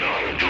not 0.00 0.24
a 0.24 0.45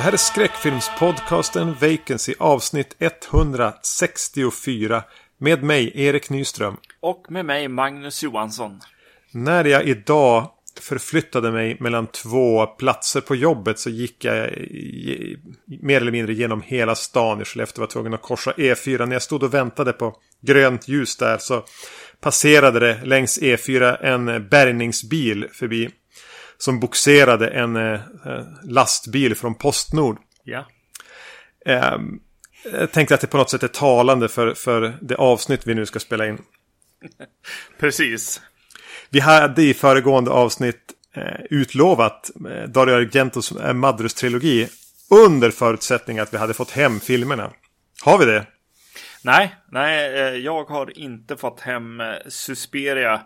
Det 0.00 0.04
här 0.04 0.12
är 0.12 0.16
skräckfilmspodcasten 0.16 1.74
Vacancy 1.80 2.34
avsnitt 2.38 2.96
164 2.98 5.02
med 5.38 5.62
mig 5.62 5.92
Erik 5.94 6.30
Nyström. 6.30 6.76
Och 7.00 7.26
med 7.28 7.44
mig 7.44 7.68
Magnus 7.68 8.22
Johansson. 8.22 8.80
När 9.32 9.64
jag 9.64 9.88
idag 9.88 10.50
förflyttade 10.80 11.52
mig 11.52 11.76
mellan 11.80 12.06
två 12.06 12.66
platser 12.66 13.20
på 13.20 13.36
jobbet 13.36 13.78
så 13.78 13.90
gick 13.90 14.24
jag 14.24 14.48
i- 14.52 15.36
mer 15.82 16.00
eller 16.00 16.12
mindre 16.12 16.34
genom 16.34 16.62
hela 16.62 16.94
stan 16.94 17.42
i 17.42 17.44
Skellefteå. 17.44 17.80
var 17.82 17.86
tvungen 17.86 18.14
att 18.14 18.22
korsa 18.22 18.52
E4. 18.52 19.06
När 19.06 19.12
jag 19.12 19.22
stod 19.22 19.42
och 19.42 19.54
väntade 19.54 19.92
på 19.92 20.16
grönt 20.42 20.88
ljus 20.88 21.16
där 21.16 21.38
så 21.38 21.64
passerade 22.20 22.80
det 22.80 23.00
längs 23.04 23.38
E4 23.42 23.96
en 24.04 24.48
bärgningsbil 24.48 25.46
förbi. 25.52 25.90
Som 26.60 26.80
boxerade 26.80 27.48
en 27.48 27.76
eh, 27.76 28.00
lastbil 28.62 29.34
från 29.34 29.54
Postnord. 29.54 30.18
Ja. 30.44 30.66
Ehm, 31.66 32.20
jag 32.72 32.92
tänkte 32.92 33.14
att 33.14 33.20
det 33.20 33.26
på 33.26 33.36
något 33.36 33.50
sätt 33.50 33.62
är 33.62 33.68
talande 33.68 34.28
för, 34.28 34.54
för 34.54 34.94
det 35.00 35.14
avsnitt 35.14 35.66
vi 35.66 35.74
nu 35.74 35.86
ska 35.86 36.00
spela 36.00 36.26
in. 36.26 36.38
Precis. 37.78 38.40
Vi 39.10 39.20
hade 39.20 39.62
i 39.62 39.74
föregående 39.74 40.30
avsnitt 40.30 40.92
eh, 41.14 41.40
utlovat 41.50 42.30
eh, 42.50 42.68
Dario 42.68 42.94
Argentos 42.94 43.52
eh, 43.52 43.74
Madrus-trilogi 43.74 44.68
under 45.10 45.50
förutsättning 45.50 46.18
att 46.18 46.34
vi 46.34 46.38
hade 46.38 46.54
fått 46.54 46.70
hem 46.70 47.00
filmerna. 47.00 47.50
Har 48.02 48.18
vi 48.18 48.24
det? 48.24 48.46
Nej, 49.22 49.54
nej, 49.68 50.20
eh, 50.20 50.34
jag 50.34 50.64
har 50.64 50.98
inte 50.98 51.36
fått 51.36 51.60
hem 51.60 52.00
eh, 52.00 52.14
Susperia 52.28 53.20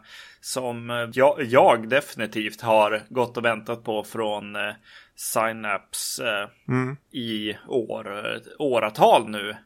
som 0.45 0.91
eh, 0.91 1.09
jag, 1.13 1.43
jag 1.43 1.89
definitivt 1.89 2.61
har 2.61 3.03
gått 3.09 3.37
och 3.37 3.45
väntat 3.45 3.85
på 3.85 4.05
från 4.05 4.57
eh, 4.57 4.73
Synapse 5.17 6.49
eh, 6.69 7.19
i 7.21 7.57
år, 7.69 8.39
åratal 8.59 9.29
nu. 9.29 9.57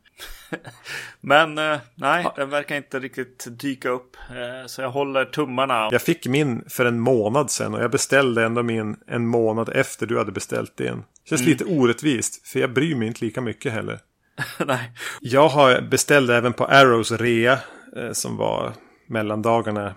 Men 1.20 1.54
nej, 1.94 2.26
den 2.36 2.50
verkar 2.50 2.76
inte 2.76 2.98
riktigt 2.98 3.46
dyka 3.50 3.88
upp. 3.88 4.16
Så 4.66 4.82
jag 4.82 4.90
håller 4.90 5.24
tummarna. 5.24 5.88
Jag 5.92 6.02
fick 6.02 6.26
min 6.26 6.64
för 6.68 6.84
en 6.84 7.00
månad 7.00 7.50
sedan 7.50 7.74
och 7.74 7.82
jag 7.82 7.90
beställde 7.90 8.44
ändå 8.44 8.62
min 8.62 8.96
en 9.06 9.26
månad 9.26 9.68
efter 9.68 10.06
du 10.06 10.18
hade 10.18 10.32
beställt 10.32 10.76
din. 10.76 11.04
Känns 11.28 11.42
lite 11.42 11.64
orättvist, 11.64 12.48
för 12.48 12.60
jag 12.60 12.72
bryr 12.72 12.94
mig 12.94 13.08
inte 13.08 13.24
lika 13.24 13.40
mycket 13.40 13.72
heller. 13.72 13.98
nej. 14.66 14.92
Jag 15.20 15.48
har 15.48 15.80
beställt 15.80 16.30
även 16.30 16.52
på 16.52 16.64
Arrows 16.64 17.12
rea 17.12 17.58
som 18.12 18.36
var 18.36 18.72
mellandagarna 19.06 19.94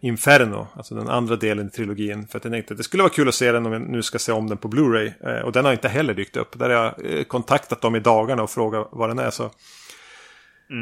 Inferno, 0.00 0.66
alltså 0.74 0.94
den 0.94 1.08
andra 1.08 1.36
delen 1.36 1.66
i 1.66 1.70
trilogin. 1.70 2.26
För 2.26 2.38
att 2.38 2.44
jag 2.44 2.52
tänkte 2.52 2.74
att 2.74 2.78
det 2.78 2.84
skulle 2.84 3.02
vara 3.02 3.12
kul 3.12 3.28
att 3.28 3.34
se 3.34 3.52
den 3.52 3.66
om 3.66 3.72
jag 3.72 3.82
nu 3.82 4.02
ska 4.02 4.18
se 4.18 4.32
om 4.32 4.48
den 4.48 4.58
på 4.58 4.68
Blu-ray. 4.68 5.12
Eh, 5.20 5.44
och 5.44 5.52
den 5.52 5.64
har 5.64 5.72
inte 5.72 5.88
heller 5.88 6.14
dykt 6.14 6.36
upp. 6.36 6.58
Där 6.58 6.70
har 6.70 6.84
jag 6.84 7.18
eh, 7.18 7.24
kontaktat 7.24 7.80
dem 7.80 7.96
i 7.96 8.00
dagarna 8.00 8.42
och 8.42 8.50
frågat 8.50 8.88
vad 8.92 9.10
den 9.10 9.18
är. 9.18 9.30
Så. 9.30 9.44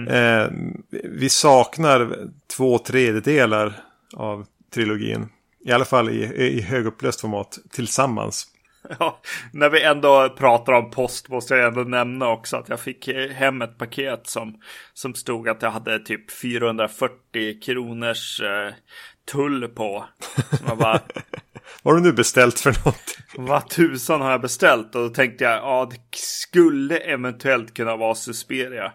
Eh, 0.09 0.47
vi 0.91 1.29
saknar 1.29 2.29
två 2.57 2.79
tredjedelar 2.79 3.81
av 4.15 4.47
trilogin. 4.75 5.29
I 5.65 5.73
alla 5.73 5.85
fall 5.85 6.11
i, 6.11 6.23
i 6.35 6.61
högupplöst 6.61 7.21
format 7.21 7.59
tillsammans. 7.71 8.47
Ja, 8.99 9.21
när 9.53 9.71
vi 9.71 9.83
ändå 9.83 10.29
pratar 10.29 10.73
om 10.73 10.91
post 10.91 11.29
måste 11.29 11.55
jag 11.55 11.69
ändå 11.69 11.81
nämna 11.81 12.29
också 12.29 12.57
att 12.57 12.69
jag 12.69 12.81
fick 12.81 13.09
eh, 13.09 13.31
hem 13.31 13.63
ett 13.63 13.79
paket 13.79 14.27
som, 14.27 14.61
som 14.95 15.15
stod 15.15 15.49
att 15.49 15.63
jag 15.63 15.71
hade 15.71 15.99
typ 15.99 16.31
440 16.31 17.61
kronors 17.63 18.41
eh, 18.41 18.75
tull 19.33 19.69
på. 19.69 20.05
Jag 20.67 20.79
bara, 20.79 21.01
Vad 21.83 21.95
har 21.95 22.01
du 22.01 22.07
nu 22.09 22.13
beställt 22.13 22.61
för 22.61 22.71
något? 22.87 23.19
vad 23.37 23.69
tusan 23.69 24.21
har 24.21 24.31
jag 24.31 24.41
beställt? 24.41 24.95
Och 24.95 25.03
då 25.03 25.09
tänkte 25.09 25.45
jag, 25.45 25.53
ja 25.53 25.89
det 25.91 26.19
skulle 26.19 26.97
eventuellt 26.97 27.75
kunna 27.75 27.97
vara 27.97 28.15
Susperia. 28.15 28.93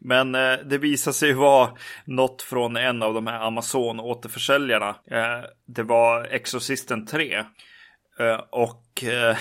Men 0.00 0.34
eh, 0.34 0.58
det 0.64 0.78
visade 0.78 1.14
sig 1.14 1.32
vara 1.32 1.70
något 2.04 2.42
från 2.42 2.76
en 2.76 3.02
av 3.02 3.14
de 3.14 3.26
här 3.26 3.40
Amazon-återförsäljarna. 3.40 4.88
Eh, 4.88 5.44
det 5.66 5.82
var 5.82 6.24
Exorcisten 6.24 7.06
3. 7.06 7.44
Eh, 8.20 8.40
och 8.50 9.04
eh, 9.04 9.36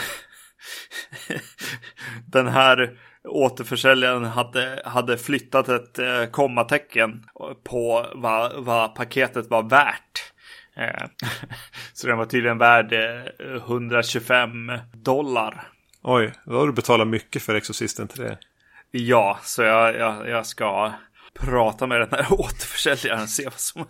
den 2.26 2.48
här 2.48 2.98
återförsäljaren 3.24 4.26
hade, 4.26 4.82
hade 4.86 5.18
flyttat 5.18 5.70
ett 5.70 6.00
eh, 6.00 6.26
kommatecken 6.26 7.26
på 7.64 8.06
vad, 8.16 8.64
vad 8.64 8.96
paketet 8.96 9.50
var 9.50 9.64
värt. 9.64 10.34
Så 11.94 12.08
den 12.08 12.18
var 12.18 12.26
tydligen 12.26 12.58
värd 12.58 12.94
eh, 12.94 13.56
125 13.56 14.72
dollar. 14.94 15.68
Oj, 16.02 16.34
då 16.46 16.60
har 16.60 16.68
du 16.68 16.74
betalat 16.74 17.08
mycket 17.08 17.44
för 17.44 17.56
Exorcisten 17.56 18.08
3. 18.08 18.38
Ja, 18.92 19.40
så 19.44 19.62
jag, 19.64 19.96
jag, 19.96 20.30
jag 20.30 20.46
ska 20.46 20.92
prata 21.40 21.88
med 21.88 22.00
den 22.00 22.10
här 22.12 22.26
återförsäljaren 22.34 23.22
och 23.22 23.30
se 23.30 23.44
vad 23.44 23.60
som 23.60 23.86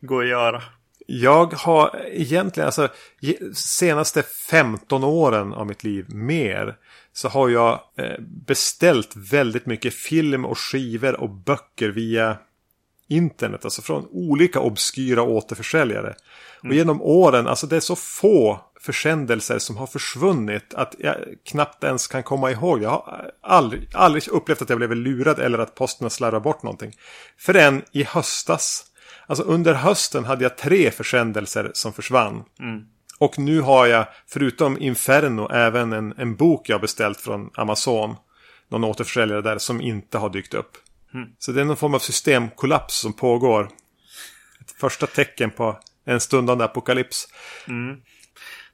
går 0.00 0.22
att 0.22 0.28
göra. 0.28 0.62
Jag 1.10 1.52
har 1.52 2.00
egentligen, 2.12 2.66
alltså 2.66 2.88
senaste 3.54 4.22
15 4.22 5.04
åren 5.04 5.52
av 5.52 5.66
mitt 5.66 5.84
liv 5.84 6.06
mer. 6.14 6.76
Så 7.12 7.28
har 7.28 7.48
jag 7.48 7.80
eh, 7.96 8.20
beställt 8.20 9.16
väldigt 9.16 9.66
mycket 9.66 9.94
film 9.94 10.44
och 10.44 10.58
skivor 10.58 11.20
och 11.20 11.30
böcker 11.30 11.88
via 11.88 12.36
internet. 13.08 13.64
Alltså 13.64 13.82
från 13.82 14.06
olika 14.10 14.60
obskyra 14.60 15.22
återförsäljare. 15.22 16.14
Och 16.62 16.74
genom 16.74 17.02
åren, 17.02 17.46
alltså 17.46 17.66
det 17.66 17.76
är 17.76 17.80
så 17.80 17.96
få 17.96 18.60
försändelser 18.80 19.58
som 19.58 19.76
har 19.76 19.86
försvunnit 19.86 20.74
att 20.74 20.94
jag 20.98 21.16
knappt 21.44 21.84
ens 21.84 22.06
kan 22.06 22.22
komma 22.22 22.50
ihåg. 22.50 22.82
Jag 22.82 22.90
har 22.90 23.30
aldrig, 23.40 23.88
aldrig 23.94 24.28
upplevt 24.28 24.62
att 24.62 24.68
jag 24.68 24.78
blev 24.78 24.96
lurad 24.96 25.38
eller 25.38 25.58
att 25.58 25.74
posten 25.74 26.04
har 26.04 26.10
slarvat 26.10 26.42
bort 26.42 26.62
någonting. 26.62 26.92
Förrän 27.38 27.82
i 27.92 28.04
höstas. 28.04 28.84
Alltså 29.28 29.44
under 29.44 29.74
hösten 29.74 30.24
hade 30.24 30.44
jag 30.44 30.58
tre 30.58 30.90
försändelser 30.90 31.70
som 31.74 31.92
försvann. 31.92 32.44
Och 33.18 33.38
nu 33.38 33.60
har 33.60 33.86
jag, 33.86 34.06
förutom 34.26 34.78
Inferno, 34.78 35.48
även 35.52 35.92
en, 35.92 36.14
en 36.18 36.36
bok 36.36 36.68
jag 36.68 36.80
beställt 36.80 37.20
från 37.20 37.50
Amazon. 37.54 38.16
Någon 38.68 38.84
återförsäljare 38.84 39.40
där 39.42 39.58
som 39.58 39.80
inte 39.80 40.18
har 40.18 40.30
dykt 40.30 40.54
upp. 40.54 40.76
Så 41.38 41.52
det 41.52 41.60
är 41.60 41.64
någon 41.64 41.76
form 41.76 41.94
av 41.94 41.98
systemkollaps 41.98 42.98
som 43.00 43.12
pågår. 43.12 43.70
Ett 44.60 44.70
första 44.70 45.06
tecken 45.06 45.50
på 45.50 45.78
en 46.06 46.20
stundande 46.20 46.64
apokalyps. 46.64 47.28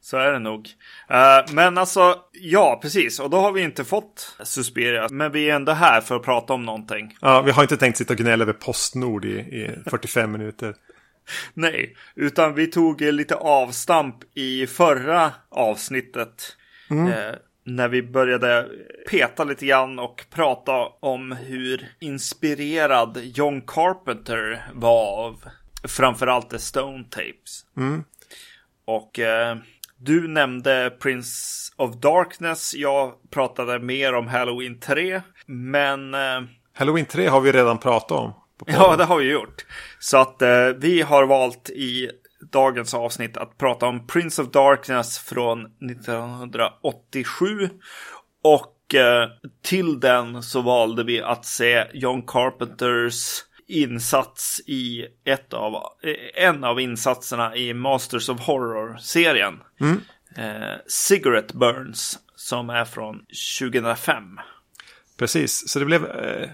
Så 0.05 0.17
är 0.17 0.33
det 0.33 0.39
nog. 0.39 0.71
Eh, 1.11 1.53
men 1.53 1.79
alltså, 1.79 2.19
ja, 2.33 2.79
precis. 2.83 3.21
Och 3.21 3.31
då 3.31 3.37
har 3.37 3.53
vi 3.53 3.63
inte 3.63 3.85
fått 3.85 4.37
Susperia. 4.43 5.09
Men 5.11 5.33
vi 5.33 5.51
är 5.51 5.55
ändå 5.55 5.73
här 5.73 6.01
för 6.01 6.17
att 6.17 6.23
prata 6.23 6.53
om 6.53 6.63
någonting. 6.63 7.17
Ja, 7.21 7.43
vi 7.43 7.51
har 7.51 7.63
inte 7.63 7.77
tänkt 7.77 7.99
sitta 7.99 8.13
och 8.13 8.19
gnälla 8.19 8.43
över 8.43 8.53
Postnord 8.53 9.25
i, 9.25 9.29
i 9.39 9.71
45 9.91 10.33
minuter. 10.33 10.75
Nej, 11.55 11.97
utan 12.15 12.55
vi 12.55 12.67
tog 12.67 13.03
eh, 13.03 13.13
lite 13.13 13.35
avstamp 13.35 14.17
i 14.35 14.67
förra 14.67 15.33
avsnittet. 15.49 16.57
Eh, 16.91 17.35
när 17.65 17.89
vi 17.89 18.03
började 18.03 18.69
peta 19.11 19.45
lite 19.45 19.67
grann 19.67 19.99
och 19.99 20.25
prata 20.31 20.73
om 21.01 21.33
hur 21.33 21.89
inspirerad 22.01 23.21
John 23.23 23.63
Carpenter 23.67 24.67
var 24.75 25.27
av 25.27 25.45
framförallt 25.89 26.51
The 26.51 26.59
Stone 26.59 27.05
Tapes. 27.05 27.65
Och 28.85 29.19
eh, 29.19 29.57
du 30.05 30.29
nämnde 30.29 30.97
Prince 31.01 31.73
of 31.77 31.97
Darkness. 31.97 32.75
Jag 32.75 33.13
pratade 33.31 33.79
mer 33.79 34.15
om 34.15 34.27
Halloween 34.27 34.81
3. 34.81 35.23
Men 35.47 36.15
eh, 36.15 36.41
Halloween 36.75 37.07
3 37.07 37.27
har 37.27 37.41
vi 37.41 37.53
redan 37.53 37.79
pratat 37.79 38.11
om. 38.11 38.33
Ja, 38.67 38.97
det 38.97 39.05
har 39.05 39.19
vi 39.19 39.31
gjort. 39.31 39.67
Så 39.99 40.17
att 40.17 40.43
eh, 40.43 40.67
vi 40.77 41.03
har 41.03 41.27
valt 41.27 41.71
i 41.71 42.11
dagens 42.53 42.95
avsnitt 42.95 43.37
att 43.37 43.59
prata 43.59 43.87
om 43.87 44.07
Prince 44.07 44.43
of 44.43 44.51
Darkness 44.51 45.19
från 45.19 45.67
1987. 45.91 47.69
Och 48.43 48.95
eh, 48.95 49.29
till 49.63 50.01
den 50.01 50.43
så 50.43 50.63
valde 50.63 51.05
vi 51.05 51.23
att 51.23 51.45
se 51.45 51.87
John 51.93 52.23
Carpenters 52.27 53.45
insats 53.67 54.61
i 54.67 55.07
ett 55.25 55.53
av, 55.53 55.75
eh, 55.75 56.45
en 56.45 56.65
av 56.65 56.81
insatserna 56.81 57.57
i 57.57 57.75
Masters 57.75 58.29
of 58.29 58.41
Horror-serien. 58.41 59.61
Eh, 60.37 60.77
Cigarette 60.87 61.57
Burns. 61.57 62.19
som 62.37 62.71
är 62.71 62.85
från 62.85 63.25
2005. 63.61 64.41
Precis, 65.17 65.69
så 65.69 65.79
det 65.79 65.85
blev 65.85 66.05
eh, 66.05 66.49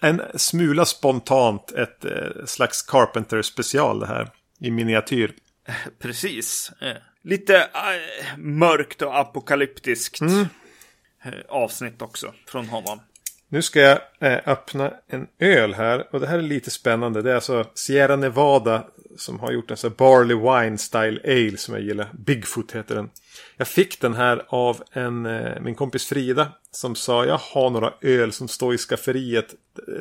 en 0.00 0.22
smula 0.34 0.84
spontant 0.84 1.72
ett 1.72 2.04
eh, 2.04 2.44
slags 2.46 2.82
Carpenter 2.82 3.42
special 3.42 4.00
det 4.00 4.06
här. 4.06 4.30
I 4.60 4.70
miniatyr. 4.70 5.34
Precis. 5.98 6.72
Eh, 6.80 6.96
Lite 7.22 7.56
eh, 7.56 8.36
mörkt 8.36 9.02
och 9.02 9.18
apokalyptiskt 9.18 10.22
eh, 10.22 11.32
avsnitt 11.48 12.02
också 12.02 12.34
från 12.48 12.66
honom. 12.68 13.00
Nu 13.48 13.62
ska 13.62 13.80
jag 13.80 13.98
eh, 14.20 14.38
öppna 14.46 14.92
en 15.06 15.26
öl 15.38 15.74
här. 15.74 16.06
Och 16.10 16.20
det 16.20 16.26
här 16.26 16.38
är 16.38 16.42
lite 16.42 16.70
spännande. 16.70 17.22
Det 17.22 17.30
är 17.30 17.34
alltså 17.34 17.66
Sierra 17.74 18.16
Nevada 18.16 18.84
som 19.16 19.40
har 19.40 19.52
gjort 19.52 19.70
en 19.70 19.76
sån 19.76 19.90
här 19.90 19.96
Barley 19.96 20.36
Wine 20.36 20.78
Style 20.78 21.20
Ale 21.24 21.56
som 21.56 21.74
jag 21.74 21.82
gillar. 21.82 22.10
Bigfoot 22.12 22.72
heter 22.72 22.94
den. 22.94 23.10
Jag 23.56 23.68
fick 23.68 24.00
den 24.00 24.14
här 24.14 24.44
av 24.48 24.82
en, 24.92 25.26
eh, 25.26 25.60
min 25.60 25.74
kompis 25.74 26.06
Frida. 26.06 26.52
Som 26.70 26.94
sa 26.94 27.24
jag 27.26 27.38
har 27.38 27.70
några 27.70 27.92
öl 28.00 28.32
som 28.32 28.48
står 28.48 28.74
i 28.74 28.78
skafferiet. 28.78 29.54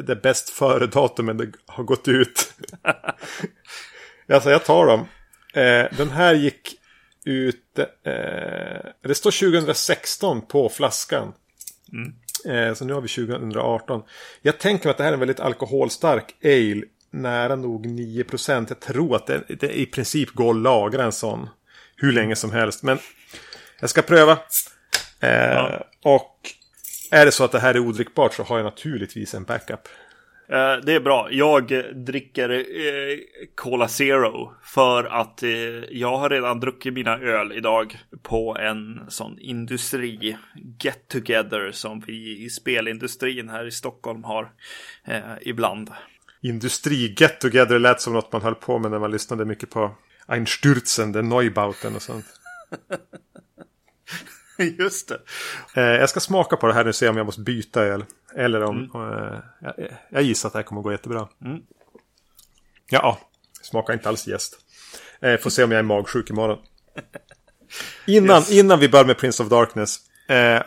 Det 0.06 0.12
är 0.12 0.22
bäst 0.22 0.50
före 0.50 0.88
datumen 0.88 1.38
det 1.38 1.52
har 1.66 1.84
gått 1.84 2.08
ut. 2.08 2.54
alltså 4.30 4.50
jag 4.50 4.66
tar 4.66 4.86
dem. 4.86 5.00
Eh, 5.54 5.98
den 5.98 6.10
här 6.10 6.34
gick 6.34 6.76
ut. 7.26 7.80
Eh, 7.80 7.84
det 9.02 9.16
står 9.16 9.52
2016 9.52 10.42
på 10.42 10.70
flaskan. 10.70 11.34
Mm 11.94 12.14
så 12.76 12.86
nu 12.86 12.94
har 12.94 13.02
vi 13.02 13.08
2018. 13.08 14.04
Jag 14.42 14.58
tänker 14.58 14.86
mig 14.86 14.92
att 14.92 14.98
det 14.98 15.04
här 15.04 15.10
är 15.10 15.14
en 15.14 15.20
väldigt 15.20 15.40
alkoholstark 15.40 16.36
ale. 16.44 16.82
Nära 17.12 17.56
nog 17.56 17.86
9%. 17.86 18.66
Jag 18.70 18.80
tror 18.80 19.16
att 19.16 19.28
det, 19.28 19.44
det 19.60 19.80
i 19.80 19.86
princip 19.86 20.30
går 20.32 20.50
att 20.50 20.62
lagra 20.62 21.04
en 21.04 21.12
sån. 21.12 21.50
Hur 21.96 22.12
länge 22.12 22.36
som 22.36 22.52
helst. 22.52 22.84
Men 22.84 22.98
jag 23.80 23.90
ska 23.90 24.02
pröva. 24.02 24.38
Eh, 25.20 25.82
Och 26.04 26.36
är 27.12 27.26
det 27.26 27.32
så 27.32 27.44
att 27.44 27.52
det 27.52 27.60
här 27.60 27.74
är 27.74 27.80
odrickbart 27.80 28.34
så 28.34 28.44
har 28.44 28.58
jag 28.58 28.66
naturligtvis 28.66 29.34
en 29.34 29.44
backup. 29.44 29.88
Eh, 30.50 30.78
Det 30.86 30.94
är 30.94 31.00
bra. 31.00 31.28
Jag 31.32 31.84
dricker 32.06 32.50
eh, 32.50 33.18
Cola 33.56 33.88
Zero 33.88 34.54
för 34.64 35.04
att 35.04 35.44
eh, 35.44 35.50
jag 35.92 36.18
har 36.18 36.30
redan 36.30 36.60
druckit 36.60 36.94
mina 36.94 37.18
öl 37.20 37.52
idag 37.52 37.98
på 38.24 38.58
en 38.60 39.00
sån 39.08 39.40
industri 39.40 40.38
get 40.84 41.08
together 41.08 41.72
som 41.72 42.00
vi 42.00 42.46
i 42.46 42.50
spelindustrin 42.50 43.50
här 43.50 43.66
i 43.68 43.72
Stockholm 43.72 44.24
har 44.24 44.52
eh, 45.06 45.20
ibland. 45.42 45.90
Industri 46.42 47.16
get 47.18 47.40
together 47.40 47.80
lät 47.80 48.02
som 48.02 48.14
något 48.14 48.32
man 48.32 48.42
höll 48.42 48.56
på 48.56 48.80
med 48.80 48.92
när 48.92 49.00
man 49.00 49.12
lyssnade 49.12 49.46
mycket 49.46 49.70
på 49.70 49.96
Einstürzen, 50.28 51.14
den 51.14 51.30
Neubauten 51.30 51.96
och 51.96 52.02
sånt. 52.02 52.26
Just 54.80 55.10
det. 55.10 55.20
Eh, 55.76 55.84
jag 56.00 56.10
ska 56.10 56.20
smaka 56.20 56.56
på 56.58 56.68
det 56.68 56.74
här 56.74 56.84
nu 56.84 56.90
och 56.90 56.96
se 56.96 57.10
om 57.10 57.18
jag 57.18 57.26
måste 57.26 57.42
byta 57.42 57.84
öl. 57.84 58.06
Eller 58.36 58.64
om... 58.64 58.90
Eh, 58.96 59.40
jag, 59.62 59.98
jag 60.10 60.24
gissar 60.24 60.50
att 60.50 60.54
det 60.54 60.60
här 60.60 60.64
kommer 60.64 60.82
gå 60.82 60.92
jättebra. 60.92 61.28
Mm. 61.46 61.60
Ja, 62.90 63.20
smakar 63.62 63.94
inte 63.94 64.10
alls 64.10 64.28
gäst. 64.28 64.58
Eh, 65.22 65.38
får 65.38 65.50
se 65.50 65.64
om 65.64 65.72
jag 65.72 65.80
är 65.80 65.84
magsjuk 65.84 66.30
imorgon. 66.30 66.58
Innan, 68.08 68.38
Yes. 68.38 68.52
innan 68.52 68.80
vi 68.80 68.90
börjar 68.90 69.06
med 69.06 69.18
Prince 69.18 69.44
of 69.44 69.50
Darkness. 69.50 69.98
Eh, 70.30 70.62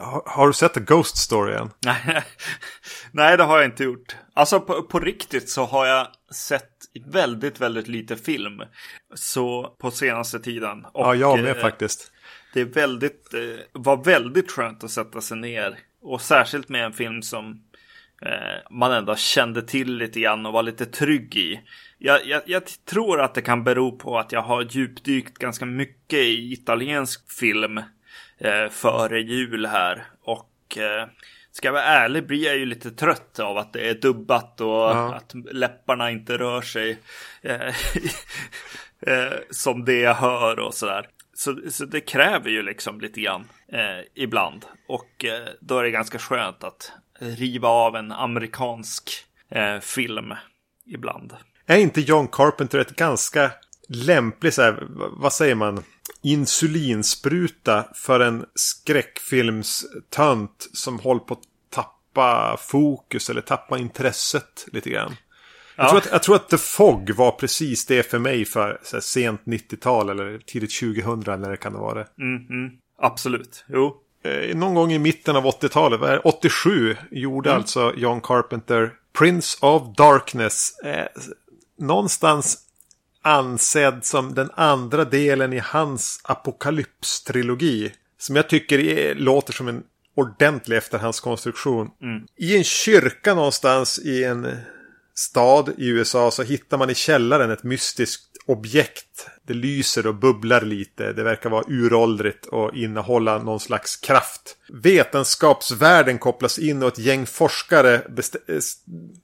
har, 0.00 0.22
har 0.26 0.46
du 0.46 0.52
sett 0.52 0.74
The 0.74 0.80
Ghost 0.80 1.16
Story 1.16 1.54
än? 1.54 1.70
Nej, 1.84 2.24
Nej, 3.12 3.36
det 3.36 3.42
har 3.44 3.56
jag 3.58 3.66
inte 3.66 3.84
gjort. 3.84 4.16
Alltså 4.34 4.60
på, 4.60 4.82
på 4.82 5.00
riktigt 5.00 5.50
så 5.50 5.64
har 5.64 5.86
jag 5.86 6.06
sett 6.34 6.70
väldigt, 7.06 7.60
väldigt 7.60 7.88
lite 7.88 8.16
film. 8.16 8.62
Så 9.14 9.76
på 9.80 9.90
senaste 9.90 10.40
tiden. 10.40 10.84
Och, 10.84 11.06
ja, 11.06 11.14
jag 11.14 11.38
med 11.42 11.56
eh, 11.56 11.62
faktiskt. 11.62 12.10
Det 12.54 12.60
är 12.60 12.64
väldigt, 12.64 13.34
eh, 13.34 13.40
var 13.72 14.04
väldigt 14.04 14.50
skönt 14.50 14.84
att 14.84 14.90
sätta 14.90 15.20
sig 15.20 15.36
ner. 15.36 15.78
Och 16.02 16.20
särskilt 16.20 16.68
med 16.68 16.84
en 16.84 16.92
film 16.92 17.22
som 17.22 17.62
eh, 18.22 18.70
man 18.70 18.92
ändå 18.92 19.16
kände 19.16 19.62
till 19.62 19.96
lite 19.96 20.20
grann 20.20 20.46
och 20.46 20.52
var 20.52 20.62
lite 20.62 20.86
trygg 20.86 21.36
i. 21.36 21.60
Jag, 21.98 22.26
jag, 22.26 22.42
jag 22.46 22.62
tror 22.84 23.20
att 23.20 23.34
det 23.34 23.42
kan 23.42 23.64
bero 23.64 23.98
på 23.98 24.18
att 24.18 24.32
jag 24.32 24.42
har 24.42 24.62
djupdykt 24.70 25.38
ganska 25.38 25.66
mycket 25.66 26.18
i 26.18 26.52
italiensk 26.52 27.32
film 27.32 27.78
eh, 28.38 28.68
före 28.70 29.20
jul 29.20 29.66
här. 29.66 30.06
Och 30.22 30.78
eh, 30.78 31.06
ska 31.52 31.68
jag 31.68 31.72
vara 31.72 31.82
ärlig 31.84 32.26
blir 32.26 32.44
jag 32.46 32.56
ju 32.56 32.66
lite 32.66 32.90
trött 32.90 33.38
av 33.38 33.58
att 33.58 33.72
det 33.72 33.88
är 33.88 33.94
dubbat 33.94 34.60
och 34.60 34.68
Ja. 34.68 35.14
att 35.14 35.34
läpparna 35.52 36.10
inte 36.10 36.38
rör 36.38 36.62
sig 36.62 36.98
eh, 37.42 37.74
eh, 39.06 39.32
som 39.50 39.84
det 39.84 40.00
jag 40.00 40.14
hör 40.14 40.58
och 40.58 40.74
sådär. 40.74 41.06
Så, 41.34 41.60
så 41.70 41.84
det 41.84 42.00
kräver 42.00 42.50
ju 42.50 42.62
liksom 42.62 43.00
lite 43.00 43.20
grann 43.20 43.48
eh, 43.68 44.00
ibland. 44.14 44.64
Och 44.88 45.24
eh, 45.24 45.48
då 45.60 45.78
är 45.78 45.82
det 45.82 45.90
ganska 45.90 46.18
skönt 46.18 46.64
att 46.64 46.92
riva 47.18 47.68
av 47.68 47.96
en 47.96 48.12
amerikansk 48.12 49.10
eh, 49.48 49.80
film 49.80 50.34
ibland. 50.86 51.32
Är 51.66 51.78
inte 51.78 52.00
John 52.00 52.28
Carpenter 52.28 52.78
ett 52.78 52.96
ganska 52.96 53.50
lämplig, 53.88 54.54
så 54.54 54.62
här, 54.62 54.86
vad 55.12 55.32
säger 55.32 55.54
man, 55.54 55.84
insulinspruta 56.22 57.84
för 57.94 58.20
en 58.20 58.46
skräckfilmstönt 58.54 60.68
som 60.72 60.98
håller 60.98 61.20
på 61.20 61.34
att 61.34 61.42
tappa 61.70 62.56
fokus 62.60 63.30
eller 63.30 63.40
tappa 63.40 63.78
intresset 63.78 64.66
lite 64.72 64.90
grann. 64.90 65.16
Jag, 65.76 65.84
Ja. 65.86 65.88
tror 65.90 65.98
att, 65.98 66.08
jag 66.12 66.22
tror 66.22 66.36
att 66.36 66.48
The 66.48 66.58
Fog 66.58 67.10
var 67.10 67.30
precis 67.30 67.86
det 67.86 68.02
för 68.10 68.18
mig 68.18 68.44
för 68.44 68.78
här, 68.92 69.00
sent 69.00 69.40
90-tal 69.44 70.10
eller 70.10 70.38
tidigt 70.38 70.78
2000 70.80 71.40
när 71.40 71.50
det 71.50 71.56
kan 71.56 71.72
det 71.72 71.78
vara. 71.78 72.06
Mm, 72.20 72.46
mm, 72.50 72.70
absolut, 72.98 73.64
jo. 73.68 73.96
Eh, 74.24 74.56
någon 74.56 74.74
gång 74.74 74.92
i 74.92 74.98
mitten 74.98 75.36
av 75.36 75.46
80-talet, 75.46 76.00
vad 76.00 76.10
är 76.10 76.14
det? 76.14 76.20
87, 76.24 76.96
gjorde 77.10 77.54
alltså 77.54 77.92
John 77.96 78.20
Carpenter 78.20 78.92
Prince 79.18 79.58
of 79.60 79.96
Darkness. 79.96 80.78
Eh, 80.84 81.06
någonstans 81.78 82.58
ansedd 83.22 84.04
som 84.04 84.34
den 84.34 84.50
andra 84.54 85.04
delen 85.04 85.52
i 85.52 85.58
hans 85.58 86.20
apokalypstrilogi. 86.24 87.92
Som 88.18 88.36
jag 88.36 88.48
tycker 88.48 88.78
är, 88.78 89.14
låter 89.14 89.52
som 89.52 89.68
en 89.68 89.82
ordentlig 90.16 90.76
efterhandskonstruktion. 90.76 91.90
I 92.36 92.56
en 92.56 92.64
kyrka 92.64 93.34
någonstans 93.34 93.98
i 93.98 94.24
en 94.24 94.46
stad 95.14 95.72
i 95.78 95.88
USA 95.88 96.30
så 96.30 96.42
hittar 96.42 96.78
man 96.78 96.90
i 96.90 96.94
källaren 96.94 97.50
ett 97.50 97.62
mystiskt 97.62 98.22
objekt. 98.46 99.28
Det 99.46 99.54
lyser 99.54 100.06
och 100.06 100.14
bubblar 100.14 100.60
lite. 100.62 101.12
Det 101.12 101.22
verkar 101.22 101.50
vara 101.50 101.64
uråldrigt 101.68 102.46
och 102.46 102.74
innehålla 102.74 103.38
någon 103.38 103.60
slags 103.60 103.96
kraft. 103.96 104.56
Vetenskapsvärlden 104.72 106.18
kopplas 106.18 106.58
in 106.58 106.82
och 106.82 106.88
ett 106.88 106.98
gäng 106.98 107.26
forskare 107.26 107.94
eh, 107.94 108.58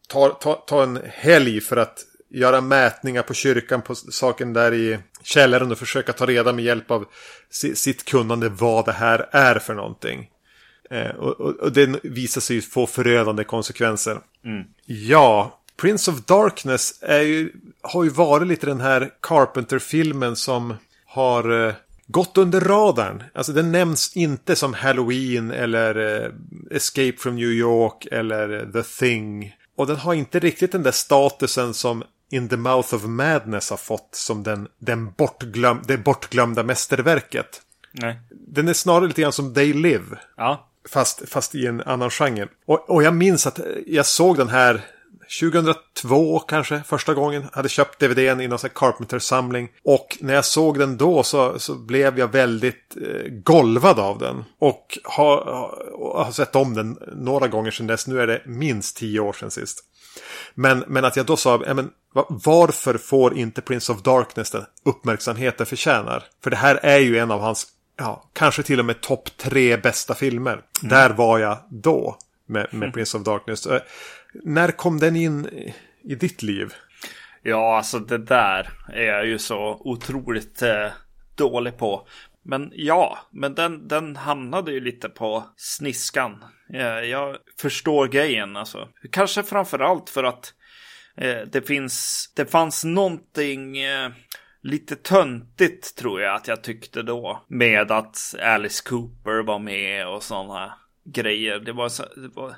tar, 0.08 0.30
tar, 0.30 0.54
tar 0.66 0.82
en 0.82 1.00
helg 1.04 1.60
för 1.60 1.76
att 1.76 1.98
göra 2.30 2.60
mätningar 2.60 3.22
på 3.22 3.34
kyrkan 3.34 3.82
på 3.82 3.94
saken 3.94 4.52
där 4.52 4.74
i 4.74 4.98
källaren 5.22 5.72
och 5.72 5.78
försöka 5.78 6.12
ta 6.12 6.26
reda 6.26 6.52
med 6.52 6.64
hjälp 6.64 6.90
av 6.90 7.04
si- 7.50 7.74
sitt 7.74 8.04
kunnande 8.04 8.48
vad 8.48 8.84
det 8.84 8.92
här 8.92 9.28
är 9.32 9.58
för 9.58 9.74
någonting. 9.74 10.30
Eh, 10.90 11.10
och, 11.10 11.40
och, 11.40 11.56
och 11.56 11.72
det 11.72 12.00
visar 12.02 12.40
sig 12.40 12.60
få 12.60 12.86
förödande 12.86 13.44
konsekvenser. 13.44 14.20
Ja, 14.86 15.59
Prince 15.80 16.10
of 16.10 16.20
Darkness 16.20 16.98
är 17.00 17.20
ju, 17.20 17.52
har 17.82 18.04
ju 18.04 18.10
varit 18.10 18.48
lite 18.48 18.66
den 18.66 18.80
här 18.80 19.10
Carpenter-filmen 19.20 20.36
som 20.36 20.74
har 21.06 21.66
eh, 21.66 21.74
gått 22.06 22.38
under 22.38 22.60
radarn. 22.60 23.22
Alltså 23.34 23.52
den 23.52 23.72
nämns 23.72 24.16
inte 24.16 24.56
som 24.56 24.74
Halloween 24.74 25.50
eller 25.50 26.22
eh, 26.24 26.30
Escape 26.70 27.16
from 27.18 27.36
New 27.36 27.50
York 27.50 28.06
eller 28.12 28.58
eh, 28.58 28.72
The 28.72 28.82
Thing. 28.82 29.56
Och 29.76 29.86
den 29.86 29.96
har 29.96 30.14
inte 30.14 30.38
riktigt 30.38 30.72
den 30.72 30.82
där 30.82 30.90
statusen 30.90 31.74
som 31.74 32.04
In 32.30 32.48
the 32.48 32.56
Mouth 32.56 32.94
of 32.94 33.04
Madness 33.04 33.70
har 33.70 33.76
fått 33.76 34.08
som 34.12 34.42
den, 34.42 34.68
den 34.78 35.12
bortglöm, 35.12 35.82
det 35.86 35.98
bortglömda 35.98 36.62
mästerverket. 36.62 37.62
Nej. 37.92 38.20
Den 38.30 38.68
är 38.68 38.72
snarare 38.72 39.08
lite 39.08 39.22
grann 39.22 39.32
som 39.32 39.54
They 39.54 39.72
Live. 39.72 40.18
Ja. 40.36 40.68
Fast, 40.88 41.28
fast 41.28 41.54
i 41.54 41.66
en 41.66 41.80
annan 41.80 42.10
genre. 42.10 42.48
Och, 42.66 42.90
och 42.90 43.02
jag 43.02 43.14
minns 43.14 43.46
att 43.46 43.60
jag 43.86 44.06
såg 44.06 44.36
den 44.36 44.48
här 44.48 44.80
2002 45.40 46.38
kanske 46.38 46.82
första 46.86 47.14
gången. 47.14 47.44
Hade 47.52 47.68
köpt 47.68 47.98
DVDn 47.98 48.40
i 48.40 48.48
någon 48.48 48.58
sån 48.58 48.70
här 48.70 48.74
Carpenter-samling. 48.74 49.68
Och 49.84 50.18
när 50.20 50.34
jag 50.34 50.44
såg 50.44 50.78
den 50.78 50.96
då 50.96 51.22
så, 51.22 51.58
så 51.58 51.74
blev 51.74 52.18
jag 52.18 52.28
väldigt 52.28 52.96
eh, 52.96 53.30
golvad 53.30 53.98
av 53.98 54.18
den. 54.18 54.44
Och 54.58 54.98
har, 55.04 55.36
har, 56.24 56.32
sett 56.32 56.56
om 56.56 56.74
den 56.74 56.98
några 57.16 57.48
gånger 57.48 57.70
sedan 57.70 57.86
dess. 57.86 58.06
Nu 58.06 58.20
är 58.20 58.26
det 58.26 58.42
minst 58.46 58.96
tio 58.96 59.20
år 59.20 59.32
sedan 59.32 59.50
sist. 59.50 59.84
Men, 60.54 60.84
men 60.86 61.04
att 61.04 61.16
jag 61.16 61.26
då 61.26 61.36
sa, 61.36 61.62
ja, 61.66 61.74
men, 61.74 61.90
va- 62.14 62.26
varför 62.28 62.98
får 62.98 63.38
inte 63.38 63.60
Prince 63.60 63.92
of 63.92 64.02
Darkness 64.02 64.50
den 64.50 64.64
uppmärksamheten 64.84 65.66
förtjänar? 65.66 66.24
För 66.44 66.50
det 66.50 66.56
här 66.56 66.80
är 66.82 66.98
ju 66.98 67.18
en 67.18 67.30
av 67.30 67.40
hans, 67.40 67.66
ja, 67.98 68.30
kanske 68.32 68.62
till 68.62 68.78
och 68.78 68.84
med 68.84 69.00
topp 69.00 69.28
tre 69.36 69.76
bästa 69.76 70.14
filmer. 70.14 70.60
Där 70.82 71.10
var 71.10 71.38
jag 71.38 71.58
då 71.70 72.16
med, 72.46 72.66
med 72.70 72.92
Prince 72.94 73.16
of 73.16 73.24
Darkness. 73.24 73.66
När 74.32 74.70
kom 74.70 74.98
den 74.98 75.16
in 75.16 75.46
i- 75.46 75.74
i 76.04 76.14
ditt 76.14 76.42
liv? 76.42 76.72
Ja, 77.42 77.76
alltså 77.76 77.98
det 77.98 78.18
där 78.18 78.68
är 78.92 79.02
jag 79.04 79.26
ju 79.26 79.38
så 79.38 79.80
otroligt 79.84 80.62
eh, 80.62 80.86
dålig 81.36 81.78
på. 81.78 82.06
Men 82.42 82.72
ja, 82.74 83.18
men 83.32 83.54
den, 83.54 83.88
den 83.88 84.16
hamnade 84.16 84.72
ju 84.72 84.80
lite 84.80 85.08
på 85.08 85.44
sniskan. 85.56 86.44
Eh, 86.74 86.80
Jag 86.86 87.36
förstår 87.60 88.06
grejen 88.08 88.56
alltså. 88.56 88.88
Kanske 89.12 89.42
framför 89.42 89.78
allt 89.78 90.10
för 90.10 90.24
att 90.24 90.54
eh, 91.16 91.38
det 91.52 91.66
finns, 91.66 92.26
det 92.36 92.46
fanns 92.46 92.84
någonting 92.84 93.78
eh, 93.78 94.10
lite 94.62 94.96
töntigt 94.96 95.96
tror 95.96 96.20
jag 96.20 96.34
att 96.36 96.48
jag 96.48 96.62
tyckte 96.64 97.02
då. 97.02 97.44
Med 97.48 97.90
att 97.92 98.34
Alice 98.42 98.82
Cooper 98.88 99.42
var 99.42 99.58
med 99.58 100.08
och 100.08 100.22
sådana 100.22 100.74
grejer. 101.12 101.58
Det 101.58 101.72
var, 101.72 101.88
så, 101.88 102.02
det 102.02 102.28
var 102.34 102.54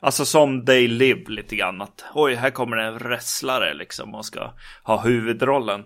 alltså 0.00 0.24
som 0.24 0.64
They 0.64 0.88
Live 0.88 1.24
lite 1.28 1.56
grann. 1.56 1.82
Att 1.82 2.04
oj, 2.14 2.34
här 2.34 2.50
kommer 2.50 2.76
en 2.76 2.98
wrestlare 2.98 3.74
liksom 3.74 4.14
och 4.14 4.26
ska 4.26 4.52
ha 4.82 5.02
huvudrollen. 5.02 5.84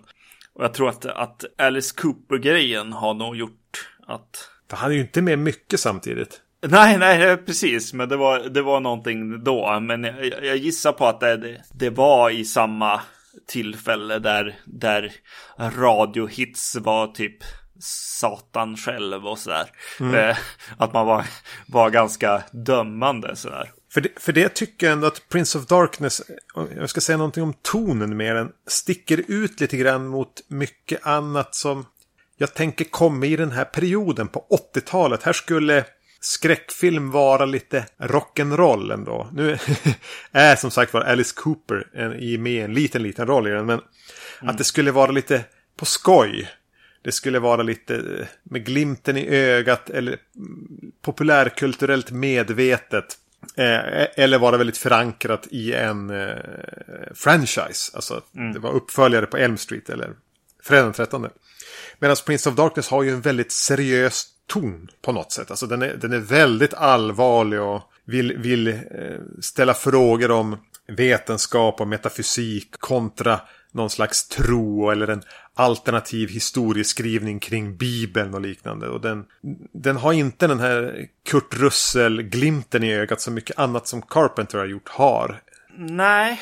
Och 0.53 0.63
jag 0.63 0.73
tror 0.73 0.89
att, 0.89 1.05
att 1.05 1.45
Alice 1.57 1.95
Cooper-grejen 2.01 2.93
har 2.93 3.13
nog 3.13 3.35
gjort 3.35 3.89
att 4.07 4.49
För 4.69 4.77
han 4.77 4.91
är 4.91 4.95
ju 4.95 5.01
inte 5.01 5.21
med 5.21 5.39
mycket 5.39 5.79
samtidigt. 5.79 6.41
Nej, 6.67 6.97
nej, 6.97 7.37
precis. 7.37 7.93
Men 7.93 8.09
det 8.09 8.17
var, 8.17 8.39
det 8.39 8.61
var 8.61 8.79
någonting 8.79 9.43
då. 9.43 9.79
Men 9.79 10.03
jag, 10.03 10.45
jag 10.45 10.57
gissar 10.57 10.91
på 10.91 11.05
att 11.05 11.19
det, 11.19 11.61
det, 11.73 11.89
var 11.89 12.29
i 12.29 12.45
samma 12.45 13.01
tillfälle 13.47 14.19
där, 14.19 14.55
där 14.65 15.13
radiohits 15.57 16.75
var 16.75 17.07
typ 17.07 17.37
Satan 17.81 18.77
själv 18.77 19.27
och 19.27 19.39
sådär. 19.39 19.71
Eh, 19.99 20.37
Att 20.77 20.93
man 20.93 21.05
var, 21.05 21.25
var 21.67 21.89
ganska 21.89 22.43
dömande 22.51 23.35
sådär. 23.35 23.71
För 23.93 24.01
det, 24.01 24.09
för 24.19 24.33
det 24.33 24.49
tycker 24.49 24.85
jag 24.87 24.93
ändå 24.93 25.07
att 25.07 25.29
Prince 25.29 25.57
of 25.57 25.65
Darkness, 25.65 26.21
jag 26.75 26.89
ska 26.89 27.01
säga 27.01 27.17
någonting 27.17 27.43
om 27.43 27.53
tonen 27.61 28.17
med 28.17 28.35
den, 28.35 28.51
sticker 28.67 29.23
ut 29.27 29.59
lite 29.59 29.77
grann 29.77 30.07
mot 30.07 30.41
mycket 30.47 31.07
annat 31.07 31.55
som 31.55 31.85
jag 32.37 32.53
tänker 32.53 32.85
kommer 32.85 33.27
i 33.27 33.35
den 33.35 33.51
här 33.51 33.65
perioden 33.65 34.27
på 34.27 34.45
80-talet. 34.75 35.23
Här 35.23 35.33
skulle 35.33 35.85
skräckfilm 36.19 37.11
vara 37.11 37.45
lite 37.45 37.85
rock'n'roll 37.97 38.93
ändå. 38.93 39.29
Nu 39.33 39.57
är 40.31 40.55
som 40.55 40.71
sagt 40.71 40.93
var 40.93 41.01
Alice 41.01 41.33
Cooper 41.35 41.87
en, 41.93 42.13
i 42.13 42.37
med 42.37 42.65
en 42.65 42.73
liten, 42.73 43.03
liten 43.03 43.27
roll 43.27 43.47
i 43.47 43.51
den. 43.51 43.65
Men 43.65 43.81
att 44.41 44.57
det 44.57 44.63
skulle 44.63 44.91
vara 44.91 45.11
lite 45.11 45.43
på 45.77 45.85
skoj. 45.85 46.49
Det 47.01 47.11
skulle 47.11 47.39
vara 47.39 47.63
lite 47.63 47.95
eh, 47.95 48.27
med 48.43 48.65
glimten 48.65 49.17
i 49.17 49.27
ögat 49.27 49.89
eller 49.89 50.17
mm, 50.35 50.91
populärkulturellt 51.01 52.11
medvetet. 52.11 53.17
Eh, 53.55 54.23
eller 54.23 54.37
vara 54.37 54.57
väldigt 54.57 54.77
förankrat 54.77 55.47
i 55.51 55.73
en 55.73 56.09
eh, 56.09 56.35
franchise. 57.13 57.91
Alltså 57.93 58.21
det 58.53 58.59
var 58.59 58.71
uppföljare 58.71 59.25
på 59.25 59.37
Elm 59.37 59.57
Street 59.57 59.89
eller 59.89 60.13
Fredag 60.63 60.83
den 60.83 60.93
13. 60.93 61.27
Medan 61.99 62.15
Prince 62.25 62.49
of 62.49 62.55
Darkness 62.55 62.89
har 62.89 63.03
ju 63.03 63.09
en 63.09 63.21
väldigt 63.21 63.51
seriös 63.51 64.27
ton 64.47 64.89
på 65.01 65.11
något 65.11 65.31
sätt. 65.31 65.51
Alltså 65.51 65.67
den 65.67 65.81
är, 65.81 65.95
den 65.95 66.13
är 66.13 66.19
väldigt 66.19 66.73
allvarlig 66.73 67.61
och 67.61 67.81
vill, 68.05 68.37
vill 68.37 68.67
eh, 68.67 68.75
ställa 69.41 69.73
frågor 69.73 70.31
om 70.31 70.57
vetenskap 70.87 71.81
och 71.81 71.87
metafysik 71.87 72.71
kontra 72.71 73.39
någon 73.71 73.89
slags 73.89 74.27
tro 74.27 74.89
eller 74.89 75.07
en 75.07 75.23
alternativ 75.61 76.29
historieskrivning 76.29 77.39
kring 77.39 77.77
Bibeln 77.77 78.33
och 78.33 78.41
liknande. 78.41 78.87
Och 78.87 79.01
den, 79.01 79.25
den 79.71 79.95
har 79.97 80.13
inte 80.13 80.47
den 80.47 80.59
här 80.59 81.05
Kurt 81.29 81.53
Russell-glimten 81.59 82.83
i 82.83 82.93
ögat 82.93 83.21
som 83.21 83.33
mycket 83.33 83.59
annat 83.59 83.87
som 83.87 84.01
Carpenter 84.01 84.57
har 84.57 84.65
gjort 84.65 84.89
har. 84.89 85.41
Nej, 85.77 86.41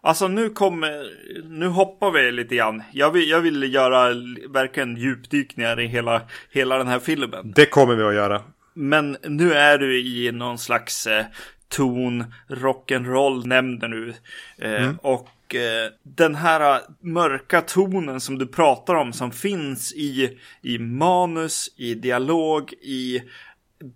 alltså 0.00 0.28
nu 0.28 0.50
kommer, 0.50 1.06
nu 1.44 1.66
hoppar 1.66 2.10
vi 2.10 2.32
lite 2.32 2.54
grann. 2.54 2.82
Jag 2.92 3.10
vill, 3.10 3.28
jag 3.28 3.40
vill 3.40 3.74
göra 3.74 4.08
verkligen 4.48 4.96
djupdykningar 4.96 5.80
i 5.80 5.86
hela, 5.86 6.22
hela 6.50 6.78
den 6.78 6.88
här 6.88 6.98
filmen. 6.98 7.52
Det 7.54 7.66
kommer 7.66 7.94
vi 7.94 8.02
att 8.02 8.14
göra. 8.14 8.42
Men 8.74 9.16
nu 9.22 9.52
är 9.54 9.78
du 9.78 10.00
i 10.00 10.32
någon 10.32 10.58
slags 10.58 11.06
eh, 11.06 11.24
ton, 11.68 12.24
rock'n'roll 12.48 13.46
nämnde 13.46 13.88
nu. 13.88 14.14
Eh, 14.58 14.90
Och 15.02 15.28
eh, 15.56 15.90
den 16.02 16.34
här 16.34 16.80
mörka 17.00 17.60
tonen 17.60 18.20
som 18.20 18.38
du 18.38 18.46
pratar 18.46 18.94
om 18.94 19.12
som 19.12 19.32
finns 19.32 19.92
i, 19.92 20.38
i 20.62 20.78
manus, 20.78 21.74
i 21.76 21.94
dialog, 21.94 22.72
i 22.72 23.22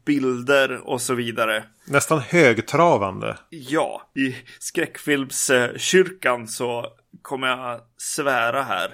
bilder 0.06 0.88
och 0.88 1.00
så 1.00 1.14
vidare. 1.14 1.64
Nästan 1.86 2.18
högtravande. 2.18 3.38
Ja, 3.50 4.10
i 4.14 4.36
skräckfilmskyrkan 4.58 6.48
så 6.48 6.86
kommer 7.22 7.48
jag 7.48 7.80
svära 7.96 8.62
här 8.62 8.92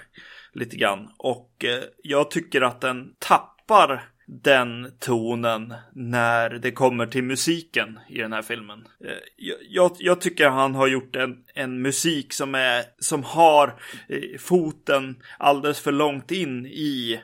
lite 0.53 0.77
grann. 0.77 1.09
Och 1.19 1.65
eh, 1.65 1.83
jag 2.03 2.31
tycker 2.31 2.61
att 2.61 2.81
den 2.81 3.15
tappar 3.19 4.09
den 4.27 4.93
tonen 5.01 5.75
när 5.93 6.51
det 6.51 6.71
kommer 6.71 7.07
till 7.07 7.25
musiken 7.25 7.99
i 8.09 8.19
den 8.19 8.33
här 8.33 8.43
filmen. 8.43 8.85
Eh, 9.05 9.11
Jag, 9.37 9.57
jag, 9.69 9.91
jag 9.99 10.21
tycker 10.21 10.49
han 10.49 10.75
har 10.75 10.87
gjort 10.87 11.17
en, 11.17 11.37
en 11.55 11.83
musik 11.83 12.33
som, 12.33 12.55
är, 12.55 12.85
som 12.99 13.25
har 13.25 13.75
eh, 14.09 14.39
foten 14.39 15.17
alldeles 15.39 15.81
för 15.81 15.93
långt 15.93 16.31
in 16.31 16.67
i 16.67 17.21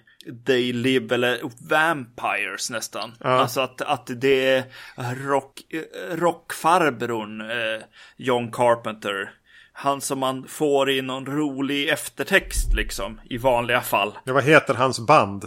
They 0.47 0.73
Live 0.73 1.15
eller 1.15 1.41
Vampires 1.69 2.71
nästan. 2.71 3.13
Alltså 3.21 3.61
att, 3.61 3.81
att 3.83 4.11
det 4.17 4.47
är 4.49 4.65
rock, 5.29 5.61
eh, 5.71 6.17
rockfarbrorn 6.17 7.41
eh, 7.41 7.83
John 8.17 8.51
Carpenter. 8.53 9.31
Han 9.73 10.01
som 10.01 10.19
man 10.19 10.45
får 10.49 10.91
i 10.91 11.03
någon 11.03 11.27
rolig 11.27 11.89
eftertext 11.89 12.75
liksom 12.75 13.21
i 13.25 13.39
vanliga 13.39 13.81
fall. 13.81 14.19
Ja, 14.25 14.33
vad 14.33 14.45
heter 14.45 14.75
hans 14.75 15.07
band? 15.07 15.45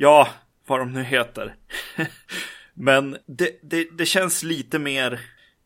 Ja, 0.00 0.28
vad 0.66 0.80
de 0.80 0.92
nu 0.92 1.02
heter. 1.02 1.54
Men 2.74 3.16
det, 3.26 3.58
det, 3.62 3.88
det 3.98 4.06
känns 4.06 4.42
lite 4.42 4.78
mer 4.78 5.20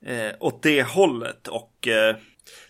eh, 0.07 0.33
åt 0.41 0.63
det 0.63 0.83
hållet 0.83 1.49
och 1.49 1.89
eh, 1.89 2.17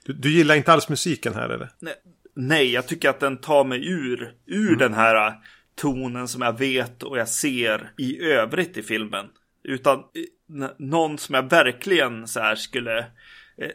Du, 0.04 0.12
du 0.12 0.30
gillar 0.30 0.54
inte 0.54 0.72
alls 0.72 0.88
musiken 0.88 1.34
här 1.34 1.48
eller? 1.48 1.68
ne- 1.80 1.94
nej, 2.36 2.72
jag 2.72 2.88
tycker 2.88 3.08
att 3.10 3.20
den 3.20 3.36
tar 3.36 3.64
mig 3.64 3.88
ur, 3.88 4.34
ur 4.46 4.76
den 4.76 4.94
här 4.94 5.26
eh, 5.26 5.32
tonen 5.74 6.28
som 6.28 6.42
jag 6.42 6.58
vet 6.58 7.02
och 7.02 7.18
jag 7.18 7.28
ser 7.28 7.92
i 7.98 8.22
övrigt 8.22 8.76
i 8.76 8.82
filmen. 8.82 9.26
Utan 9.64 9.98
eh, 9.98 10.68
någon 10.78 11.18
som 11.18 11.34
jag 11.34 11.50
verkligen 11.50 12.28
så 12.28 12.40
här 12.40 12.54
skulle 12.54 13.06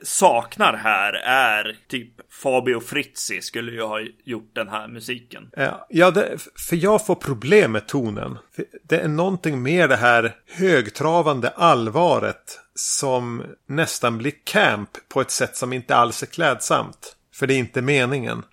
saknar 0.02 0.74
här 0.74 1.14
är 1.24 1.76
typ 1.88 2.14
Fabio 2.32 2.80
Frizzi 2.80 3.42
skulle 3.42 3.72
ju 3.72 3.82
ha 3.82 4.00
gjort 4.24 4.52
den 4.56 4.68
här 4.70 4.88
musiken. 4.88 5.52
Ja, 5.90 6.12
det, 6.12 6.38
för 6.70 6.76
jag 6.76 7.06
får 7.06 7.16
problem 7.16 7.72
med 7.72 7.88
tonen. 7.88 8.38
Det 8.84 9.00
är 9.00 9.08
någonting 9.08 9.62
med 9.62 9.90
det 9.90 9.96
här 9.96 10.36
högtravande 10.48 11.50
allvaret 11.50 12.60
som 12.76 13.44
nästan 13.68 14.18
blir 14.18 14.34
camp 14.44 14.90
på 15.10 15.22
ett 15.22 15.32
sätt 15.32 15.56
som 15.56 15.74
inte 15.74 15.96
alls 15.96 16.24
är 16.24 16.28
klädsamt. 16.28 17.16
För 17.36 17.48
det 17.48 17.54
är 17.54 17.58
inte 17.60 17.82
meningen. 17.82 18.44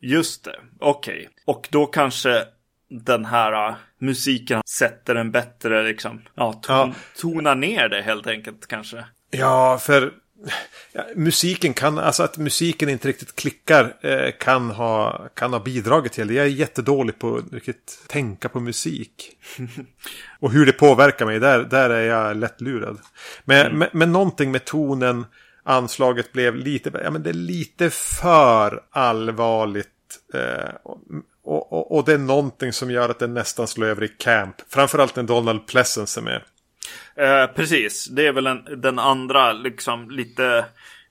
Just 0.00 0.44
det, 0.44 0.56
okej. 0.80 1.28
Och 1.46 1.68
då 1.70 1.86
kanske 1.86 2.44
den 2.90 3.24
här 3.24 3.68
uh, 3.68 3.74
musiken 3.98 4.62
sätter 4.66 5.14
en 5.14 5.30
bättre 5.30 5.82
liksom, 5.82 6.22
ja, 6.34 6.52
ton, 6.52 6.76
Ja. 6.76 6.94
tonar 7.20 7.54
ner 7.54 7.88
det 7.88 8.02
helt 8.02 8.26
enkelt 8.26 8.66
kanske. 8.66 9.04
Ja, 9.30 9.78
för 9.78 10.12
ja, 10.92 11.04
musiken 11.16 11.74
kan, 11.74 11.98
alltså 11.98 12.22
att 12.22 12.38
musiken 12.38 12.88
inte 12.88 13.08
riktigt 13.08 13.36
klickar 13.36 13.96
eh, 14.00 14.30
kan, 14.40 14.70
ha, 14.70 15.28
kan 15.34 15.52
ha 15.52 15.60
bidragit 15.60 16.12
till 16.12 16.28
det. 16.28 16.34
Jag 16.34 16.46
är 16.46 16.50
jättedålig 16.50 17.18
på 17.18 17.36
att 17.36 17.52
riktigt 17.52 18.04
tänka 18.06 18.48
på 18.48 18.60
musik. 18.60 19.36
Och 20.40 20.52
hur 20.52 20.66
det 20.66 20.72
påverkar 20.72 21.26
mig, 21.26 21.40
där, 21.40 21.64
där 21.64 21.90
är 21.90 22.06
jag 22.06 22.36
lättlurad. 22.36 22.98
Men, 23.44 23.78
men, 23.78 23.88
men 23.92 24.12
någonting 24.12 24.50
med 24.50 24.64
tonen, 24.64 25.26
anslaget 25.62 26.32
blev 26.32 26.56
lite, 26.56 26.90
ja 27.04 27.10
men 27.10 27.22
det 27.22 27.30
är 27.30 27.34
lite 27.34 27.90
för 27.90 28.82
allvarligt. 28.90 29.88
Eh, 30.34 30.74
och, 31.42 31.72
och, 31.72 31.96
och 31.96 32.04
det 32.04 32.12
är 32.12 32.18
någonting 32.18 32.72
som 32.72 32.90
gör 32.90 33.08
att 33.08 33.18
det 33.18 33.26
nästan 33.26 33.66
slår 33.66 33.86
över 33.86 34.04
i 34.04 34.08
camp. 34.08 34.56
Framförallt 34.68 35.16
när 35.16 35.22
Donald 35.22 35.66
Pleasence 35.66 36.20
är 36.20 36.24
med. 36.24 36.42
Eh, 37.16 37.46
precis, 37.46 38.06
det 38.06 38.26
är 38.26 38.32
väl 38.32 38.46
en, 38.46 38.64
den 38.76 38.98
andra 38.98 39.52
liksom 39.52 40.10
lite 40.10 40.64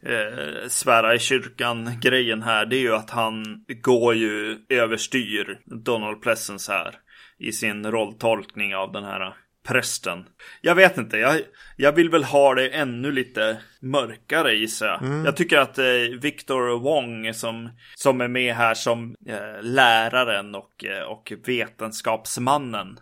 eh, 0.06 0.68
svära 0.68 1.16
i 1.16 1.20
kyrkan 1.20 2.00
grejen 2.02 2.42
här. 2.42 2.66
Det 2.66 2.76
är 2.76 2.82
ju 2.82 2.96
att 2.96 3.10
han 3.10 3.66
går 3.82 4.16
ju 4.16 4.58
överstyr 4.70 5.60
Donald 5.66 6.22
Pleasence 6.22 6.72
här 6.72 6.96
i 7.40 7.52
sin 7.52 7.92
rolltolkning 7.92 8.76
av 8.76 8.92
den 8.92 9.04
här 9.04 9.34
prästen. 9.68 10.26
Jag 10.62 10.76
vet 10.76 10.98
inte, 10.98 11.18
jag, 11.18 11.42
jag 11.78 11.92
vill 11.92 12.10
väl 12.10 12.24
ha 12.24 12.56
det 12.56 12.70
ännu 12.70 13.12
lite 13.12 13.58
mörkare 13.82 14.54
gissar 14.54 14.88
jag. 14.88 15.26
Jag 15.26 15.36
tycker 15.36 15.58
att 15.58 15.78
eh, 15.78 15.86
Victor 16.22 16.80
Wong 16.80 17.34
som, 17.34 17.70
som 17.96 18.22
är 18.22 18.28
med 18.28 18.56
här 18.56 18.74
som 18.74 19.16
eh, 19.28 19.62
läraren 19.62 20.56
och, 20.56 20.86
eh, 20.86 21.04
och 21.04 21.34
vetenskapsmannen 21.46 23.00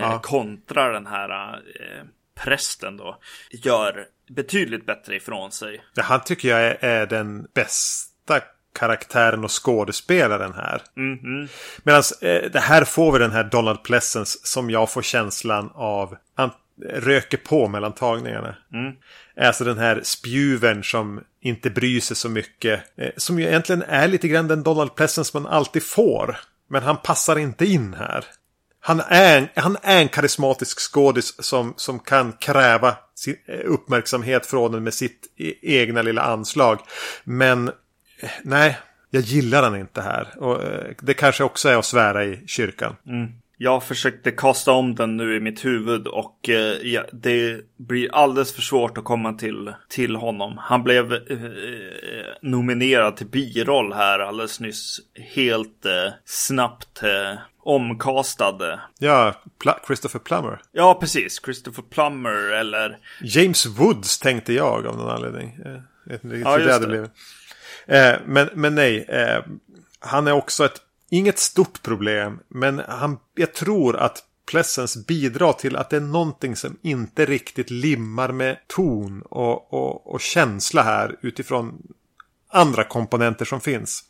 Ja. 0.00 0.20
kontra 0.22 0.92
den 0.92 1.06
här 1.06 1.54
eh, 1.54 2.04
prästen 2.34 2.96
då 2.96 3.18
gör 3.50 4.06
betydligt 4.28 4.86
bättre 4.86 5.16
ifrån 5.16 5.52
sig. 5.52 5.84
Ja, 5.94 6.02
han 6.02 6.20
tycker 6.24 6.48
jag 6.48 6.60
är, 6.60 6.84
är 6.84 7.06
den 7.06 7.46
bästa 7.54 8.40
karaktären 8.74 9.44
och 9.44 9.64
skådespelaren 9.64 10.52
här. 10.52 10.82
Mhm. 10.94 11.48
Medan 11.82 12.02
eh, 12.20 12.50
det 12.50 12.60
här 12.60 12.84
får 12.84 13.12
vi 13.12 13.18
den 13.18 13.32
här 13.32 13.44
Donald 13.44 13.82
Pleasence 13.82 14.38
som 14.42 14.70
jag 14.70 14.90
får 14.90 15.02
känslan 15.02 15.70
av 15.74 16.16
han 16.34 16.50
röker 16.82 17.38
på 17.38 17.68
mellan 17.68 17.92
tagningarna. 17.92 18.56
Alltså 19.40 19.64
den 19.64 19.78
här 19.78 20.00
spjuvern 20.04 20.84
som 20.84 21.20
inte 21.40 21.70
bryr 21.70 22.00
sig 22.00 22.16
så 22.16 22.28
mycket. 22.28 22.82
Eh, 22.96 23.10
som 23.16 23.40
ju 23.40 23.46
egentligen 23.46 23.82
är 23.82 24.08
lite 24.08 24.28
grann 24.28 24.48
den 24.48 24.62
Donald 24.62 24.94
Pleasence 24.94 25.30
man 25.34 25.46
alltid 25.46 25.82
får. 25.82 26.36
Men 26.68 26.82
han 26.82 26.96
passar 26.96 27.38
inte 27.38 27.64
in 27.64 27.94
här. 27.94 28.24
Han 28.86 29.00
är, 29.08 29.38
en- 29.38 29.48
han 29.62 29.76
är 29.82 29.98
en 30.00 30.08
karismatisk 30.08 30.78
skådis 30.92 31.34
som, 31.44 31.74
som 31.76 31.98
kan 31.98 32.32
kräva 32.32 32.96
sin 33.14 33.36
eh, 33.46 33.60
uppmärksamhet 33.64 34.46
från 34.46 34.74
en 34.74 34.84
med 34.84 34.94
sitt 34.94 35.26
e, 35.38 35.54
egna 35.62 36.02
lilla 36.02 36.22
anslag. 36.22 36.80
Men 37.24 37.68
eh, 38.20 38.30
nej, 38.42 38.78
jag 39.10 39.22
gillar 39.22 39.62
han 39.62 39.76
inte 39.76 40.00
här. 40.02 40.34
Och 40.38 40.62
eh, 40.62 40.92
det 41.00 41.14
kanske 41.14 41.44
också 41.44 41.68
är 41.68 41.76
att 41.76 41.84
svära 41.84 42.24
i 42.24 42.42
kyrkan. 42.46 42.96
Mm. 43.06 43.28
Jag 43.56 43.84
försökte 43.84 44.30
kasta 44.30 44.72
om 44.72 44.94
den 44.94 45.16
nu 45.16 45.36
i 45.36 45.40
mitt 45.40 45.64
huvud 45.64 46.06
och 46.06 46.48
eh, 46.48 46.56
ja, 46.82 47.04
det 47.12 47.60
blir 47.76 48.14
alldeles 48.14 48.54
för 48.54 48.62
svårt 48.62 48.98
att 48.98 49.04
komma 49.04 49.32
till, 49.32 49.72
till 49.88 50.16
honom. 50.16 50.58
Han 50.58 50.82
blev 50.82 51.12
eh, 51.12 51.18
nominerad 52.42 53.16
till 53.16 53.26
biroll 53.26 53.92
här 53.92 54.18
alldeles 54.18 54.60
nyss. 54.60 55.00
Helt 55.34 55.84
eh, 55.86 56.12
snabbt 56.24 57.02
eh, 57.02 57.38
omkastad. 57.62 58.80
Ja, 58.98 59.34
Pla- 59.64 59.86
Christopher 59.86 60.18
Plummer. 60.18 60.60
Ja, 60.72 60.94
precis. 61.00 61.40
Christopher 61.44 61.82
Plummer 61.90 62.52
eller... 62.52 62.98
James 63.22 63.66
Woods 63.66 64.18
tänkte 64.18 64.52
jag 64.52 64.86
av 64.86 64.96
någon 64.96 65.10
anledning. 65.10 65.58
Eh, 65.64 65.72
Jag 66.04 66.12
vet 66.12 66.24
inte 66.24 66.36
riktigt 66.36 66.46
Ja, 66.46 66.52
hur 66.52 66.58
det 66.58 66.64
just 66.64 66.74
hade 66.74 66.86
blivit. 66.86 67.10
Eh, 67.86 68.14
men, 68.26 68.48
men 68.54 68.74
nej, 68.74 69.04
eh, 69.08 69.42
han 70.00 70.26
är 70.26 70.32
också 70.32 70.64
ett, 70.64 70.80
inget 71.16 71.38
stort 71.38 71.82
problem. 71.82 72.40
Men 72.48 72.78
han, 72.88 73.18
jag 73.34 73.54
tror 73.54 73.96
att 73.96 74.24
Pleasence 74.50 75.04
bidrar 75.08 75.52
till 75.52 75.76
att 75.76 75.90
det 75.90 75.96
är 75.96 76.00
någonting 76.00 76.56
som 76.56 76.76
inte 76.82 77.24
riktigt 77.26 77.70
limmar 77.70 78.32
med 78.32 78.56
ton 78.66 79.22
och, 79.22 79.72
och, 79.74 80.14
och 80.14 80.20
känsla 80.20 80.82
här 80.82 81.16
utifrån 81.20 81.82
andra 82.48 82.84
komponenter 82.84 83.44
som 83.44 83.60
finns. 83.60 84.04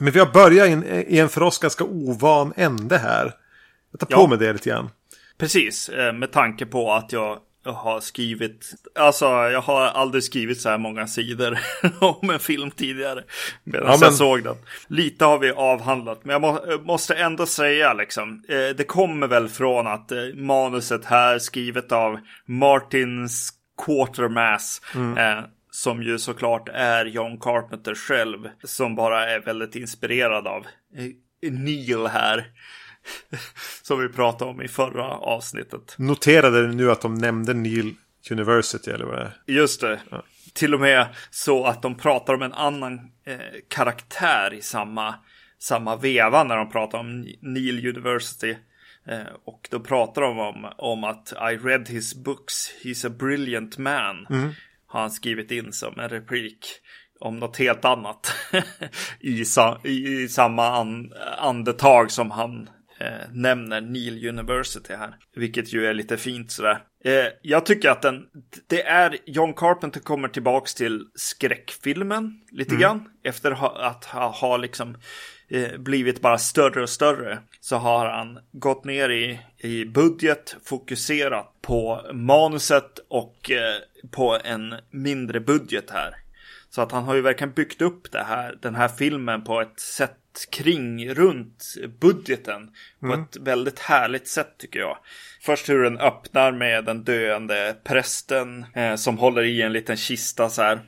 Men 0.00 0.12
vi 0.12 0.18
har 0.18 0.32
börjat 0.32 0.68
i 0.68 0.72
en, 0.72 0.84
i 0.84 1.18
en 1.18 1.28
för 1.28 1.42
oss 1.42 1.58
ganska 1.58 1.84
ovan 1.84 2.52
ände 2.56 2.98
här. 2.98 3.34
Jag 3.90 4.00
tar 4.00 4.06
på 4.06 4.22
Ja. 4.22 4.26
mig 4.26 4.38
det 4.38 4.52
lite 4.52 4.68
grann. 4.70 4.90
Precis, 5.38 5.88
eh, 5.88 6.12
med 6.12 6.32
tanke 6.32 6.66
på 6.66 6.92
att 6.92 7.12
jag 7.12 7.38
har 7.64 8.00
skrivit, 8.00 8.70
alltså 8.94 9.24
jag 9.26 9.60
har 9.60 9.80
aldrig 9.86 10.24
skrivit 10.24 10.60
så 10.60 10.68
här 10.68 10.78
många 10.78 11.06
sidor 11.06 11.58
om 12.00 12.30
en 12.30 12.38
film 12.40 12.70
tidigare. 12.70 13.24
Medan 13.64 13.86
Ja, 13.86 13.92
men- 13.92 14.00
jag 14.08 14.14
såg 14.14 14.44
den. 14.44 14.56
Lite 14.88 15.24
har 15.24 15.38
vi 15.38 15.50
avhandlat, 15.50 16.24
men 16.24 16.32
jag 16.32 16.40
må, 16.40 16.60
måste 16.84 17.14
ändå 17.14 17.46
säga 17.46 17.92
liksom, 17.92 18.44
eh, 18.48 18.76
det 18.76 18.86
kommer 18.86 19.26
väl 19.26 19.48
från 19.48 19.86
att 19.86 20.12
eh, 20.12 20.18
manuset 20.34 21.04
här 21.04 21.38
skrivet 21.38 21.92
av 21.92 22.18
Martin 22.46 23.28
Quatermass, 23.86 24.80
eh, 24.94 25.44
som 25.70 26.02
ju 26.02 26.18
såklart 26.18 26.68
är 26.72 27.04
John 27.04 27.40
Carpenter 27.40 27.94
själv, 27.94 28.38
som 28.64 28.94
bara 28.94 29.30
är 29.30 29.40
väldigt 29.40 29.76
inspirerad 29.76 30.46
av 30.46 30.66
eh, 30.96 31.52
Neil 31.52 32.06
här. 32.06 32.44
Som 33.82 34.00
vi 34.00 34.08
pratade 34.08 34.50
om 34.50 34.62
i 34.62 34.68
förra 34.68 35.08
avsnittet. 35.08 35.94
Noterade 35.98 36.66
nu 36.66 36.90
att 36.90 37.00
de 37.00 37.14
nämnde 37.14 37.54
Neil 37.54 37.94
University 38.30 38.90
eller 38.90 39.04
vad 39.04 39.18
det 39.18 39.22
är. 39.22 39.54
Just 39.54 39.80
det. 39.80 40.00
Till 40.52 40.74
och 40.74 40.80
med 40.80 41.06
så 41.30 41.64
att 41.64 41.82
de 41.82 41.94
pratar 41.94 42.34
om 42.34 42.42
en 42.42 42.52
annan 42.52 42.94
eh, 43.24 43.38
karaktär 43.68 44.54
i 44.54 44.62
samma, 44.62 45.14
samma 45.58 45.96
veva 45.96 46.44
när 46.44 46.56
de 46.56 46.70
pratar 46.70 46.98
om 46.98 47.26
Neil 47.40 47.88
University. 47.88 48.56
Eh, 49.06 49.20
och 49.44 49.68
då 49.70 49.80
pratar 49.80 50.22
de 50.22 50.38
om, 50.38 50.72
om 50.78 51.04
att 51.04 51.32
I 51.32 51.56
read 51.56 51.88
his 51.88 52.14
books, 52.14 52.54
he's 52.82 53.06
a 53.06 53.10
brilliant 53.10 53.78
man. 53.78 54.26
Har 54.86 55.00
han 55.00 55.10
skrivit 55.10 55.50
in 55.50 55.72
som 55.72 56.00
en 56.00 56.08
replik 56.08 56.66
om 57.20 57.38
något 57.38 57.56
helt 57.56 57.84
annat. 57.84 58.34
I, 59.20 59.44
sa, 59.44 59.80
i, 59.84 60.22
I 60.22 60.28
samma 60.28 60.66
an, 60.68 61.12
andetag 61.38 62.10
som 62.10 62.30
han 62.30 62.68
eh, 63.02 63.28
nämner 63.32 63.80
Neil 63.80 64.28
University 64.28 64.94
här. 64.94 65.14
Vilket 65.36 65.72
ju 65.72 65.86
är 65.86 65.94
lite 65.94 66.16
fint 66.16 66.50
sådär. 66.50 66.78
Eh, 67.04 67.26
jag 67.42 67.66
tycker 67.66 67.90
att 67.90 68.02
den, 68.02 68.26
det 68.66 68.82
är 68.82 69.16
John 69.26 69.54
Carpenter 69.54 70.00
kommer 70.00 70.28
tillbaks 70.28 70.74
till 70.74 71.06
skräckfilmen 71.14 72.40
lite 72.50 72.76
grann. 72.76 73.08
Efter 73.24 73.50
ha, 73.50 73.78
att 73.80 74.04
ha, 74.04 74.30
ha 74.30 74.56
liksom 74.56 74.96
eh, 75.48 75.78
blivit 75.78 76.20
bara 76.20 76.38
större 76.38 76.82
och 76.82 76.90
större. 76.90 77.38
Så 77.60 77.76
har 77.76 78.06
han 78.06 78.38
gått 78.52 78.84
ner 78.84 79.08
i, 79.08 79.40
i 79.58 79.84
budget, 79.84 80.56
fokuserat 80.64 81.62
på 81.62 82.00
manuset 82.12 82.98
och 83.08 83.50
eh, 83.50 83.74
på 84.10 84.38
en 84.44 84.74
mindre 84.90 85.40
budget 85.40 85.90
här. 85.90 86.14
Så 86.70 86.82
att 86.82 86.92
han 86.92 87.04
har 87.04 87.14
ju 87.14 87.20
verkligen 87.20 87.52
byggt 87.52 87.82
upp 87.82 88.12
det 88.12 88.22
här, 88.22 88.58
den 88.62 88.74
här 88.74 88.88
filmen 88.88 89.44
på 89.44 89.60
ett 89.60 89.80
sätt 89.80 90.16
kring, 90.50 91.14
runt 91.14 91.74
budgeten. 92.00 92.70
På 93.00 93.14
ett 93.14 93.36
väldigt 93.36 93.78
härligt 93.78 94.28
sätt 94.28 94.58
tycker 94.58 94.80
jag. 94.80 94.98
Först 95.40 95.68
hur 95.68 95.82
den 95.82 95.98
öppnar 95.98 96.52
med 96.52 96.84
den 96.84 97.04
döende 97.04 97.76
prästen 97.84 98.66
eh, 98.74 98.94
som 98.94 99.18
håller 99.18 99.42
i 99.42 99.62
en 99.62 99.72
liten 99.72 99.96
kista 99.96 100.48
så 100.48 100.62
här. 100.62 100.80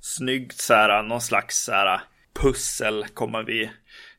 Snyggt 0.00 0.60
så 0.60 0.74
här, 0.74 1.02
någon 1.02 1.20
slags 1.20 1.64
så 1.64 1.72
här 1.72 2.00
pussel 2.34 3.04
kommer 3.14 3.42
vi 3.42 3.70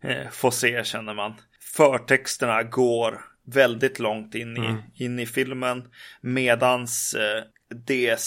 eh, 0.02 0.30
få 0.32 0.52
se 0.52 0.84
känner 0.84 1.14
man. 1.14 1.34
Förtexterna 1.76 2.64
går 2.64 3.22
väldigt 3.46 4.00
långt 4.00 4.36
in 4.36 4.58
i, 4.58 5.04
in 5.04 5.20
i 5.20 5.26
filmen. 5.26 5.84
Medans 6.22 7.14
eh, 7.14 7.44
det 7.88 8.20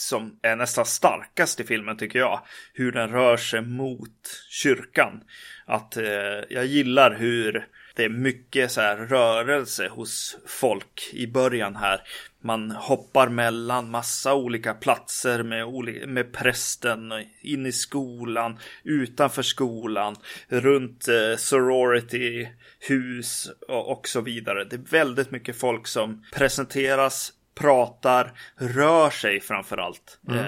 som 0.00 0.38
är 0.42 0.56
nästan 0.56 0.86
starkast 0.86 1.60
i 1.60 1.64
filmen 1.64 1.96
tycker 1.96 2.18
jag. 2.18 2.40
Hur 2.72 2.92
den 2.92 3.10
rör 3.10 3.36
sig 3.36 3.62
mot 3.62 4.44
kyrkan. 4.50 5.20
Att 5.66 5.96
eh, 5.96 6.04
jag 6.48 6.66
gillar 6.66 7.14
hur 7.14 7.68
det 7.96 8.04
är 8.04 8.08
mycket 8.08 8.72
så 8.72 8.80
här 8.80 8.96
rörelse 8.96 9.88
hos 9.88 10.36
folk 10.46 11.10
i 11.12 11.26
början 11.26 11.76
här. 11.76 12.00
Man 12.40 12.70
hoppar 12.70 13.28
mellan 13.28 13.90
massa 13.90 14.34
olika 14.34 14.74
platser 14.74 15.42
med, 15.42 15.64
oli- 15.64 16.06
med 16.06 16.32
prästen, 16.32 17.12
in 17.42 17.66
i 17.66 17.72
skolan, 17.72 18.58
utanför 18.84 19.42
skolan, 19.42 20.16
runt 20.48 21.08
eh, 21.08 21.36
sorority, 21.36 22.48
hus 22.88 23.50
och, 23.68 23.92
och 23.92 24.08
så 24.08 24.20
vidare. 24.20 24.64
Det 24.64 24.76
är 24.76 24.90
väldigt 24.90 25.30
mycket 25.30 25.56
folk 25.56 25.86
som 25.86 26.24
presenteras, 26.32 27.32
pratar, 27.54 28.32
rör 28.56 29.10
sig 29.10 29.40
framför 29.40 29.76
allt. 29.76 30.18
Eh, 30.30 30.44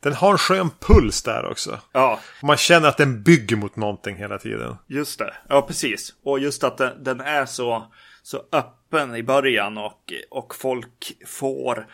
Den 0.00 0.12
har 0.12 0.32
en 0.32 0.38
skön 0.38 0.70
puls 0.80 1.22
där 1.22 1.46
också. 1.50 1.80
ja, 1.92 2.20
Man 2.42 2.56
känner 2.56 2.88
att 2.88 2.96
den 2.96 3.22
bygger 3.22 3.56
mot 3.56 3.76
någonting 3.76 4.16
hela 4.16 4.38
tiden. 4.38 4.76
Just 4.86 5.18
det, 5.18 5.34
ja 5.48 5.62
precis. 5.62 6.14
Och 6.24 6.38
just 6.38 6.64
att 6.64 6.78
den, 6.78 7.04
den 7.04 7.20
är 7.20 7.46
så, 7.46 7.92
så 8.22 8.42
öppen 8.52 9.16
i 9.16 9.22
början 9.22 9.78
och, 9.78 10.12
och 10.30 10.54
folk 10.54 11.12
får 11.26 11.86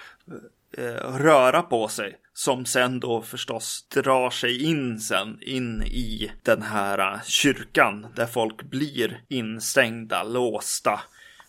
eh, 0.78 1.16
röra 1.18 1.62
på 1.62 1.88
sig. 1.88 2.18
Som 2.34 2.64
sen 2.64 3.00
då 3.00 3.22
förstås 3.22 3.86
drar 3.94 4.30
sig 4.30 4.64
in 4.64 4.98
sen 5.00 5.38
in 5.42 5.82
i 5.82 6.32
den 6.42 6.62
här 6.62 6.98
eh, 7.14 7.20
kyrkan 7.24 8.06
där 8.16 8.26
folk 8.26 8.62
blir 8.62 9.20
instängda, 9.28 10.22
låsta. 10.22 11.00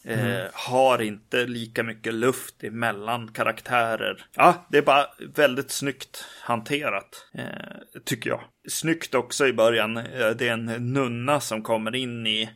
Eh, 0.06 0.46
har 0.54 1.02
inte 1.02 1.46
lika 1.46 1.84
mycket 1.84 2.14
luft 2.14 2.64
emellan 2.64 3.32
karaktärer. 3.34 4.26
Ja, 4.36 4.68
det 4.70 4.78
är 4.78 4.82
bara 4.82 5.06
väldigt 5.36 5.72
snyggt 5.72 6.26
hanterat. 6.42 7.28
Eh, 7.34 8.02
tycker 8.06 8.30
jag. 8.30 8.42
Snyggt 8.70 9.16
också 9.16 9.48
i 9.48 9.54
början. 9.54 9.98
Eh, 9.98 10.30
det 10.30 10.48
är 10.48 10.54
en 10.54 10.94
nunna 10.94 11.40
som 11.40 11.62
kommer 11.64 11.96
in 11.96 12.28
i 12.28 12.50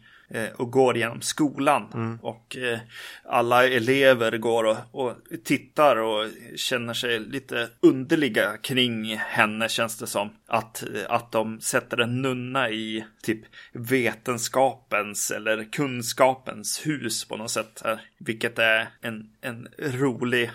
och 0.55 0.71
går 0.71 0.97
genom 0.97 1.21
skolan. 1.21 2.19
Och 2.21 2.57
eh, 2.57 2.79
alla 3.25 3.67
elever 3.67 4.37
går 4.37 4.63
och, 4.63 4.77
och 4.91 5.13
tittar 5.43 5.95
och 5.95 6.29
känner 6.55 6.93
sig 6.93 7.19
lite 7.19 7.69
underliga 7.79 8.57
kring 8.57 9.17
henne 9.17 9.69
känns 9.69 9.97
det 9.97 10.07
som. 10.07 10.29
Att, 10.47 10.83
eh, 10.83 11.01
att 11.09 11.31
de 11.31 11.61
sätter 11.61 11.97
en 11.97 12.21
nunna 12.21 12.69
i 12.69 13.05
typ 13.23 13.41
vetenskapens 13.71 15.31
eller 15.31 15.71
kunskapens 15.71 16.87
hus 16.87 17.25
på 17.25 17.37
något 17.37 17.51
sätt. 17.51 17.81
Här. 17.85 18.01
Vilket 18.17 18.59
är 18.59 18.87
en, 19.01 19.29
en 19.41 19.67
rolig 19.77 20.51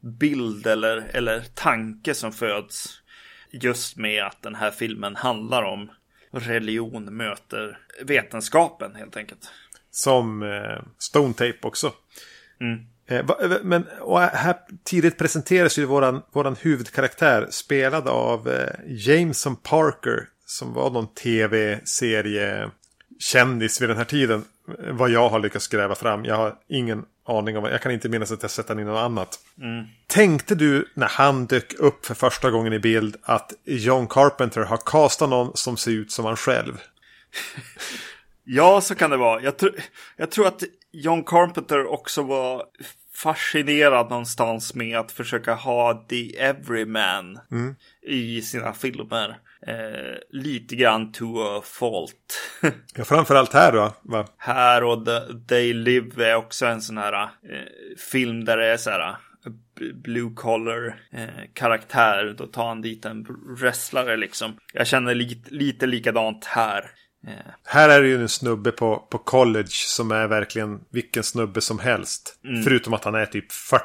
bild 0.00 0.66
eller, 0.66 0.96
eller 1.12 1.40
tanke 1.54 2.14
som 2.14 2.32
föds. 2.32 3.02
Just 3.50 3.96
med 3.96 4.24
att 4.24 4.42
den 4.42 4.54
här 4.54 4.70
filmen 4.70 5.16
handlar 5.16 5.62
om 5.62 5.90
religion 6.30 7.16
möter 7.16 7.78
vetenskapen 8.04 8.94
helt 8.94 9.16
enkelt. 9.16 9.50
Som 9.90 10.42
eh, 10.42 10.82
Stone 10.98 11.34
Tape 11.34 11.58
också. 11.62 11.92
Mm. 12.60 12.80
Eh, 13.08 13.18
eh, 13.18 13.58
men 13.62 13.86
här 14.32 14.56
tidigt 14.84 15.18
presenteras 15.18 15.78
ju 15.78 15.84
våran, 15.84 16.22
våran 16.32 16.56
huvudkaraktär 16.60 17.46
spelad 17.50 18.08
av 18.08 18.48
eh, 18.48 18.70
Jameson 18.86 19.56
Parker. 19.56 20.28
som 20.46 20.72
var 20.72 20.90
någon 20.90 21.14
tv-serie 21.14 22.70
kändis 23.18 23.82
vid 23.82 23.88
den 23.88 23.96
här 23.96 24.04
tiden. 24.04 24.44
Vad 24.90 25.10
jag 25.10 25.28
har 25.28 25.38
lyckats 25.38 25.68
gräva 25.68 25.94
fram. 25.94 26.24
Jag 26.24 26.36
har 26.36 26.54
ingen 26.68 27.04
aning 27.26 27.56
om. 27.56 27.64
Jag 27.64 27.82
kan 27.82 27.92
inte 27.92 28.08
minnas 28.08 28.32
att 28.32 28.42
jag 28.42 28.50
sett 28.50 28.68
han 28.68 28.78
i 28.78 28.84
något 28.84 28.98
annat. 28.98 29.38
Tänkte 30.06 30.54
du 30.54 30.88
när 30.94 31.08
han 31.08 31.46
dök 31.46 31.74
upp 31.78 32.06
för 32.06 32.14
första 32.14 32.50
gången 32.50 32.72
i 32.72 32.78
bild 32.78 33.16
att 33.22 33.52
John 33.64 34.06
Carpenter 34.06 34.60
har 34.60 34.76
castat 34.76 35.30
någon 35.30 35.56
som 35.56 35.76
ser 35.76 35.90
ut 35.90 36.12
som 36.12 36.24
han 36.24 36.36
själv? 36.36 36.74
Ja, 38.50 38.80
så 38.80 38.94
kan 38.94 39.10
det 39.10 39.16
vara. 39.16 39.42
Jag, 39.42 39.56
tr 39.56 39.66
jag 40.16 40.30
tror 40.30 40.46
att 40.46 40.62
John 40.92 41.24
Carpenter 41.24 41.86
också 41.86 42.22
var 42.22 42.62
fascinerad 43.14 44.10
någonstans 44.10 44.74
med 44.74 44.98
att 44.98 45.12
försöka 45.12 45.54
ha 45.54 46.06
the 46.08 46.38
everyman 46.38 47.38
i 48.02 48.42
sina 48.42 48.72
filmer. 48.72 49.38
Eh, 49.66 50.18
lite 50.30 50.76
grann 50.76 51.12
to 51.12 51.42
a 51.42 51.62
fault. 51.64 52.40
Ja, 52.96 53.04
framförallt 53.04 53.52
här 53.52 53.72
då. 53.72 53.92
Va? 54.02 54.26
här 54.38 54.84
och 54.84 55.06
The, 55.06 55.20
They 55.48 55.72
Live 55.72 56.30
är 56.30 56.34
också 56.34 56.66
en 56.66 56.82
sån 56.82 56.98
här 56.98 57.22
eh, 57.22 57.28
film 58.10 58.44
där 58.44 58.56
det 58.56 58.66
är 58.66 58.76
så 58.76 58.90
här 58.90 59.16
b- 59.78 59.92
blue 59.94 60.30
collar 60.34 61.00
eh, 61.12 61.26
karaktär. 61.54 62.34
Då 62.38 62.46
tar 62.46 62.68
han 62.68 62.80
dit 62.82 63.04
en 63.04 63.26
wrestlare 63.58 64.16
liksom. 64.16 64.56
Jag 64.72 64.86
känner 64.86 65.14
lite, 65.14 65.50
lite 65.54 65.86
likadant 65.86 66.44
här. 66.44 66.90
Eh, 67.26 67.32
Här 67.64 67.88
är 67.88 68.02
det 68.02 68.08
ju 68.08 68.20
en 68.20 68.28
snubbe 68.28 68.70
på, 68.72 68.96
på 69.10 69.18
college 69.18 69.68
som 69.70 70.10
är 70.10 70.26
verkligen 70.26 70.80
vilken 70.90 71.22
snubbe 71.22 71.60
som 71.60 71.78
helst. 71.78 72.38
Förutom 72.64 72.94
att 72.94 73.04
han 73.04 73.14
är 73.14 73.26
typ 73.26 73.52
40 73.52 73.84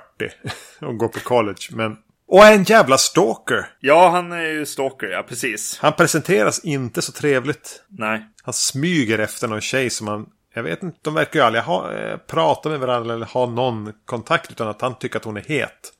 och 0.86 0.98
går 0.98 1.08
på 1.08 1.20
college. 1.20 1.68
Men... 1.72 1.98
Och 2.34 2.44
är 2.44 2.54
en 2.54 2.64
jävla 2.64 2.98
stalker! 2.98 3.66
ja, 3.80 4.10
han 4.10 4.32
är 4.32 4.46
ju 4.46 4.66
stalker, 4.66 5.08
ja 5.08 5.24
precis. 5.24 5.78
Han 5.82 5.94
presenteras 5.94 6.60
inte 6.64 7.02
så 7.02 7.12
trevligt. 7.12 7.84
Nej. 7.88 8.26
Han 8.44 8.54
smyger 8.54 9.20
efter 9.20 9.48
någon 9.48 9.62
tjej 9.62 9.90
som 9.90 10.08
han... 10.08 10.26
Jag 10.54 10.64
vet 10.64 10.84
inte, 10.84 10.98
de 11.02 11.14
verkar 11.14 11.40
ju 11.40 11.46
aldrig 11.46 11.64
ha, 11.64 11.94
eh, 11.94 12.18
prata 12.18 12.70
med 12.70 12.80
varandra 12.80 13.14
eller 13.14 13.26
ha 13.26 13.46
någon 13.46 13.94
kontakt. 14.06 14.52
Utan 14.52 14.68
att 14.68 14.82
han 14.82 15.00
tycker 15.00 15.18
att 15.18 15.26
hon 15.26 15.38
är 15.38 15.44
het. 15.48 15.94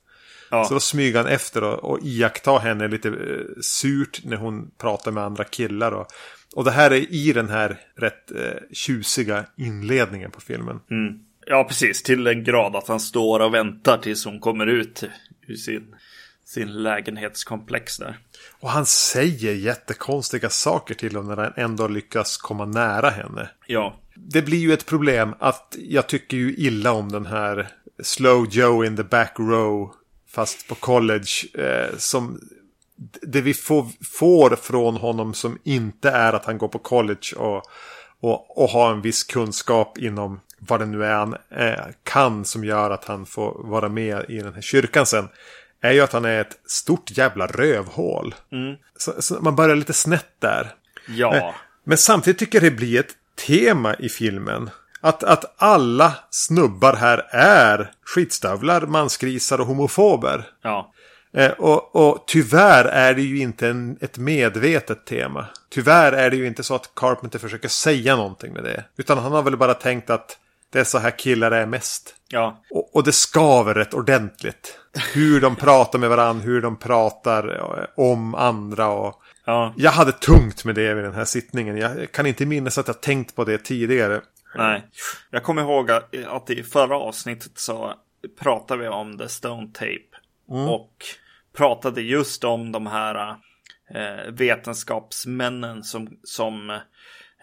Ja. 0.50 0.64
Så 0.64 0.74
då 0.74 0.80
smyger 0.80 1.18
han 1.18 1.26
efter 1.28 1.64
och, 1.64 1.84
och 1.84 1.98
iakttar 2.02 2.58
henne 2.58 2.88
lite 2.88 3.08
eh, 3.08 3.14
surt 3.62 4.20
när 4.24 4.36
hon 4.36 4.70
pratar 4.80 5.10
med 5.10 5.24
andra 5.24 5.44
killar. 5.44 5.92
Och, 5.92 6.06
och 6.54 6.64
det 6.64 6.70
här 6.70 6.90
är 6.90 7.12
i 7.14 7.32
den 7.32 7.48
här 7.48 7.80
rätt 7.96 8.30
eh, 8.30 8.60
tjusiga 8.72 9.44
inledningen 9.56 10.30
på 10.30 10.40
filmen. 10.40 10.80
Ja, 11.46 11.64
precis. 11.64 12.02
Till 12.02 12.24
den 12.24 12.44
grad 12.44 12.76
att 12.76 12.88
han 12.88 13.00
står 13.00 13.40
och 13.40 13.54
väntar 13.54 13.98
tills 13.98 14.24
hon 14.24 14.40
kommer 14.40 14.66
ut 14.66 15.04
ur 15.46 15.56
sin, 15.56 15.94
sin 16.44 16.82
lägenhetskomplex 16.82 17.98
där. 17.98 18.18
Och 18.60 18.70
han 18.70 18.86
säger 18.86 19.52
jättekonstiga 19.52 20.50
saker 20.50 20.94
till 20.94 21.16
honom 21.16 21.36
när 21.36 21.44
han 21.44 21.52
ändå 21.56 21.88
lyckas 21.88 22.36
komma 22.36 22.64
nära 22.64 23.10
henne. 23.10 23.50
Ja, 23.66 23.96
Det 24.14 24.42
blir 24.42 24.58
ju 24.58 24.72
ett 24.72 24.86
problem 24.86 25.34
att 25.38 25.76
jag 25.78 26.06
tycker 26.06 26.36
ju 26.36 26.54
illa 26.54 26.92
om 26.92 27.12
den 27.12 27.26
här 27.26 27.68
Slow 28.02 28.46
Joe 28.50 28.84
in 28.84 28.96
the 28.96 29.02
back 29.02 29.32
row. 29.38 29.94
Fast 30.28 30.68
på 30.68 30.74
college. 30.74 31.28
Eh, 31.54 31.96
som 31.96 32.40
det 33.22 33.40
vi 33.40 33.54
får, 33.54 33.86
får 34.04 34.56
från 34.56 34.96
honom 34.96 35.34
som 35.34 35.58
inte 35.64 36.10
är 36.10 36.32
att 36.32 36.44
han 36.44 36.58
går 36.58 36.68
på 36.68 36.78
college 36.78 37.36
och, 37.36 37.62
och, 38.20 38.62
och 38.62 38.68
har 38.68 38.92
en 38.92 39.02
viss 39.02 39.24
kunskap 39.24 39.98
inom 39.98 40.40
vad 40.58 40.80
det 40.80 40.86
nu 40.86 41.04
är 41.04 41.14
han 41.14 41.36
eh, 41.50 41.84
kan 42.02 42.44
som 42.44 42.64
gör 42.64 42.90
att 42.90 43.04
han 43.04 43.26
får 43.26 43.62
vara 43.64 43.88
med 43.88 44.24
i 44.28 44.38
den 44.38 44.54
här 44.54 44.62
kyrkan 44.62 45.06
sen. 45.06 45.28
Är 45.84 45.92
ju 45.92 46.00
att 46.00 46.12
han 46.12 46.24
är 46.24 46.40
ett 46.40 46.58
stort 46.66 47.10
jävla 47.10 47.46
rövhål. 47.46 48.34
Så, 48.96 49.22
så 49.22 49.34
man 49.40 49.56
börjar 49.56 49.76
lite 49.76 49.92
snett 49.92 50.34
där. 50.38 50.74
ja, 51.06 51.54
Men 51.84 51.98
samtidigt 51.98 52.38
tycker 52.38 52.62
jag 52.62 52.72
det 52.72 52.76
blir 52.76 53.00
ett 53.00 53.14
tema 53.46 53.94
i 53.94 54.08
filmen. 54.08 54.70
Att, 55.00 55.24
att 55.24 55.54
alla 55.56 56.14
snubbar 56.30 56.96
här 56.96 57.26
är 57.30 57.90
skitstövlar, 58.04 58.80
mansgrisar 58.80 59.60
och 59.60 59.66
homofober. 59.66 60.46
ja, 60.62 60.90
Eh, 61.36 61.50
och, 61.50 61.96
och 61.96 62.24
tyvärr 62.26 62.84
är 62.84 63.14
det 63.14 63.22
ju 63.22 63.38
inte 63.38 63.68
en, 63.68 63.98
ett 64.00 64.18
medvetet 64.18 65.04
tema. 65.04 65.46
Tyvärr 65.70 66.12
är 66.12 66.30
det 66.30 66.36
ju 66.36 66.46
inte 66.46 66.62
så 66.62 66.74
att 66.74 66.90
Carpenter 66.94 67.38
försöker 67.38 67.68
säga 67.68 68.16
någonting 68.16 68.52
med 68.52 68.64
det. 68.64 68.84
Utan 68.96 69.18
han 69.18 69.32
har 69.32 69.42
väl 69.42 69.56
bara 69.56 69.74
tänkt 69.74 70.10
att 70.10 70.38
det 70.74 70.80
är 70.80 70.84
så 70.84 70.98
här 70.98 71.18
killar 71.18 71.50
är 71.50 71.66
mest. 71.66 72.14
ja, 72.28 72.62
Och, 72.70 72.96
och 72.96 73.04
det 73.04 73.12
skaver 73.12 73.74
rätt 73.74 73.94
ordentligt. 73.94 74.78
Hur 75.14 75.40
de 75.40 75.56
pratar 75.56 75.98
med 75.98 76.08
varandra, 76.08 76.44
hur 76.44 76.62
de 76.62 76.76
pratar 76.76 77.56
eh, 77.56 77.86
om 77.96 78.34
andra 78.34 78.88
och... 78.88 79.22
ja, 79.44 79.74
Jag 79.76 79.90
hade 79.90 80.12
tungt 80.12 80.64
med 80.64 80.74
det 80.74 80.94
vid 80.94 81.04
den 81.04 81.14
här 81.14 81.24
sittningen. 81.24 81.76
Jag 81.76 82.12
kan 82.12 82.26
inte 82.26 82.46
minnas 82.46 82.78
att 82.78 82.86
jag 82.86 83.00
tänkt 83.00 83.36
på 83.36 83.44
det 83.44 83.58
tidigare. 83.58 84.20
nej. 84.56 84.86
Jag 85.30 85.42
kommer 85.42 85.62
ihåg 85.62 85.90
att, 85.90 86.50
i 86.50 86.62
förra 86.62 86.96
avsnittet 86.96 87.58
så 87.58 87.94
pratade 88.40 88.82
vi 88.82 88.88
om 88.88 89.18
The 89.18 89.28
Stone 89.28 89.68
Tape. 89.72 90.16
Och 90.48 91.04
pratade 91.56 92.02
just 92.02 92.44
om 92.44 92.72
de 92.72 92.86
här 92.86 93.36
eh, 93.90 94.32
vetenskapsmännen 94.32 95.82
som, 95.84 96.08
som 96.22 96.78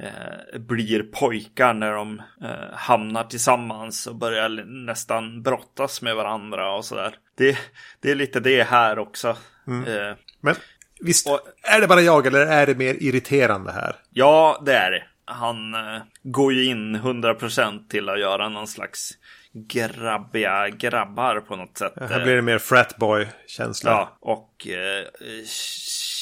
eh, 0.01 0.59
blir 0.59 1.03
pojkar 1.03 1.73
när 1.73 1.91
de 1.91 2.21
eh, 2.43 2.73
hamnar 2.73 3.23
tillsammans 3.23 4.07
och 4.07 4.15
börjar 4.15 4.49
nästan 4.85 5.41
brottas 5.43 6.01
med 6.01 6.15
varandra 6.15 6.75
och 6.75 6.85
sådär. 6.85 7.15
Det, 7.37 7.57
det 7.99 8.11
är 8.11 8.15
lite 8.15 8.39
det 8.39 8.63
här 8.63 8.99
också. 8.99 9.29
Eh, 9.67 10.15
Men 10.41 10.55
visst, 10.99 11.27
Och- 11.27 11.39
är 11.63 11.81
det 11.81 11.87
bara 11.87 12.01
jag 12.01 12.27
eller 12.27 12.45
är 12.45 12.65
det 12.67 12.75
mer 12.75 12.93
irriterande 13.03 13.71
här? 13.71 13.95
Ja, 14.09 14.61
det 14.65 14.73
är 14.73 14.91
det. 14.91 15.03
Han 15.25 15.73
eh, 15.73 16.01
går 16.23 16.53
ju 16.53 16.65
in 16.65 16.95
100% 16.95 17.87
till 17.87 18.09
att 18.09 18.19
göra 18.19 18.49
någon 18.49 18.67
slags 18.67 19.11
grabbiga 19.53 20.69
grabbar 20.69 21.39
på 21.39 21.55
något 21.55 21.77
sätt. 21.77 21.93
Här 22.09 22.23
blir 22.23 22.35
det 22.35 22.41
mer 22.41 22.57
fratboy-känsla. 22.57 23.91
Ja, 23.91 24.17
och 24.19 24.67
eh, 24.67 25.05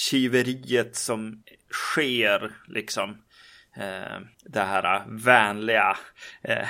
kiveriet 0.09 0.95
som 0.95 1.43
sker 1.71 2.51
liksom. 2.67 3.17
Eh, 3.77 4.19
det 4.45 4.59
här 4.61 5.03
vänliga 5.07 5.97
eh, 6.41 6.67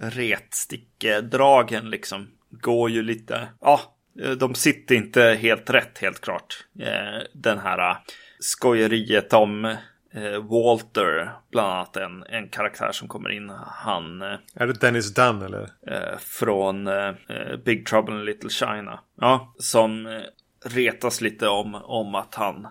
retstickedragen 0.00 1.90
liksom. 1.90 2.28
Går 2.50 2.90
ju 2.90 3.02
lite, 3.02 3.48
ja, 3.60 3.80
eh, 4.22 4.30
de 4.30 4.54
sitter 4.54 4.94
inte 4.94 5.22
helt 5.22 5.70
rätt 5.70 5.98
helt 5.98 6.20
klart. 6.20 6.66
Eh, 6.80 7.22
den 7.32 7.58
här 7.58 7.96
skojeriet 8.40 9.32
om 9.32 9.64
eh, 9.64 10.42
Walter, 10.50 11.32
bland 11.50 11.72
annat 11.72 11.96
en, 11.96 12.22
en 12.22 12.48
karaktär 12.48 12.92
som 12.92 13.08
kommer 13.08 13.30
in. 13.30 13.52
Han 13.66 14.22
eh, 14.22 14.38
Är 14.54 14.66
det 14.66 14.80
Dennis 14.80 15.14
Dunn 15.14 15.42
eller? 15.42 15.62
eh, 15.86 16.18
från 16.18 16.86
eh, 16.86 17.08
eh, 17.28 17.56
Big 17.64 17.86
Trouble 17.86 18.14
in 18.14 18.24
Little 18.24 18.50
China. 18.50 19.00
Ja, 19.20 19.54
som 19.58 20.06
eh, 20.06 20.20
retas 20.64 21.20
lite 21.20 21.48
om, 21.48 21.74
om 21.74 22.14
att 22.14 22.34
han 22.34 22.68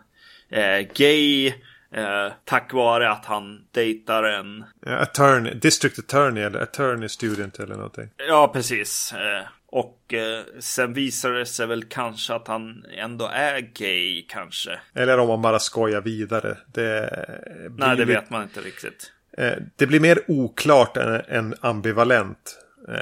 är 0.49 0.81
gay. 0.95 1.53
Eh, 1.91 2.31
tack 2.45 2.73
vare 2.73 3.11
att 3.11 3.25
han 3.25 3.65
dejtar 3.71 4.23
en... 4.23 4.63
Ja, 4.85 4.97
attorney, 4.97 5.53
district 5.53 5.99
attorney 5.99 6.43
eller 6.43 6.59
attorney 6.59 7.09
student 7.09 7.59
eller 7.59 7.75
någonting. 7.75 8.09
Ja, 8.27 8.47
precis. 8.53 9.13
Eh, 9.13 9.43
och 9.65 10.13
eh, 10.13 10.43
sen 10.59 10.93
visar 10.93 11.31
det 11.31 11.45
sig 11.45 11.67
väl 11.67 11.83
kanske 11.83 12.33
att 12.33 12.47
han 12.47 12.85
ändå 12.97 13.27
är 13.27 13.59
gay 13.59 14.25
kanske. 14.27 14.79
Eller 14.93 15.17
om 15.17 15.27
man 15.27 15.41
bara 15.41 15.59
skojar 15.59 16.01
vidare. 16.01 16.57
Det, 16.67 17.09
blir 17.69 17.87
Nej, 17.87 17.97
det 17.97 18.05
vet 18.05 18.29
man 18.29 18.43
inte 18.43 18.61
riktigt. 18.61 19.11
Det 19.75 19.87
blir 19.87 19.99
mer 19.99 20.19
oklart 20.27 20.97
än, 20.97 21.21
än 21.27 21.55
ambivalent. 21.61 22.59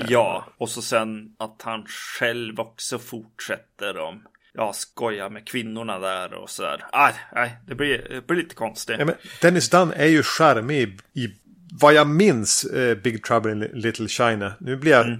Ja, 0.07 0.45
och 0.57 0.69
så 0.69 0.81
sen 0.81 1.35
att 1.37 1.61
han 1.61 1.85
själv 1.87 2.59
också 2.59 2.99
fortsätter 2.99 3.97
om 3.97 4.23
ja, 4.55 4.73
skoja 4.73 5.29
med 5.29 5.47
kvinnorna 5.47 5.99
där 5.99 6.33
och 6.33 6.49
sådär. 6.49 6.85
Nej, 6.93 7.13
nej, 7.35 7.57
det 7.67 7.75
blir, 7.75 8.07
det 8.09 8.27
blir 8.27 8.37
lite 8.37 8.55
konstigt. 8.55 8.95
Ja, 8.99 9.05
men 9.05 9.15
Dennis 9.41 9.69
Dunn 9.69 9.93
är 9.95 10.07
ju 10.07 10.23
charmig 10.23 10.99
i, 11.13 11.21
i 11.23 11.35
vad 11.81 11.93
jag 11.93 12.07
minns 12.07 12.63
eh, 12.63 12.97
Big 12.97 13.23
Trouble 13.23 13.51
in 13.51 13.59
Little 13.59 14.07
China. 14.07 14.53
Nu 14.59 14.75
blir 14.75 14.91
jag 14.91 15.17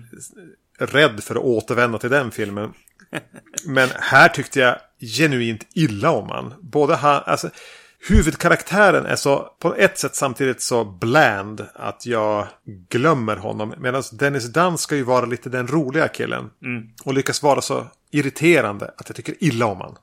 rädd 0.80 1.24
för 1.24 1.36
att 1.36 1.42
återvända 1.42 1.98
till 1.98 2.10
den 2.10 2.32
filmen. 2.32 2.74
Men 3.66 3.90
här 4.00 4.30
tyckte 4.30 4.60
jag 4.60 4.78
genuint 5.00 5.68
illa 5.74 6.12
om 6.12 6.30
han. 6.30 6.54
Både 6.62 6.96
han, 6.96 7.24
alltså 7.26 7.50
huvudkaraktären 8.08 9.06
är 9.06 9.16
så 9.16 9.50
på 9.60 9.76
ett 9.76 9.98
sätt 9.98 10.16
samtidigt 10.16 10.62
så 10.62 10.86
bland 10.86 11.66
att 11.74 12.06
jag 12.06 12.48
glömmer 12.90 13.36
honom. 13.36 13.74
Medan 13.78 14.04
Dennis 14.14 14.46
Dunn 14.46 14.78
ska 14.78 14.96
ju 14.96 15.04
vara 15.04 15.26
lite 15.26 15.50
den 15.50 15.68
roliga 15.68 16.08
killen. 16.08 16.50
Och 17.04 17.14
lyckas 17.14 17.44
vara 17.44 17.62
så 17.62 17.88
irriterande 18.12 18.92
att 18.98 19.10
jag 19.10 19.16
tycker 19.16 19.36
illa 19.40 19.66
om 19.66 19.82
han. 19.82 19.98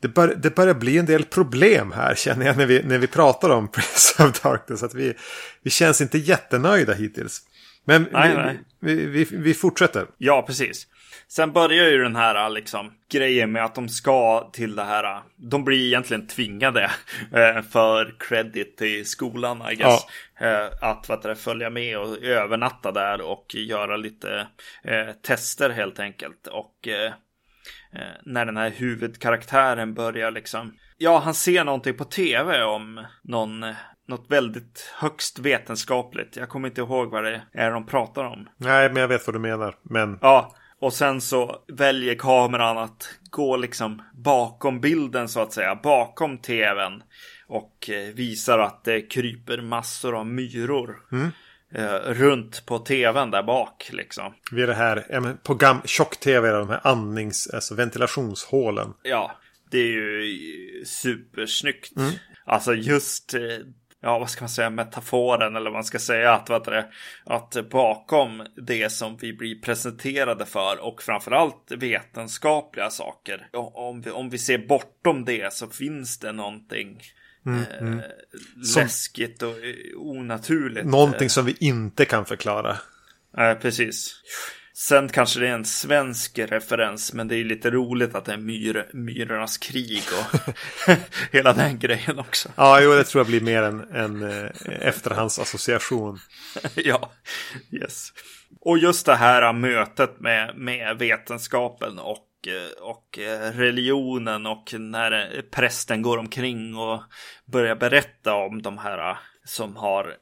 Det, 0.00 0.08
bör, 0.08 0.34
det 0.42 0.54
börjar 0.54 0.74
bli 0.74 0.98
en 0.98 1.06
del 1.06 1.24
problem 1.24 1.92
här 1.92 2.14
känner 2.14 2.46
jag 2.46 2.56
när 2.56 2.66
vi, 2.66 2.82
när 2.82 2.98
vi 2.98 3.06
pratar 3.06 3.50
om 3.50 3.68
Prince 3.72 4.24
of 4.24 4.40
Darkness. 4.40 4.82
Att 4.82 4.94
vi, 4.94 5.14
vi 5.62 5.70
känns 5.70 6.00
inte 6.00 6.18
jättenöjda 6.18 6.92
hittills. 6.92 7.40
Men, 7.84 8.06
Nej, 8.12 8.30
vi, 8.30 8.36
nej. 8.36 8.60
vi, 8.80 9.06
vi, 9.06 9.24
vi 9.30 9.54
fortsätter. 9.54 10.06
Ja, 10.18 10.44
precis. 10.46 10.86
Sen 11.28 11.52
börjar 11.52 11.88
ju 11.88 12.02
den 12.02 12.16
här 12.16 12.50
liksom 12.50 12.92
grejen 13.12 13.52
med 13.52 13.64
att 13.64 13.74
de 13.74 13.88
ska 13.88 14.50
till 14.52 14.76
det 14.76 14.84
här. 14.84 15.22
De 15.36 15.64
blir 15.64 15.86
egentligen 15.86 16.26
tvingade 16.26 16.82
eh, 17.32 17.62
för 17.62 18.16
credit 18.18 18.82
i 18.82 19.04
skolan, 19.04 19.62
I 19.72 19.74
guess. 19.74 20.00
Eh, 20.40 20.66
att 20.80 21.08
vad 21.08 21.22
det, 21.22 21.36
följa 21.36 21.70
med 21.70 21.98
och 21.98 22.22
övernatta 22.22 22.92
där 22.92 23.20
och 23.20 23.54
göra 23.54 23.96
lite 23.96 24.46
eh, 24.84 25.12
tester 25.22 25.70
helt 25.70 26.00
enkelt. 26.00 26.46
Och 26.46 26.88
eh, 26.88 27.12
när 28.22 28.46
den 28.46 28.56
här 28.56 28.70
huvudkaraktären 28.70 29.94
börjar 29.94 30.30
liksom. 30.30 30.74
Ja, 30.98 31.18
han 31.18 31.34
ser 31.34 31.64
någonting 31.64 31.96
på 31.96 32.04
tv 32.04 32.62
om 32.62 33.06
någon 33.22 33.64
något 34.06 34.26
väldigt 34.28 34.94
högst 34.98 35.38
vetenskapligt. 35.38 36.36
Jag 36.36 36.48
kommer 36.48 36.68
inte 36.68 36.80
ihåg 36.80 37.10
vad 37.10 37.24
det 37.24 37.42
är 37.52 37.70
de 37.70 37.86
pratar 37.86 38.24
om. 38.24 38.48
Nej, 38.56 38.88
men 38.88 39.00
jag 39.00 39.08
vet 39.08 39.26
vad 39.26 39.34
du 39.34 39.40
menar. 39.40 39.74
Men 39.82 40.18
Ja, 40.22 40.54
och 40.84 40.92
sen 40.92 41.20
så 41.20 41.56
väljer 41.68 42.14
kameran 42.14 42.78
att 42.78 43.08
gå 43.30 43.56
liksom 43.56 44.02
bakom 44.14 44.80
bilden 44.80 45.28
så 45.28 45.40
att 45.40 45.52
säga, 45.52 45.74
bakom 45.82 46.38
tvn. 46.38 47.02
Och 47.46 47.90
eh, 47.90 48.14
visar 48.14 48.58
att 48.58 48.84
det 48.84 49.00
kryper 49.00 49.60
massor 49.60 50.18
av 50.18 50.26
myror. 50.26 50.96
Eh, 51.74 51.94
runt 51.94 52.66
på 52.66 52.78
tvn 52.78 53.30
där 53.30 53.42
bak 53.42 53.90
liksom. 53.92 54.34
vi 54.52 54.62
är 54.62 54.66
det 54.66 54.74
här, 54.74 55.36
på 55.42 55.54
gam- 55.54 55.82
tjock-tv, 55.84 56.50
de 56.50 56.68
här 56.68 56.80
andnings, 56.86 57.48
alltså 57.54 57.74
ventilationshålen. 57.74 58.94
Ja, 59.02 59.36
det 59.70 59.78
är 59.78 59.86
ju 59.86 60.84
supersnyggt. 60.86 61.92
Alltså 62.44 62.74
just, 62.74 63.34
eh, 63.34 63.40
ja 64.04 64.18
vad 64.18 64.30
ska 64.30 64.42
man 64.42 64.48
säga, 64.48 64.70
metaforen 64.70 65.56
eller 65.56 65.70
vad 65.70 65.72
man 65.72 65.84
ska 65.84 65.98
säga 65.98 66.32
att, 66.32 66.48
vad 66.48 66.64
det, 66.64 66.86
att 67.24 67.70
bakom 67.70 68.46
det 68.56 68.92
som 68.92 69.16
vi 69.16 69.32
blir 69.32 69.60
presenterade 69.60 70.46
för 70.46 70.84
och 70.84 71.02
framförallt 71.02 71.72
vetenskapliga 71.76 72.90
saker. 72.90 73.48
Om 73.52 74.00
vi, 74.00 74.10
om 74.10 74.30
vi 74.30 74.38
ser 74.38 74.58
bortom 74.58 75.24
det 75.24 75.52
så 75.52 75.66
finns 75.66 76.18
det 76.18 76.32
någonting 76.32 77.00
eh, 77.46 78.00
Som- 78.64 78.82
läskigt 78.82 79.42
och 79.42 79.48
eh, 79.64 79.74
onaturligt. 79.96 80.86
Någonting 80.86 81.30
som 81.30 81.44
vi 81.44 81.56
inte 81.60 82.04
kan 82.04 82.24
förklara. 82.24 82.76
Nej, 83.36 83.54
precis. 83.56 84.14
Sen 84.76 85.08
kanske 85.08 85.40
det 85.40 85.48
är 85.48 85.52
en 85.52 85.64
svensk 85.64 86.38
referens, 86.38 87.12
men 87.12 87.28
det 87.28 87.36
är 87.36 87.44
lite 87.44 87.70
roligt 87.70 88.14
att 88.14 88.24
det 88.24 88.32
är 88.32 88.36
myr, 88.36 88.88
myrornas 88.92 89.58
krig 89.58 90.02
och 90.12 90.40
hela 91.32 91.52
den 91.52 91.78
grejen 91.78 92.18
också. 92.18 92.48
Ja, 92.56 92.80
jo, 92.80 92.92
det 92.92 93.04
tror 93.04 93.20
jag 93.20 93.26
blir 93.26 93.40
mer 93.40 93.62
en, 93.62 93.80
en 93.80 94.22
eh, 94.22 94.50
efterhandsassociation. 94.80 96.18
ja, 96.74 97.12
yes. 97.70 98.12
Och 98.60 98.78
just 98.78 99.06
det 99.06 99.14
här 99.14 99.52
mötet 99.52 100.20
med, 100.20 100.56
med 100.56 100.98
vetenskapen 100.98 101.98
och, 101.98 102.48
eh, 102.48 102.82
och 102.82 103.18
eh, 103.18 103.52
religionen 103.52 104.46
och 104.46 104.74
när 104.78 105.42
prästen 105.50 106.02
går 106.02 106.18
omkring 106.18 106.76
och 106.76 107.02
börjar 107.46 107.76
berätta 107.76 108.34
om 108.34 108.62
de 108.62 108.78
här 108.78 109.18
som 109.44 109.76
har 109.76 110.14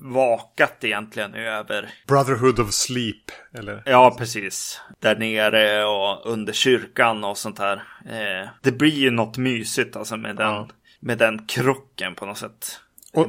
vakat 0.00 0.84
egentligen 0.84 1.34
över 1.34 1.90
Brotherhood 2.06 2.60
of 2.60 2.72
Sleep. 2.72 3.30
Eller? 3.58 3.82
Ja, 3.86 4.14
precis. 4.18 4.80
Där 5.00 5.16
nere 5.16 5.84
och 5.84 6.26
under 6.32 6.52
kyrkan 6.52 7.24
och 7.24 7.38
sånt 7.38 7.58
här. 7.58 7.76
Eh, 8.06 8.48
det 8.62 8.72
blir 8.72 8.90
ju 8.94 9.10
något 9.10 9.36
mysigt 9.38 9.96
alltså 9.96 10.16
med 10.16 10.36
den, 10.36 10.46
Ja. 10.46 10.68
med 11.00 11.18
den 11.18 11.46
krocken 11.46 12.14
på 12.14 12.26
något 12.26 12.38
sätt. 12.38 12.80
Och- 13.12 13.28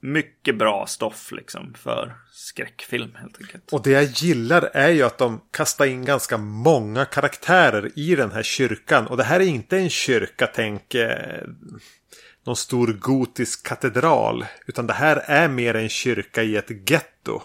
mycket 0.00 0.56
bra 0.58 0.86
stoff 0.86 1.32
liksom 1.32 1.74
för 1.74 2.14
skräckfilm 2.32 3.10
helt 3.20 3.40
enkelt. 3.40 3.72
Och 3.72 3.82
det 3.82 3.90
jag 3.90 4.04
gillar 4.04 4.70
är 4.74 4.88
ju 4.88 5.02
att 5.02 5.18
de 5.18 5.40
kastar 5.50 5.86
in 5.86 6.04
ganska 6.04 6.36
många 6.38 7.04
karaktärer 7.04 7.90
i 7.98 8.14
den 8.16 8.30
här 8.32 8.42
kyrkan. 8.42 9.06
Och 9.06 9.16
det 9.16 9.24
här 9.24 9.40
är 9.40 9.44
inte 9.44 9.76
en 9.78 9.90
kyrka, 9.90 10.46
tänk 10.46 10.94
eh, 10.94 11.42
någon 12.48 12.56
stor 12.56 12.86
gotisk 12.86 13.66
katedral. 13.66 14.46
Utan 14.66 14.86
det 14.86 14.92
här 14.92 15.16
är 15.26 15.48
mer 15.48 15.74
en 15.74 15.88
kyrka 15.88 16.42
i 16.42 16.56
ett 16.56 16.90
getto. 16.90 17.42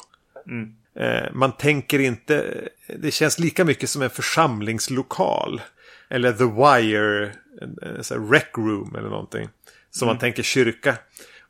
Eh, 1.00 1.34
man 1.34 1.52
tänker 1.52 2.00
inte, 2.00 2.68
det 3.00 3.12
känns 3.12 3.40
lika 3.40 3.66
mycket 3.66 3.90
som 3.90 4.02
en 4.02 4.10
församlingslokal. 4.10 5.62
Eller 6.10 6.34
The 6.34 6.44
Wire, 6.44 7.34
en, 7.62 8.32
rec 8.32 8.44
room 8.58 8.96
eller 8.96 9.10
någonting. 9.10 9.50
Som 9.92 10.06
man 10.06 10.18
tänker 10.18 10.44
kyrka. 10.44 10.96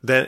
Den, 0.00 0.26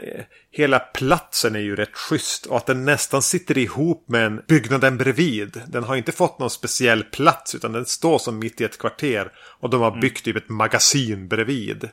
hela 0.50 0.78
platsen 0.78 1.54
är 1.54 1.60
ju 1.60 1.76
rätt 1.76 1.96
schysst 1.96 2.46
och 2.46 2.56
att 2.56 2.66
den 2.66 2.84
nästan 2.84 3.22
sitter 3.22 3.58
ihop 3.58 4.08
med 4.08 4.26
en 4.26 4.42
byggnaden 4.48 4.96
bredvid. 4.98 5.62
Den 5.68 5.84
har 5.84 5.96
inte 5.96 6.12
fått 6.12 6.38
någon 6.38 6.50
speciell 6.50 7.04
plats 7.04 7.54
utan 7.54 7.72
den 7.72 7.86
står 7.86 8.18
som 8.18 8.38
mitt 8.38 8.60
i 8.60 8.64
ett 8.64 8.78
kvarter. 8.78 9.32
Och 9.36 9.70
de 9.70 9.80
har 9.80 10.00
byggt 10.00 10.24
typ 10.24 10.36
ett 10.36 10.48
magasin 10.48 11.28
bredvid. 11.28 11.88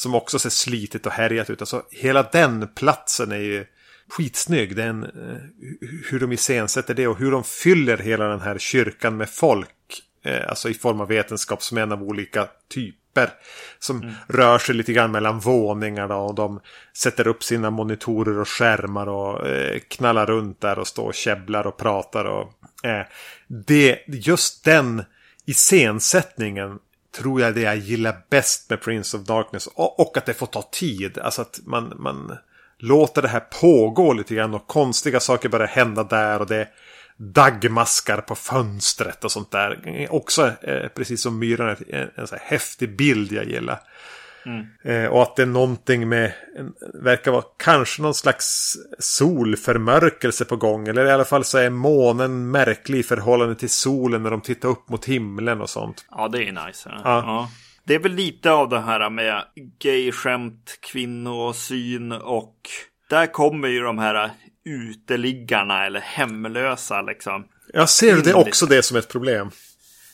Som 0.00 0.14
också 0.14 0.38
ser 0.38 0.50
slitet 0.50 1.06
och 1.06 1.12
härjat 1.12 1.50
ut. 1.50 1.60
Alltså 1.60 1.82
hela 1.90 2.22
den 2.22 2.68
platsen 2.68 3.32
är 3.32 3.36
ju 3.36 3.66
skitsnygg. 4.08 4.76
Den, 4.76 5.04
eh, 5.04 5.36
hur 6.10 6.20
de 6.20 6.32
iscensätter 6.32 6.94
det 6.94 7.06
och 7.06 7.18
hur 7.18 7.30
de 7.30 7.44
fyller 7.44 7.98
hela 7.98 8.24
den 8.24 8.40
här 8.40 8.58
kyrkan 8.58 9.16
med 9.16 9.30
folk. 9.30 10.02
Eh, 10.24 10.48
alltså 10.48 10.68
i 10.68 10.74
form 10.74 11.00
av 11.00 11.08
vetenskapsmän 11.08 11.92
av 11.92 12.02
olika 12.02 12.48
typer. 12.74 13.28
Som 13.78 14.12
rör 14.28 14.58
sig 14.58 14.74
lite 14.74 14.92
grann 14.92 15.10
mellan 15.10 15.40
våningarna 15.40 16.16
och 16.16 16.34
de 16.34 16.60
sätter 16.96 17.26
upp 17.26 17.44
sina 17.44 17.70
monitorer 17.70 18.38
och 18.38 18.48
skärmar 18.48 19.06
och 19.06 19.48
eh, 19.48 19.80
knallar 19.88 20.26
runt 20.26 20.60
där 20.60 20.78
och 20.78 20.86
står 20.86 21.06
och 21.06 21.14
käbblar 21.14 21.66
och 21.66 21.76
pratar. 21.76 22.24
Och, 22.24 22.52
det, 23.48 23.98
just 24.06 24.64
den 24.64 25.04
iscensättningen 25.46 26.78
tror 27.16 27.40
jag 27.40 27.54
det 27.54 27.60
jag 27.60 27.76
gillar 27.76 28.22
bäst 28.30 28.70
med 28.70 28.80
Prince 28.80 29.16
of 29.16 29.22
Darkness. 29.22 29.66
Och, 29.66 30.00
och 30.00 30.16
att 30.16 30.26
det 30.26 30.34
får 30.34 30.46
ta 30.46 30.62
tid. 30.62 31.18
Alltså 31.18 31.42
att 31.42 31.60
man, 31.64 31.92
man 31.98 32.36
låter 32.78 33.22
det 33.22 33.28
här 33.28 33.40
pågå 33.40 34.12
lite 34.12 34.34
grann 34.34 34.54
och 34.54 34.66
konstiga 34.66 35.20
saker 35.20 35.48
börjar 35.48 35.66
hända 35.66 36.04
där 36.04 36.40
och 36.40 36.46
det 36.46 36.56
är 36.56 36.68
daggmaskar 37.16 38.20
på 38.20 38.34
fönstret 38.34 39.24
och 39.24 39.32
sånt 39.32 39.50
där. 39.50 40.06
Också 40.10 40.52
eh, 40.62 40.88
precis 40.88 41.22
som 41.22 41.38
Myran, 41.38 41.76
en, 41.88 42.10
en 42.14 42.26
så 42.26 42.36
här 42.36 42.44
häftig 42.44 42.96
bild 42.96 43.32
jag 43.32 43.48
gillar. 43.48 43.80
Eh, 44.84 45.04
och 45.04 45.22
att 45.22 45.36
det 45.36 45.42
är 45.42 45.46
någonting 45.46 46.08
med, 46.08 46.32
verkar 46.94 47.30
vara 47.30 47.44
kanske 47.58 48.02
någon 48.02 48.14
slags 48.14 48.76
solförmörkelse 48.98 50.44
på 50.44 50.56
gång. 50.56 50.88
Eller 50.88 51.04
i 51.06 51.10
alla 51.10 51.24
fall 51.24 51.44
så 51.44 51.58
är 51.58 51.70
månen 51.70 52.50
märklig 52.50 52.98
i 52.98 53.02
förhållande 53.02 53.54
till 53.54 53.70
solen 53.70 54.22
när 54.22 54.30
de 54.30 54.40
tittar 54.40 54.68
upp 54.68 54.88
mot 54.88 55.04
himlen 55.04 55.60
och 55.60 55.70
sånt. 55.70 56.04
Ja, 56.10 56.28
det 56.28 56.44
är 56.44 56.66
nice. 56.66 56.88
Ja. 56.92 57.00
Ja. 57.04 57.22
Ja. 57.26 57.50
Det 57.84 57.94
är 57.94 57.98
väl 57.98 58.12
lite 58.12 58.50
av 58.50 58.68
det 58.68 58.80
här 58.80 59.10
med 59.10 59.44
gay-skämt, 59.78 60.78
kvinnosyn 60.92 62.12
och 62.12 62.56
där 63.10 63.26
kommer 63.26 63.68
ju 63.68 63.80
de 63.80 63.98
här 63.98 64.30
uteliggarna 64.64 65.86
eller 65.86 66.00
hemlösa 66.00 67.02
liksom. 67.02 67.44
Jag 67.72 67.88
ser 67.88 68.16
det 68.16 68.30
Mm. 68.30 68.42
också 68.48 68.66
det 68.66 68.82
som 68.82 68.96
ett 68.96 69.08
problem. 69.08 69.50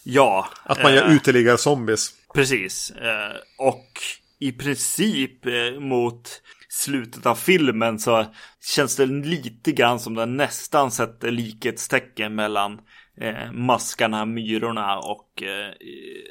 Ja. 0.05 0.49
Att 0.63 0.83
man 0.83 0.95
gör 0.95 1.05
eh, 1.05 1.11
uteliggar-zombies. 1.17 2.11
Precis. 2.35 2.91
Eh, 2.91 3.37
och 3.59 4.01
i 4.39 4.53
princip 4.53 5.47
eh, 5.47 5.81
mot 5.81 6.43
slutet 6.69 7.27
av 7.27 7.35
filmen 7.35 7.99
så 7.99 8.27
känns 8.75 8.97
det 8.97 9.07
lite 9.07 9.73
grann 9.73 10.01
som 10.01 10.15
den 10.15 10.37
nästan 10.37 10.91
sätter 10.91 11.31
likhetstecken 11.31 12.35
mellan 12.35 12.81
eh, 13.21 13.53
maskarna, 13.53 14.25
myrorna 14.25 14.99
och 14.99 15.43
eh, 15.43 15.73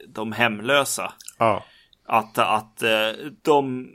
de 0.07 0.31
hemlösa. 0.31 1.13
Ja. 1.37 1.65
Att, 2.07 2.37
att 2.37 2.83
eh, 2.83 3.09
de 3.41 3.89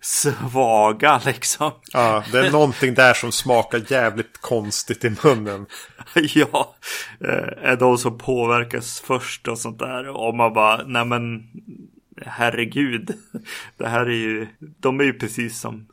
svaga 0.00 1.20
liksom. 1.24 1.72
ja, 1.92 2.24
det 2.32 2.46
är 2.46 2.50
någonting 2.50 2.94
där 2.94 3.14
som 3.14 3.32
smakar 3.32 3.82
jävligt 3.92 4.38
konstigt 4.40 5.04
i 5.04 5.16
munnen. 5.24 5.66
ja, 6.14 6.76
eh, 7.20 7.70
är 7.70 7.76
de 7.76 7.98
som 7.98 8.18
påverkas 8.18 9.00
först 9.00 9.48
och 9.48 9.58
sånt 9.58 9.78
där. 9.78 10.08
Och 10.08 10.34
man 10.34 10.52
bara, 10.52 10.82
nej 10.86 11.04
men 11.04 11.42
herregud. 12.22 13.14
Det 13.76 13.88
här 13.88 14.06
är 14.06 14.16
ju, 14.16 14.46
de 14.58 15.00
är 15.00 15.04
ju 15.04 15.12
precis 15.12 15.60
som, 15.60 15.86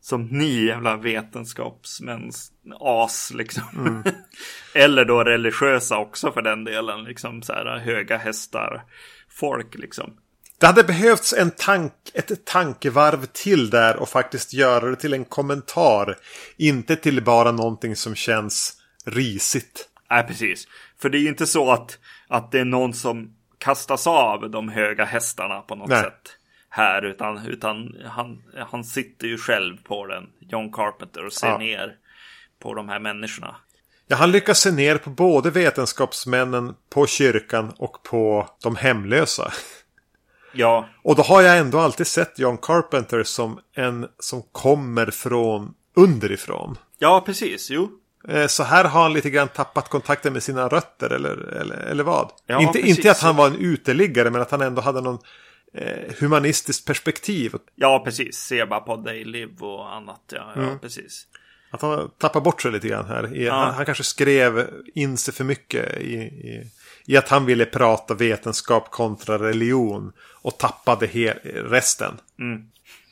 som 0.00 0.26
ni 0.26 0.64
jävla 0.64 0.96
vetenskapsmän, 0.96 2.30
as 2.80 3.32
liksom. 3.34 4.02
Eller 4.74 5.04
då 5.04 5.24
religiösa 5.24 5.98
också 5.98 6.32
för 6.32 6.42
den 6.42 6.64
delen, 6.64 7.04
liksom 7.04 7.42
så 7.42 7.52
här 7.52 7.78
höga 7.78 8.16
hästar, 8.16 8.84
folk 9.28 9.74
liksom. 9.74 10.16
Det 10.58 10.66
hade 10.66 10.84
behövts 10.84 11.32
en 11.32 11.50
tank, 11.50 11.92
ett 12.14 12.44
tankevarv 12.44 13.26
till 13.26 13.70
där 13.70 13.96
och 13.96 14.08
faktiskt 14.08 14.52
göra 14.52 14.90
det 14.90 14.96
till 14.96 15.14
en 15.14 15.24
kommentar. 15.24 16.18
Inte 16.56 16.96
till 16.96 17.22
bara 17.24 17.52
någonting 17.52 17.96
som 17.96 18.14
känns 18.14 18.72
risigt. 19.04 19.88
Nej, 20.10 20.26
precis. 20.26 20.68
För 21.00 21.08
det 21.08 21.18
är 21.18 21.20
ju 21.20 21.28
inte 21.28 21.46
så 21.46 21.70
att, 21.72 21.98
att 22.28 22.52
det 22.52 22.60
är 22.60 22.64
någon 22.64 22.94
som 22.94 23.34
kastas 23.58 24.06
av 24.06 24.50
de 24.50 24.68
höga 24.68 25.04
hästarna 25.04 25.60
på 25.60 25.74
något 25.74 25.88
Nej. 25.88 26.02
sätt. 26.02 26.36
Här, 26.68 27.02
utan, 27.02 27.46
utan 27.46 27.96
han, 28.06 28.42
han 28.68 28.84
sitter 28.84 29.26
ju 29.26 29.38
själv 29.38 29.76
på 29.84 30.06
den, 30.06 30.24
John 30.40 30.72
Carpenter, 30.72 31.26
och 31.26 31.32
ser 31.32 31.46
Ja. 31.48 31.58
ner 31.58 31.92
på 32.62 32.74
de 32.74 32.88
här 32.88 32.98
människorna. 33.00 33.56
Ja, 34.06 34.16
han 34.16 34.30
lyckas 34.32 34.60
se 34.60 34.70
ner 34.70 34.98
på 34.98 35.10
både 35.10 35.50
vetenskapsmännen, 35.50 36.74
på 36.90 37.06
kyrkan 37.06 37.72
och 37.78 38.02
på 38.02 38.48
de 38.62 38.76
hemlösa. 38.76 39.52
Ja, 40.54 40.88
Och 41.02 41.16
då 41.16 41.22
har 41.22 41.42
jag 41.42 41.58
ändå 41.58 41.78
alltid 41.78 42.06
sett 42.06 42.38
John 42.38 42.58
Carpenter 42.58 43.22
som 43.22 43.58
en 43.74 44.08
som 44.18 44.42
kommer 44.52 45.06
från 45.10 45.74
underifrån. 45.96 46.78
ja 46.98 47.22
precis. 47.26 47.70
Jo, 47.70 47.90
Eh, 48.28 48.46
Så 48.46 48.62
här 48.62 48.84
har 48.84 49.02
han 49.02 49.12
lite 49.12 49.30
grann 49.30 49.48
tappat 49.48 49.88
kontakten 49.88 50.32
med 50.32 50.42
sina 50.42 50.68
rötter 50.68 51.10
eller, 51.10 51.36
eller, 51.60 51.76
eller 51.76 52.04
vad? 52.04 52.30
Ja, 52.46 52.60
inte, 52.60 52.72
precis. 52.72 52.98
inte 52.98 53.10
att 53.10 53.20
han 53.20 53.36
var 53.36 53.46
en 53.46 53.56
uteliggare 53.56 54.30
men 54.30 54.40
att 54.42 54.50
han 54.50 54.60
ändå 54.60 54.82
hade 54.82 55.00
någon 55.00 55.18
eh, 55.74 56.14
humanistiskt 56.20 56.86
perspektiv. 56.86 57.54
ja 57.74 58.02
precis. 58.04 58.36
Se 58.36 58.64
bara 58.66 58.80
på 58.80 58.96
Day 58.96 59.24
Live 59.24 59.52
och 59.60 59.94
annat. 59.94 60.20
Ja, 60.32 60.52
ja 60.56 60.78
precis. 60.82 61.26
Att 61.70 61.82
han 61.82 62.10
tappar 62.18 62.40
bort 62.40 62.62
sig 62.62 62.72
lite 62.72 62.88
grann 62.88 63.06
här. 63.06 63.36
I, 63.36 63.44
Ja. 63.46 63.54
han, 63.54 63.74
han 63.74 63.84
kanske 63.84 64.04
skrev 64.04 64.68
in 64.94 65.16
sig 65.16 65.34
för 65.34 65.44
mycket 65.44 66.00
i, 66.00 66.14
i, 66.14 66.70
i 67.06 67.16
att 67.16 67.28
han 67.28 67.46
ville 67.46 67.64
prata 67.64 68.14
vetenskap 68.14 68.90
kontra 68.90 69.38
religion. 69.38 70.12
Och 70.42 70.58
tappade 70.58 71.06
resten. 71.44 72.20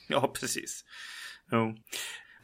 Ja, 0.08 0.32
precis. 0.40 0.84
Jo. 1.52 1.74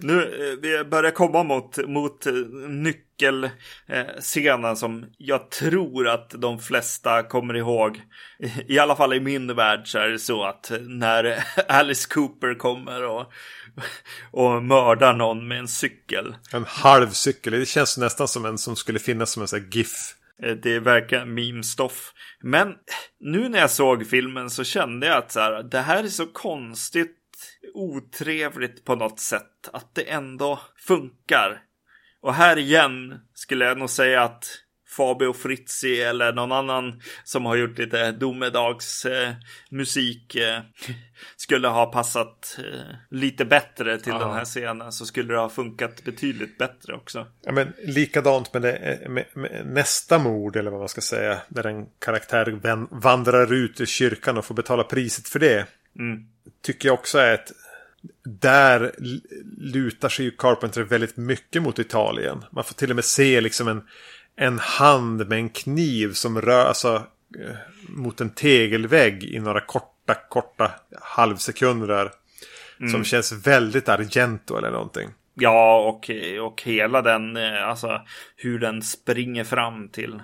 Nu, 0.01 0.23
eh, 0.23 0.59
vi 0.63 0.85
börjar 0.85 1.11
komma 1.11 1.43
mot, 1.43 1.89
mot 1.89 2.27
eh, 2.27 2.33
nyckelscenen 2.69 4.77
som 4.77 5.07
jag 5.19 5.51
tror 5.51 6.09
att 6.09 6.31
de 6.31 6.61
flesta 6.61 7.23
kommer 7.23 7.57
ihåg. 7.57 8.03
I 8.67 8.79
alla 8.79 8.97
fall 8.97 9.15
i 9.15 9.21
min 9.21 9.55
värld 9.55 9.83
så 9.85 9.99
är 9.99 10.09
det 10.09 10.19
så 10.19 10.45
att 10.45 10.73
när 10.81 11.45
Alice 11.69 12.09
Cooper 12.11 12.55
kommer 12.55 13.05
och, 13.05 13.33
och 14.31 14.63
mördar 14.63 15.13
någon 15.13 15.49
med 15.49 15.59
en 15.59 15.69
cykel. 15.69 16.37
En 16.53 16.65
halv 16.65 17.11
cykel. 17.11 17.53
Det 17.53 17.67
känns 17.67 17.99
nästan 17.99 18.29
som 18.29 18.45
en 18.45 18.59
som 18.59 18.77
skulle 18.77 18.99
finnas 18.99 19.31
som 19.31 19.43
en 19.43 19.49
sån 19.49 19.61
här 19.61 19.69
GIF. 19.71 20.15
Det 20.38 20.55
Det 20.55 20.81
verkar 20.81 21.24
meme-stoff. 21.24 22.12
Men 22.40 22.74
nu 23.20 23.48
när 23.48 23.59
jag 23.59 23.70
såg 23.70 24.07
filmen 24.07 24.51
så 24.51 24.64
kände 24.64 25.07
jag 25.07 25.16
att 25.16 25.33
så 25.33 25.40
här, 25.40 25.62
det 25.62 25.81
här 25.81 26.05
är 26.05 26.09
så 26.09 26.27
konstigt 26.27 27.14
otrevligt 27.74 28.85
på 28.85 28.94
något 28.94 29.20
sätt. 29.20 29.68
Att 29.72 29.94
det 29.94 30.03
ändå 30.03 30.61
funkar. 30.77 31.62
Och 32.20 32.35
här 32.35 32.59
igen 32.59 33.20
skulle 33.35 33.64
jag 33.64 33.79
nog 33.79 33.90
säga 33.90 34.22
att 34.22 34.46
Fabio 34.88 35.33
Frizzi 35.33 36.01
eller 36.01 36.33
någon 36.33 36.53
annan 36.53 37.01
som 37.24 37.46
har 37.46 37.57
gjort 37.57 37.79
lite 37.79 38.12
domedagsmusik 38.12 39.16
eh, 39.29 39.35
musik, 39.70 40.35
eh, 40.35 40.61
skulle 41.37 41.68
ha 41.68 41.87
passat 41.87 42.59
eh, 42.59 42.94
lite 43.11 43.44
bättre 43.44 43.98
till 43.98 44.12
Ja. 44.12 44.18
den 44.18 44.33
här 44.33 44.44
scenen 44.44 44.92
så 44.92 45.07
skulle 45.07 45.35
det 45.35 45.40
ha 45.40 45.48
funkat 45.48 46.05
betydligt 46.05 46.59
bättre 46.59 46.94
också. 46.94 47.27
Ja, 47.44 47.53
men 47.53 47.72
likadant 47.85 48.53
med, 48.53 48.62
det, 48.62 49.01
med, 49.09 49.24
med 49.35 49.66
nästa 49.66 50.18
mord 50.18 50.57
eller 50.57 50.70
vad 50.70 50.81
man 50.81 50.88
ska 50.88 51.01
säga. 51.01 51.38
Där 51.48 51.66
en 51.66 51.87
karaktär 51.98 52.59
vandrar 53.01 53.53
ut 53.53 53.81
ur 53.81 53.87
kyrkan 53.87 54.38
och 54.38 54.44
får 54.44 54.55
betala 54.55 54.85
priset 54.85 55.29
för 55.29 55.38
det. 55.38 55.66
Tycker 56.62 56.88
jag 56.88 56.94
också 56.94 57.18
är 57.18 57.35
ett... 57.35 57.53
Där 58.24 58.94
lutar 59.59 60.09
sig 60.09 60.24
ju 60.24 60.31
Carpenter 60.31 60.83
väldigt 60.83 61.16
mycket 61.16 61.62
mot 61.62 61.79
Italien. 61.79 62.44
Man 62.51 62.64
får 62.64 62.74
till 62.74 62.90
och 62.90 62.96
med 62.96 63.05
se 63.05 63.40
liksom 63.40 63.68
en, 63.68 63.83
en 64.38 64.59
hand 64.59 65.29
med 65.29 65.38
en 65.38 65.48
kniv 65.48 66.12
som 66.12 66.40
rör 66.40 66.66
alltså, 66.66 67.07
eh, 67.38 67.57
mot 67.88 68.20
en 68.20 68.31
tegelvägg 68.31 69.24
i 69.24 69.38
några 69.38 69.61
korta, 69.61 70.14
korta 70.29 70.70
halvsekunder. 71.01 72.11
Som 72.90 73.05
känns 73.05 73.33
väldigt 73.33 73.88
Argento 73.88 74.57
eller 74.57 74.70
någonting. 74.70 75.09
Ja, 75.35 75.79
och, 75.81 76.11
och 76.46 76.62
hela 76.62 77.03
den, 77.03 77.37
eh, 77.37 77.68
alltså 77.68 78.01
hur 78.37 78.59
den 78.59 78.83
springer 78.83 79.44
fram 79.44 79.88
till, 79.88 80.22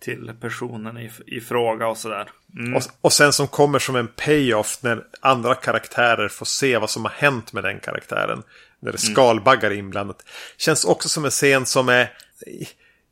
till 0.00 0.32
personen 0.40 0.98
i, 0.98 1.10
i 1.26 1.40
fråga 1.40 1.86
och 1.86 1.98
sådär. 1.98 2.28
Mm. 2.58 2.76
Och, 2.76 2.82
och 3.00 3.12
sen 3.12 3.32
som 3.32 3.48
kommer 3.48 3.78
som 3.78 3.96
en 3.96 4.08
payoff 4.08 4.78
när 4.82 5.04
andra 5.20 5.54
karaktärer 5.54 6.28
får 6.28 6.46
se 6.46 6.78
vad 6.78 6.90
som 6.90 7.04
har 7.04 7.12
hänt 7.12 7.52
med 7.52 7.64
den 7.64 7.80
karaktären. 7.80 8.42
När 8.80 8.92
det 8.92 8.98
skalbaggar 8.98 9.70
är 9.70 9.74
inblandat. 9.74 10.24
Känns 10.56 10.84
också 10.84 11.08
som 11.08 11.24
en 11.24 11.30
scen 11.30 11.66
som 11.66 11.88
är 11.88 12.12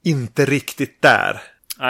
inte 0.04 0.44
riktigt 0.44 1.02
där. 1.02 1.42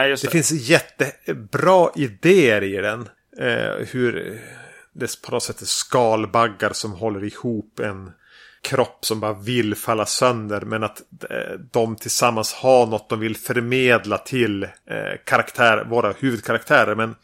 Just 0.09 0.23
Det 0.23 0.29
det. 0.29 0.33
finns 0.33 0.53
jättebra 0.53 1.91
idéer 1.97 2.63
i 2.63 2.77
den. 2.77 3.09
Eh, 3.39 3.87
hur 3.91 4.41
det 4.93 5.23
på 5.23 5.33
något 5.33 5.43
sätt 5.43 5.61
är 5.63 5.67
skalbaggar 5.67 6.73
som 6.73 6.93
håller 6.93 7.25
ihop 7.25 7.81
en 7.81 8.13
kropp 8.63 9.05
som 9.05 9.21
bara 9.21 9.33
vill 9.33 9.75
falla 9.75 10.07
sönder. 10.07 10.61
Men 10.61 10.83
att 10.83 11.01
eh, 11.31 11.59
de 11.73 11.97
tillsammans 11.97 12.53
har 12.53 12.87
något 12.87 13.09
de 13.09 13.21
vill 13.21 13.37
förmedla 13.37 14.19
till 14.19 14.63
eh, 14.63 14.69
karaktär, 15.27 15.85
våra 15.85 16.13
huvudkaraktärer. 16.13 16.95
Men 16.95 17.15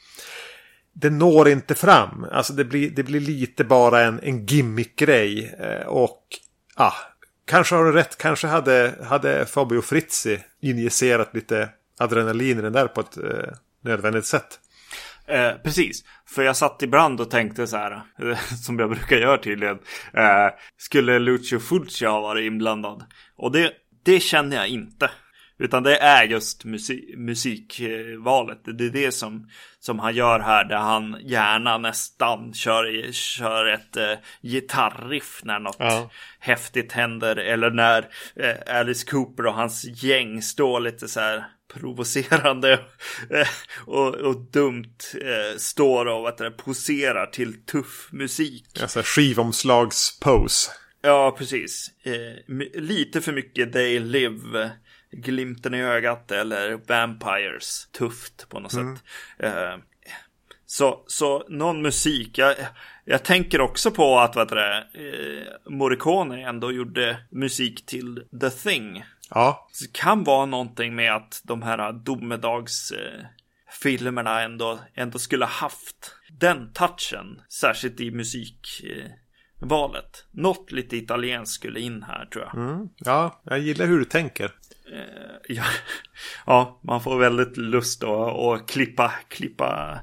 det 0.92 1.10
når 1.10 1.48
inte 1.48 1.74
fram. 1.74 2.26
Alltså 2.32 2.52
det 2.52 2.64
blir, 2.64 2.90
det 2.90 3.02
blir 3.02 3.20
lite 3.20 3.64
bara 3.64 4.00
en, 4.02 4.20
en 4.22 4.46
gimmick-grej. 4.46 5.54
Eh, 5.60 5.86
och 5.86 6.22
ah, 6.74 6.94
kanske 7.46 7.74
har 7.74 7.84
du 7.84 7.92
rätt. 7.92 8.18
Kanske 8.18 8.46
hade, 8.46 8.94
hade 9.04 9.46
Fabio 9.46 9.80
Fritzi 9.80 10.38
injicerat 10.60 11.34
lite 11.34 11.68
adrenalin 11.98 12.58
i 12.58 12.62
den 12.62 12.72
där 12.72 12.86
på 12.86 13.00
ett 13.00 13.16
eh, 13.16 13.52
nödvändigt 13.84 14.26
sätt. 14.26 14.60
Eh, 15.26 15.52
precis, 15.64 16.04
för 16.26 16.42
jag 16.42 16.56
satt 16.56 16.82
ibland 16.82 17.20
och 17.20 17.30
tänkte 17.30 17.66
så 17.66 17.76
här, 17.76 18.02
som 18.64 18.78
jag 18.78 18.90
brukar 18.90 19.16
göra 19.16 19.38
tydligen. 19.38 19.78
Eh, 20.12 20.48
skulle 20.78 21.18
Lucio 21.18 21.58
Fulci 21.58 22.06
ha 22.06 22.20
varit 22.20 22.44
inblandad? 22.44 23.04
Och 23.36 23.52
det, 23.52 23.72
det 24.04 24.20
känner 24.20 24.56
jag 24.56 24.68
inte. 24.68 25.10
Utan 25.58 25.82
det 25.82 25.96
är 25.96 26.24
just 26.24 26.64
musik, 26.64 27.04
musikvalet. 27.16 28.60
Det 28.64 28.84
är 28.84 28.90
det 28.90 29.12
som, 29.12 29.48
som 29.80 29.98
han 29.98 30.14
gör 30.14 30.40
här. 30.40 30.64
Där 30.64 30.76
han 30.76 31.16
gärna 31.22 31.78
nästan 31.78 32.54
kör, 32.54 33.12
kör 33.12 33.66
ett 33.66 33.96
eh, 33.96 34.12
gitarriff 34.42 35.40
när 35.44 35.58
något 35.58 35.76
Ja. 35.78 36.10
häftigt 36.38 36.92
händer. 36.92 37.36
Eller 37.36 37.70
när 37.70 38.08
eh, 38.36 38.76
Alice 38.80 39.06
Cooper 39.06 39.46
och 39.46 39.54
hans 39.54 39.84
gäng 40.02 40.42
står 40.42 40.80
lite 40.80 41.08
så 41.08 41.20
här 41.20 41.44
provocerande 41.74 42.72
eh, 43.30 43.48
och, 43.86 44.14
och 44.14 44.36
dumt 44.52 44.96
eh, 45.14 45.56
står 45.58 46.06
och 46.06 46.26
vet 46.26 46.38
du, 46.38 46.50
poserar 46.50 47.26
till 47.26 47.64
tuff 47.64 48.08
musik. 48.12 48.80
Alltså 48.82 49.02
skivomslagspose. 49.04 50.70
Ja, 51.02 51.34
precis. 51.38 51.90
Eh, 52.02 52.54
lite 52.80 53.20
för 53.20 53.32
mycket 53.32 53.72
They 53.72 53.98
Live, 54.00 54.70
glimten 55.22 55.74
i 55.74 55.82
ögat 55.82 56.30
eller 56.30 56.80
Vampires, 56.88 57.88
tufft 57.92 58.48
på 58.48 58.60
något 58.60 58.72
sätt. 58.72 59.04
Eh, 59.38 59.76
så, 60.66 61.04
så 61.06 61.44
någon 61.48 61.82
musik, 61.82 62.38
jag, 62.38 62.56
jag 63.04 63.24
tänker 63.24 63.60
också 63.60 63.90
på 63.90 64.18
att 64.18 64.36
vad 64.36 64.48
det, 64.48 64.76
eh, 64.76 65.72
Morricone 65.72 66.48
ändå 66.48 66.72
gjorde 66.72 67.18
musik 67.30 67.86
till 67.86 68.22
The 68.40 68.50
Thing. 68.50 69.04
Ja, 69.30 69.68
Så 69.72 69.84
det 69.84 69.92
kan 69.92 70.24
vara 70.24 70.46
någonting 70.46 70.94
med 70.94 71.16
att 71.16 71.40
de 71.44 71.62
här 71.62 71.92
domedags 71.92 72.92
eh, 72.92 73.24
ändå, 74.44 74.78
ändå 74.94 75.18
skulle 75.18 75.44
haft 75.44 76.14
den 76.40 76.72
touchen. 76.72 77.40
Särskilt 77.48 78.00
i 78.00 78.10
musikvalet. 78.10 80.04
Eh. 80.04 80.40
Något 80.40 80.72
lite 80.72 80.96
italienskt 80.96 81.54
skulle 81.54 81.80
in 81.80 82.02
här 82.02 82.26
tror 82.26 82.44
jag. 82.44 82.88
ja, 82.96 83.42
jag 83.44 83.58
gillar 83.58 83.86
hur 83.86 83.98
du 83.98 84.04
tänker. 84.04 84.52
Ja, 85.48 85.64
ja, 86.46 86.80
man 86.84 87.02
får 87.02 87.18
väldigt 87.18 87.56
lust 87.56 88.04
att, 88.04 88.36
att 88.38 88.68
klippa, 88.68 89.12
klippa 89.28 90.00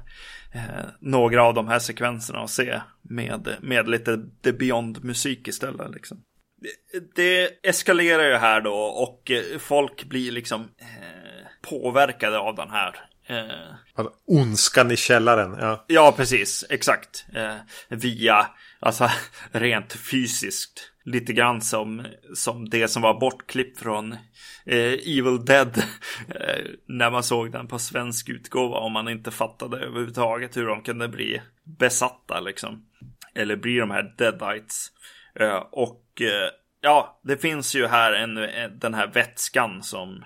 eh, 0.54 0.84
några 1.00 1.44
av 1.44 1.54
de 1.54 1.68
här 1.68 1.78
sekvenserna 1.78 2.40
och 2.42 2.50
se 2.50 2.80
med, 3.02 3.48
med 3.60 3.88
lite 3.88 4.18
The 4.44 4.52
Beyond-musik 4.52 5.48
istället. 5.48 5.94
Liksom. 5.94 6.18
Det, 6.60 7.14
det 7.14 7.68
eskalerar 7.68 8.24
ju 8.24 8.34
här 8.34 8.60
då 8.60 8.74
och 8.74 9.30
eh, 9.30 9.58
folk 9.58 10.04
blir 10.04 10.32
liksom 10.32 10.60
eh, 10.60 11.68
påverkade 11.70 12.38
av 12.38 12.54
den 12.54 12.70
här. 12.70 12.94
Eh, 13.26 14.06
Ondskan 14.26 14.90
i 14.90 14.96
källaren. 14.96 15.56
Ja. 15.60 15.84
Ja, 15.88 16.14
precis. 16.16 16.64
Exakt. 16.70 17.26
Eh, 17.34 17.54
via, 17.88 18.46
alltså 18.84 19.10
rent 19.52 19.92
fysiskt. 19.92 20.90
Lite 21.04 21.32
grann 21.32 21.60
som, 21.60 22.06
som 22.34 22.68
det 22.68 22.88
som 22.88 23.02
var 23.02 23.20
bortklippt 23.20 23.78
från 23.78 24.12
eh, 24.64 24.92
Evil 24.92 25.44
Dead. 25.44 25.82
Eh, 26.28 26.64
när 26.86 27.10
man 27.10 27.22
såg 27.22 27.52
den 27.52 27.66
på 27.66 27.78
svensk 27.78 28.28
utgåva. 28.28 28.76
Om 28.76 28.92
man 28.92 29.08
inte 29.08 29.30
fattade 29.30 29.76
överhuvudtaget 29.76 30.56
hur 30.56 30.66
de 30.66 30.82
kunde 30.82 31.08
bli 31.08 31.40
besatta 31.64 32.40
liksom. 32.40 32.86
Eller 33.34 33.56
bli 33.56 33.76
de 33.76 33.90
här 33.90 34.14
deadites. 34.18 34.88
Eh, 35.40 35.62
och 35.70 36.20
eh, 36.20 36.50
ja, 36.80 37.20
det 37.24 37.36
finns 37.36 37.74
ju 37.74 37.86
här 37.86 38.12
en, 38.12 38.36
en, 38.36 38.78
den 38.78 38.94
här 38.94 39.06
vätskan 39.06 39.82
som 39.82 40.24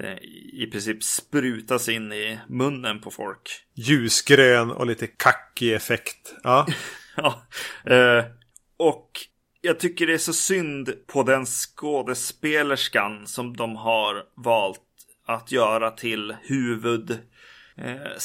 eh, 0.00 0.18
i 0.52 0.68
princip 0.72 1.02
sprutas 1.02 1.88
in 1.88 2.12
i 2.12 2.38
munnen 2.48 3.00
på 3.00 3.10
folk. 3.10 3.64
Ljusgrön 3.74 4.70
och 4.70 4.86
lite 4.86 5.06
kackig 5.06 5.72
effekt. 5.72 6.34
Ja. 6.42 6.66
Ja, 7.22 7.42
eh, 7.94 8.24
och 8.76 9.10
jag 9.60 9.78
tycker 9.80 10.06
det 10.06 10.14
är 10.14 10.18
så 10.18 10.32
synd 10.32 11.06
på 11.06 11.22
den 11.22 11.46
skådespelerskan 11.46 13.26
som 13.26 13.56
de 13.56 13.76
har 13.76 14.24
valt 14.36 14.80
att 15.26 15.52
göra 15.52 15.90
till 15.90 16.36
huvud 16.42 17.10
eh, 17.76 18.18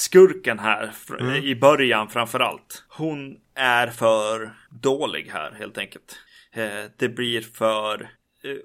här 0.60 0.92
fr- 1.08 1.44
i 1.44 1.56
början 1.56 2.10
framför 2.10 2.40
allt. 2.40 2.86
Hon 2.90 3.38
är 3.56 3.88
för 3.88 4.54
dålig 4.70 5.30
här 5.32 5.52
helt 5.52 5.78
enkelt. 5.78 6.20
Eh, 6.54 6.84
det 6.98 7.10
blir 7.10 7.42
för 7.42 8.10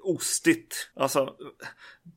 ostigt. 0.01 0.91
Alltså, 0.95 1.35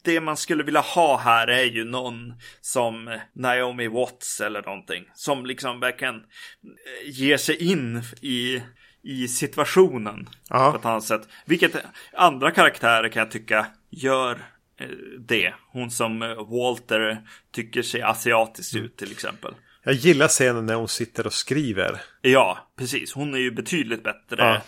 det 0.04 0.20
man 0.20 0.36
skulle 0.36 0.62
vilja 0.64 0.80
ha 0.80 1.18
här 1.18 1.46
är 1.46 1.64
ju 1.64 1.84
någon 1.84 2.34
som 2.60 3.18
Naomi 3.32 3.88
Watts 3.88 4.40
eller 4.40 4.62
någonting. 4.62 5.04
Som 5.14 5.46
liksom 5.46 5.80
verkligen 5.80 6.14
eh, 6.16 7.10
ger 7.10 7.36
sig 7.36 7.70
in 7.72 8.02
i, 8.22 8.62
i 9.02 9.28
situationen 9.28 10.28
Ja. 10.48 10.70
på 10.70 10.78
ett 10.78 10.84
annat 10.84 11.04
sätt. 11.04 11.28
Vilket 11.44 11.76
andra 12.12 12.50
karaktärer 12.50 13.08
kan 13.08 13.20
jag 13.20 13.30
tycka 13.30 13.66
gör 13.90 14.32
eh, 14.80 14.88
det. 15.18 15.54
Hon 15.72 15.90
som 15.90 16.22
eh, 16.22 16.28
Walter 16.50 17.22
tycker 17.52 17.82
ser 17.82 18.04
asiatisk 18.04 18.74
ut 18.74 18.96
till 18.96 19.10
exempel. 19.12 19.54
Jag 19.86 19.94
gillar 19.94 20.28
scenen 20.28 20.66
när 20.66 20.74
hon 20.74 20.88
sitter 20.88 21.26
och 21.26 21.32
skriver. 21.32 22.00
Ja, 22.20 22.70
precis. 22.78 23.12
Hon 23.12 23.34
är 23.34 23.38
ju 23.38 23.50
betydligt 23.50 24.02
bättre 24.04 24.62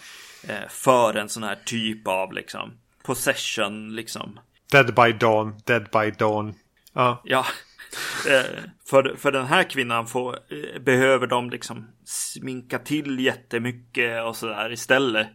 eh, 0.48 0.68
för 0.68 1.14
en 1.14 1.28
sån 1.28 1.42
här 1.42 1.58
typ 1.64 2.06
av 2.08 2.32
liksom 2.32 2.78
possession 3.06 3.96
liksom. 3.96 4.38
Dead 4.72 4.94
by 4.94 5.12
Dawn, 5.12 5.60
Dead 5.64 5.88
by 5.92 6.10
Dawn. 6.18 6.54
Ja, 6.92 7.22
Ja, 7.24 7.46
eh, 8.28 8.60
för, 8.88 9.16
för 9.16 9.32
den 9.32 9.46
här 9.46 9.62
kvinnan 9.62 10.06
får, 10.06 10.34
eh, 10.34 10.82
behöver 10.82 11.26
de 11.26 11.50
liksom 11.50 11.90
sminka 12.04 12.78
till 12.78 13.20
jättemycket 13.20 14.24
och 14.24 14.36
sådär 14.36 14.72
istället. 14.72 15.28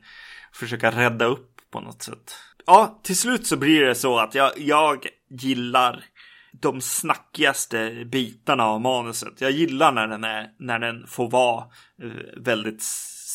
Försöka 0.53 0.91
rädda 0.91 1.25
upp 1.25 1.51
på 1.71 1.79
något 1.79 2.01
sätt. 2.01 2.35
Ja, 2.65 3.01
till 3.03 3.17
slut 3.17 3.47
så 3.47 3.57
blir 3.57 3.81
det 3.81 3.95
så 3.95 4.19
att 4.19 4.35
jag, 4.35 4.51
jag 4.57 5.07
gillar 5.29 6.03
de 6.51 6.81
snackigaste 6.81 8.05
bitarna 8.05 8.63
av 8.63 8.81
manuset. 8.81 9.41
Jag 9.41 9.51
gillar 9.51 9.91
när 9.91 10.07
den, 10.07 10.23
är, 10.23 10.49
när 10.59 10.79
den 10.79 11.07
får 11.07 11.29
vara 11.29 11.63
eh, 12.03 12.11
väldigt 12.37 12.83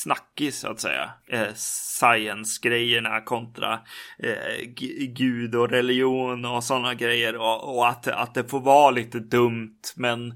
snackig 0.03 0.55
så 0.55 0.69
att 0.69 0.81
säga. 0.81 1.11
Eh, 1.29 1.55
Science-grejerna 1.55 3.21
kontra 3.21 3.81
eh, 4.19 4.65
gud 5.09 5.55
och 5.55 5.71
religion 5.71 6.45
och 6.45 6.65
sådana 6.65 6.95
grejer. 6.95 7.37
Och, 7.37 7.77
och 7.77 7.89
att, 7.89 8.09
att 8.09 8.35
det 8.35 8.49
får 8.49 8.61
vara 8.61 8.91
lite 8.91 9.19
dumt 9.19 9.81
men 9.97 10.31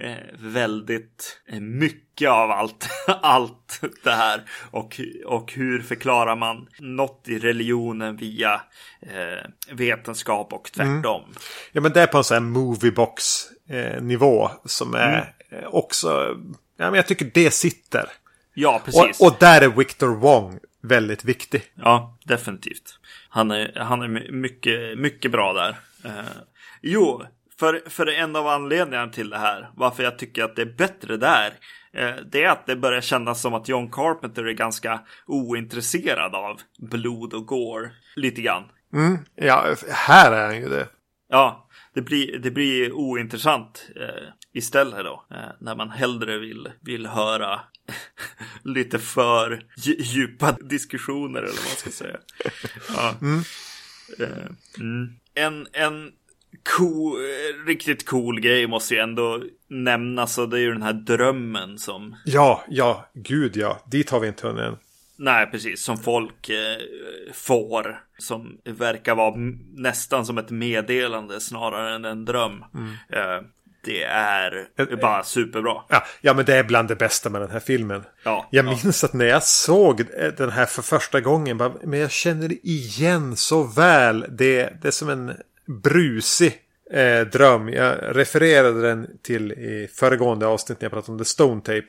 eh, 0.00 0.16
väldigt 0.38 1.40
eh, 1.48 1.60
mycket 1.60 2.30
av 2.30 2.50
allt, 2.50 2.88
allt 3.22 3.80
det 4.04 4.10
här. 4.10 4.42
Och, 4.70 5.00
och 5.26 5.52
hur 5.52 5.82
förklarar 5.82 6.36
man 6.36 6.68
något 6.78 7.28
i 7.28 7.38
religionen 7.38 8.16
via 8.16 8.60
eh, 9.02 9.74
vetenskap 9.74 10.52
och 10.52 10.70
tvärtom. 10.72 11.22
ja 11.72 11.80
men 11.80 11.92
det 11.92 12.00
är 12.00 12.06
på 12.06 12.18
en 12.18 12.24
sån 12.24 12.34
här 12.34 12.40
moviebox 12.40 13.24
eh, 13.68 14.02
nivå 14.02 14.50
som 14.64 14.94
är 14.94 15.34
eh, 15.50 15.66
också... 15.66 16.36
Ja, 16.76 16.84
men 16.84 16.94
jag 16.94 17.06
tycker 17.06 17.30
det 17.34 17.50
sitter. 17.50 18.08
Ja, 18.54 18.82
precis. 18.84 19.20
Och, 19.20 19.26
och 19.26 19.36
där 19.40 19.60
är 19.60 19.68
Victor 19.68 20.16
Wong 20.16 20.58
väldigt 20.82 21.24
viktig. 21.24 21.62
Ja, 21.74 22.18
definitivt. 22.24 22.98
Han 23.28 23.50
är, 23.50 23.72
han 23.76 24.02
är 24.02 24.08
my- 24.08 24.30
mycket, 24.30 24.98
mycket 24.98 25.30
bra 25.30 25.52
där. 25.52 25.76
Eh, 26.04 26.24
jo, 26.82 27.22
för, 27.58 27.82
för 27.86 28.06
en 28.06 28.36
av 28.36 28.46
anledningarna 28.46 29.12
till 29.12 29.30
det 29.30 29.38
här, 29.38 29.70
varför 29.74 30.02
jag 30.02 30.18
tycker 30.18 30.44
att 30.44 30.56
det 30.56 30.62
är 30.62 30.74
bättre 30.76 31.16
där, 31.16 31.52
eh, 31.92 32.14
det 32.32 32.44
är 32.44 32.50
att 32.50 32.66
det 32.66 32.76
börjar 32.76 33.00
kännas 33.00 33.40
som 33.40 33.54
att 33.54 33.68
John 33.68 33.90
Carpenter 33.90 34.44
är 34.44 34.52
ganska 34.52 35.00
ointresserad 35.26 36.34
av 36.34 36.60
blod 36.78 37.34
och 37.34 37.46
gore. 37.46 37.90
Lite 38.16 38.42
grann. 38.42 38.64
Ja, 39.34 39.74
här 39.90 40.32
är 40.32 40.46
han 40.46 40.56
ju 40.56 40.68
det. 40.68 40.88
Ja, 41.28 41.68
det 41.94 42.02
blir, 42.02 42.38
det 42.38 42.50
blir 42.50 42.92
ointressant 42.92 43.88
eh, 43.96 44.28
istället 44.52 45.04
då. 45.04 45.24
Eh, 45.30 45.36
när 45.60 45.74
man 45.76 45.90
hellre 45.90 46.38
vill, 46.38 46.70
vill 46.80 47.06
höra 47.06 47.60
lite 48.62 48.98
för 48.98 49.64
dju- 49.76 49.96
djupa 49.98 50.52
diskussioner 50.52 51.38
eller 51.38 51.48
vad 51.56 51.64
man 51.64 51.76
ska 51.76 51.90
säga. 51.90 52.16
Ja. 52.96 53.14
Eh, 54.18 54.46
mm. 54.80 55.08
En, 55.34 55.66
en 55.72 56.12
cool, 56.78 57.16
riktigt 57.66 58.06
cool 58.06 58.40
grej 58.40 58.66
måste 58.66 58.94
ju 58.94 59.00
ändå 59.00 59.42
nämnas 59.68 60.38
och 60.38 60.48
det 60.48 60.56
är 60.56 60.60
ju 60.60 60.72
den 60.72 60.82
här 60.82 60.92
drömmen 60.92 61.78
som 61.78 62.16
Ja, 62.24 62.64
ja, 62.68 63.10
gud 63.14 63.56
ja. 63.56 63.82
Dit 63.90 64.10
har 64.10 64.20
vi 64.20 64.28
inte 64.28 64.46
hunnit 64.46 64.62
än. 64.62 64.76
Nej, 65.16 65.46
precis. 65.50 65.82
Som 65.82 65.98
folk 65.98 66.48
eh, 66.48 66.78
får. 67.32 68.00
Som 68.18 68.58
verkar 68.64 69.14
vara 69.14 69.34
nästan 69.74 70.26
som 70.26 70.38
ett 70.38 70.50
meddelande 70.50 71.40
snarare 71.40 71.94
än 71.94 72.04
en 72.04 72.24
dröm. 72.24 72.64
Eh, 73.08 73.40
det 73.84 74.02
är 74.04 74.68
Eh, 74.76 74.98
bara 75.00 75.24
superbra. 75.24 75.82
Ja, 75.88 76.04
ja, 76.20 76.34
men 76.34 76.44
det 76.44 76.56
är 76.56 76.64
bland 76.64 76.88
det 76.88 76.96
bästa 76.96 77.30
med 77.30 77.40
den 77.40 77.50
här 77.50 77.60
filmen. 77.60 78.04
Ja, 78.22 78.48
jag 78.50 78.64
ja. 78.66 78.70
minns 78.70 79.04
att 79.04 79.12
när 79.12 79.24
jag 79.24 79.42
såg 79.42 80.04
den 80.36 80.50
här 80.50 80.66
för 80.66 80.82
första 80.82 81.20
gången, 81.20 81.58
bara, 81.58 81.72
men 81.84 82.00
jag 82.00 82.10
känner 82.10 82.66
igen 82.66 83.36
så 83.36 83.62
väl. 83.62 84.26
Det, 84.28 84.72
det 84.82 84.88
är 84.88 84.92
som 84.92 85.08
en 85.08 85.32
brusig 85.66 86.58
eh, 86.92 87.20
dröm. 87.20 87.68
Jag 87.68 87.96
refererade 88.16 88.82
den 88.82 89.06
till 89.22 89.52
i 89.52 89.88
föregående 89.94 90.46
avsnitt 90.46 90.80
när 90.80 90.84
jag 90.84 90.92
pratade 90.92 91.12
om 91.12 91.18
The 91.18 91.24
Stone 91.24 91.60
Tape. 91.60 91.86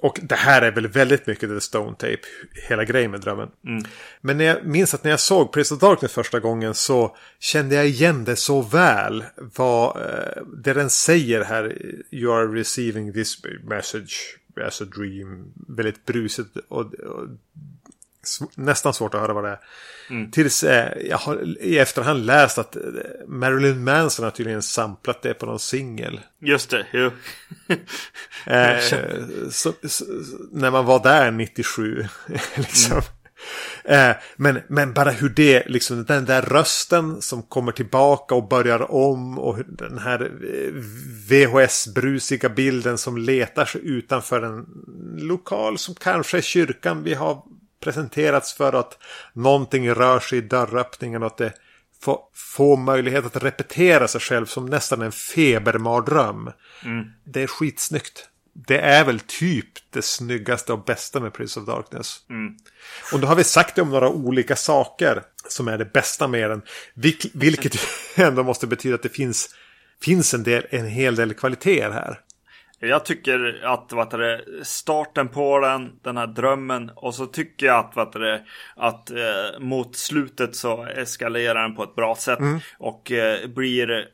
Och 0.00 0.20
det 0.22 0.34
här 0.34 0.62
är 0.62 0.72
väl 0.72 0.88
väldigt 0.88 1.26
mycket 1.26 1.48
The 1.48 1.60
Stone 1.60 1.96
Tape, 1.96 2.18
hela 2.68 2.84
grejen 2.84 3.10
med 3.10 3.20
drömmen. 3.20 3.48
Men 4.20 4.38
när 4.38 4.44
jag 4.44 4.66
minns 4.66 4.94
att 4.94 5.04
när 5.04 5.10
jag 5.10 5.20
såg 5.20 5.52
Prince 5.52 5.74
of 5.74 5.80
Darkness 5.80 6.12
första 6.12 6.40
gången 6.40 6.74
så 6.74 7.16
kände 7.38 7.74
jag 7.74 7.86
igen 7.86 8.24
det 8.24 8.36
så 8.36 8.62
väl. 8.62 9.24
Vad 9.36 9.96
eh, 9.96 10.42
det 10.62 10.72
den 10.72 10.90
säger 10.90 11.44
här, 11.44 11.82
you 12.10 12.32
are 12.32 12.60
receiving 12.60 13.12
this 13.12 13.42
message 13.62 14.38
as 14.66 14.82
a 14.82 14.84
dream. 14.84 15.52
Väldigt 15.68 16.04
brusigt 16.04 16.56
och, 16.68 16.94
och 16.94 17.28
nästan 18.54 18.94
svårt 18.94 19.14
att 19.14 19.20
höra 19.20 19.32
vad 19.32 19.44
det 19.44 19.50
är. 19.50 19.58
Tills 20.32 20.64
eh, 20.64 20.92
jag 21.08 21.18
har 21.18 21.60
i 21.60 21.78
efterhand 21.78 22.26
läst 22.26 22.58
att 22.58 22.76
eh, 22.76 22.82
Marilyn 23.26 23.84
Manson 23.84 24.24
har 24.24 24.30
tydligen 24.30 24.62
samplat 24.62 25.22
det 25.22 25.34
på 25.34 25.46
någon 25.46 25.58
singel. 25.58 26.20
Just 26.40 26.70
det, 26.70 26.86
jo. 26.92 27.10
Eh, 28.46 28.78
så, 29.50 29.72
så, 29.88 30.04
när 30.52 30.70
man 30.70 30.84
var 30.84 31.02
där 31.02 31.30
97. 31.30 32.04
liksom. 32.54 33.00
eh, 33.84 34.10
men, 34.36 34.60
men 34.68 34.92
bara 34.92 35.10
hur 35.10 35.28
det, 35.28 35.68
liksom 35.68 36.04
den 36.04 36.24
där 36.24 36.42
rösten 36.42 37.22
som 37.22 37.42
kommer 37.42 37.72
tillbaka 37.72 38.34
och 38.34 38.48
börjar 38.48 38.92
om. 38.92 39.38
Och 39.38 39.58
den 39.68 39.98
här 39.98 40.22
eh, 40.22 40.72
VHS-brusiga 41.28 42.48
bilden 42.48 42.98
som 42.98 43.18
letar 43.18 43.64
sig 43.64 43.80
utanför 43.84 44.42
en 44.42 44.66
lokal 45.18 45.78
som 45.78 45.94
kanske 45.94 46.38
är 46.38 46.42
kyrkan 46.42 47.02
vi 47.02 47.14
har 47.14 47.42
presenterats 47.80 48.54
för 48.54 48.72
att 48.72 48.98
någonting 49.32 49.90
rör 49.90 50.20
sig 50.20 50.38
i 50.38 50.40
dörröppningen 50.40 51.22
och 51.22 51.26
att 51.26 51.36
det 51.36 51.52
får, 52.02 52.18
får 52.34 52.76
möjlighet 52.76 53.26
att 53.26 53.44
repetera 53.44 54.08
sig 54.08 54.20
själv 54.20 54.46
som 54.46 54.66
nästan 54.66 55.02
en 55.02 55.12
febermardröm. 55.12 56.50
Det 57.24 57.42
är 57.42 57.46
skitsnyggt. 57.46 58.28
Det 58.66 58.78
är 58.78 59.04
väl 59.04 59.20
typ 59.20 59.68
det 59.90 60.02
snyggaste 60.02 60.72
och 60.72 60.84
bästa 60.84 61.20
med 61.20 61.32
Prince 61.32 61.60
of 61.60 61.66
Darkness. 61.66 62.20
Och 63.12 63.20
då 63.20 63.26
har 63.26 63.36
vi 63.36 63.44
sagt 63.44 63.74
det 63.74 63.82
om 63.82 63.90
några 63.90 64.08
olika 64.08 64.56
saker 64.56 65.22
som 65.48 65.68
är 65.68 65.78
det 65.78 65.92
bästa 65.92 66.28
med 66.28 66.50
den. 66.50 66.62
Vilk, 66.94 67.26
vilket 67.34 67.76
ändå 68.14 68.42
måste 68.42 68.66
betyda 68.66 68.94
att 68.94 69.02
det 69.02 69.08
finns, 69.08 69.54
finns 70.02 70.34
en, 70.34 70.42
del, 70.42 70.66
en 70.70 70.86
hel 70.86 71.16
del 71.16 71.34
kvaliteter 71.34 71.90
här. 71.90 72.20
Jag 72.80 73.04
tycker 73.04 73.60
att 73.64 73.92
vad 73.92 74.10
det, 74.10 74.44
starten 74.62 75.28
på 75.28 75.58
den, 75.58 75.98
den 76.02 76.16
här 76.16 76.26
drömmen 76.26 76.90
och 76.96 77.14
så 77.14 77.26
tycker 77.26 77.66
jag 77.66 77.78
att, 77.78 77.96
vad 77.96 78.20
det, 78.20 78.44
att 78.76 79.10
eh, 79.10 79.58
mot 79.60 79.96
slutet 79.96 80.56
så 80.56 80.84
eskalerar 80.84 81.62
den 81.62 81.74
på 81.74 81.82
ett 81.82 81.94
bra 81.94 82.14
sätt 82.14 82.38
och 82.78 83.12
eh, 83.12 83.48
blir 83.48 84.08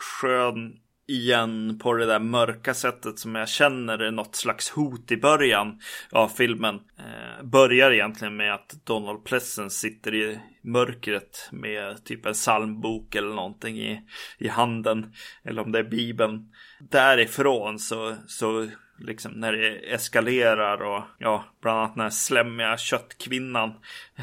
skön 0.00 0.72
igen 1.06 1.78
på 1.82 1.94
det 1.94 2.06
där 2.06 2.18
mörka 2.18 2.74
sättet 2.74 3.18
som 3.18 3.34
jag 3.34 3.48
känner 3.48 3.98
är 3.98 4.10
något 4.10 4.36
slags 4.36 4.70
hot 4.70 5.12
i 5.12 5.16
början 5.16 5.80
av 6.10 6.28
filmen. 6.28 6.74
Eh, 6.74 7.44
börjar 7.44 7.90
egentligen 7.90 8.36
med 8.36 8.54
att 8.54 8.74
Donald 8.84 9.24
Pleasence 9.24 9.78
sitter 9.78 10.14
i 10.14 10.38
mörkret 10.62 11.48
med 11.52 12.04
typ 12.04 12.26
en 12.26 12.32
psalmbok 12.32 13.14
eller 13.14 13.34
någonting 13.34 13.78
i, 13.78 14.00
i 14.38 14.48
handen. 14.48 15.12
Eller 15.44 15.62
om 15.62 15.72
det 15.72 15.78
är 15.78 15.84
Bibeln. 15.84 16.48
Därifrån 16.90 17.78
så, 17.78 18.16
så 18.26 18.68
liksom 18.98 19.32
när 19.32 19.52
det 19.52 19.94
eskalerar 19.94 20.82
och 20.82 21.02
ja, 21.18 21.44
bland 21.62 21.78
annat 21.78 21.94
den 21.94 22.02
här 22.02 22.10
slemmiga 22.10 22.78
köttkvinnan. 22.78 23.74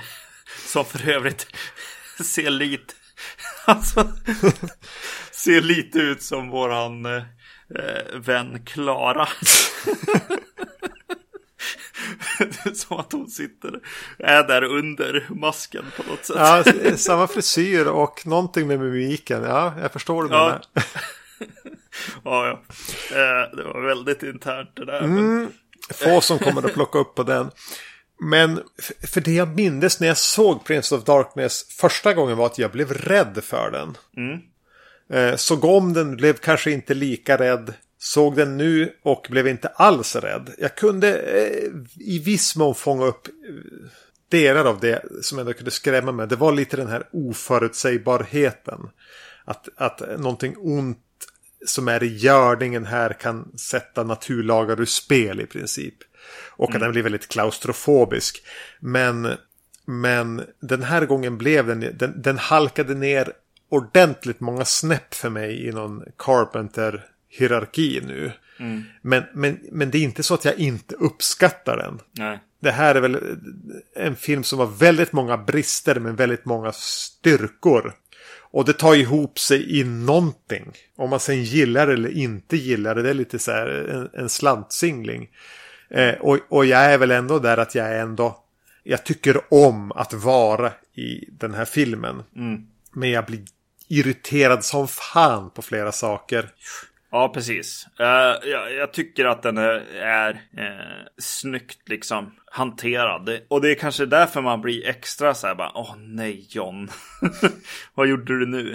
Som 0.65 0.85
för 0.85 1.09
övrigt 1.09 1.47
ser 2.23 2.49
lite, 2.49 2.93
alltså, 3.65 4.07
ser 5.31 5.61
lite 5.61 5.99
ut 5.99 6.23
som 6.23 6.49
våran 6.49 7.05
eh, 7.05 7.23
som 12.73 12.97
att 12.97 13.11
hon 13.11 13.29
sitter, 13.29 13.79
är 14.19 14.43
där 14.43 14.63
under 14.63 15.27
masken 15.29 15.85
på 15.97 16.03
något 16.03 16.25
sätt. 16.25 16.35
Ja, 16.39 16.97
samma 16.97 17.27
frisyr 17.27 17.87
och 17.87 18.27
någonting 18.27 18.67
med 18.67 18.79
mimiken. 18.79 19.43
Ja, 19.43 19.73
jag 19.81 19.91
förstår 19.91 20.23
det. 20.23 20.35
Ja. 20.35 20.61
Ja. 22.23 22.47
ja. 22.47 22.51
Eh, 23.17 23.57
det 23.57 23.63
var 23.63 23.81
väldigt 23.81 24.23
internt 24.23 24.69
det 24.75 24.85
där. 24.85 25.01
Men, 25.07 25.51
Få 25.93 26.21
som 26.21 26.39
kommer 26.39 26.65
att 26.65 26.73
plocka 26.73 26.99
upp 26.99 27.15
på 27.15 27.23
den. 27.23 27.51
Men 28.19 28.59
för 29.07 29.21
det 29.21 29.33
jag 29.33 29.55
mindes 29.55 29.99
när 29.99 30.07
jag 30.07 30.17
såg 30.17 30.65
Prince 30.65 30.95
of 30.95 31.03
Darkness 31.03 31.65
första 31.69 32.13
gången 32.13 32.37
var 32.37 32.45
att 32.45 32.57
jag 32.57 32.71
blev 32.71 32.93
rädd 32.93 33.39
för 33.43 33.71
den. 33.71 33.97
Eh, 35.13 35.35
Såg 35.35 35.63
om 35.65 35.93
den, 35.93 36.15
blev 36.15 36.33
kanske 36.33 36.71
inte 36.71 36.93
lika 36.93 37.37
rädd. 37.37 37.73
Såg 37.97 38.35
den 38.35 38.57
nu 38.57 38.93
och 39.03 39.27
blev 39.29 39.47
inte 39.47 39.67
alls 39.67 40.15
rädd. 40.15 40.49
Jag 40.57 40.75
kunde 40.75 41.19
eh, 41.19 41.71
i 41.99 42.19
viss 42.19 42.55
mån 42.55 42.75
fånga 42.75 43.05
upp 43.05 43.27
delar 44.29 44.65
av 44.65 44.79
det 44.79 45.01
som 45.21 45.39
ändå 45.39 45.53
kunde 45.53 45.71
skrämma 45.71 46.11
mig. 46.11 46.27
Det 46.27 46.35
var 46.35 46.51
lite 46.51 46.77
den 46.77 46.87
här 46.87 47.03
oförutsägbarheten. 47.11 48.89
Att, 49.45 49.69
att 49.75 49.99
någonting 50.19 50.55
ont 50.57 50.97
som 51.65 51.87
är 51.87 52.03
i 52.03 52.17
görningen 52.17 52.85
här 52.85 53.13
kan 53.13 53.51
sätta 53.57 54.03
naturlagar 54.03 54.81
ur 54.81 54.85
spel 54.85 55.41
i 55.41 55.45
princip. 55.45 55.95
Och 56.49 56.75
att 56.75 56.81
den 56.81 56.91
blir 56.91 57.03
väldigt 57.03 57.27
klaustrofobisk. 57.27 58.43
Men, 58.79 59.35
men 59.85 60.41
den 60.59 60.83
här 60.83 61.05
gången 61.05 61.37
blev 61.37 61.67
den, 61.67 61.97
den, 61.97 62.21
den 62.21 62.37
halkade 62.37 62.93
ner 62.93 63.33
ordentligt 63.69 64.39
många 64.39 64.65
snäpp 64.65 65.13
för 65.13 65.29
mig 65.29 65.67
i 65.67 65.71
någon 65.71 66.03
Carpenter-hierarki 66.17 68.01
nu. 68.05 68.31
Men, 69.01 69.23
men, 69.33 69.59
men 69.71 69.91
det 69.91 69.97
är 69.97 70.03
inte 70.03 70.23
så 70.23 70.33
att 70.33 70.45
jag 70.45 70.55
inte 70.55 70.95
uppskattar 70.95 71.77
den. 71.77 71.99
nej. 72.11 72.39
Det 72.61 72.71
här 72.71 72.95
är 72.95 73.01
väl 73.01 73.37
en 73.95 74.15
film 74.15 74.43
som 74.43 74.59
har 74.59 74.65
väldigt 74.65 75.13
många 75.13 75.37
brister 75.37 75.99
men 75.99 76.15
väldigt 76.15 76.45
många 76.45 76.71
styrkor. 76.71 77.93
Och 78.51 78.65
det 78.65 78.73
tar 78.73 78.95
ihop 78.95 79.39
sig 79.39 79.79
i 79.79 79.83
någonting. 79.83 80.71
Om 80.95 81.09
man 81.09 81.19
sen 81.19 81.43
gillar 81.43 81.87
det 81.87 81.93
eller 81.93 82.09
inte 82.09 82.57
gillar 82.57 82.95
det. 82.95 83.01
Det 83.01 83.09
är 83.09 83.13
lite 83.13 83.39
så 83.39 83.51
här 83.51 83.67
en, 83.67 84.21
en 84.21 84.29
slantsingling. 84.29 85.29
Eh, 85.89 86.13
och, 86.13 86.39
och 86.49 86.65
jag 86.65 86.81
är 86.85 86.97
väl 86.97 87.11
ändå 87.11 87.39
där 87.39 87.57
att 87.57 87.75
jag 87.75 87.87
är 87.87 87.99
ändå... 87.99 88.37
Jag 88.83 89.03
tycker 89.03 89.53
om 89.53 89.91
att 89.91 90.13
vara 90.13 90.71
i 90.95 91.25
den 91.31 91.53
här 91.53 91.65
filmen. 91.65 92.23
Men 92.91 93.09
jag 93.09 93.25
blir 93.25 93.41
irriterad 93.87 94.63
som 94.63 94.87
fan 94.87 95.49
på 95.49 95.61
flera 95.61 95.91
saker. 95.91 96.49
Ja, 97.11 97.31
precis. 97.33 97.87
Eh, 97.99 98.49
jag, 98.49 98.73
jag 98.73 98.93
tycker 98.93 99.25
att 99.25 99.43
den 99.43 99.57
är, 99.57 99.85
är 100.01 100.29
eh, 100.57 101.05
snyggt 101.17 101.89
liksom 101.89 102.33
hanterad. 102.45 103.39
Och 103.47 103.61
det 103.61 103.71
är 103.71 103.75
kanske 103.75 104.05
därför 104.05 104.41
man 104.41 104.61
blir 104.61 104.87
extra 104.87 105.33
så 105.33 105.47
här 105.47 105.55
bara, 105.55 105.71
åh 105.75 105.95
nej 105.97 106.47
John. 106.49 106.89
Vad 107.93 108.07
gjorde 108.07 108.39
du 108.39 108.45
nu? 108.45 108.73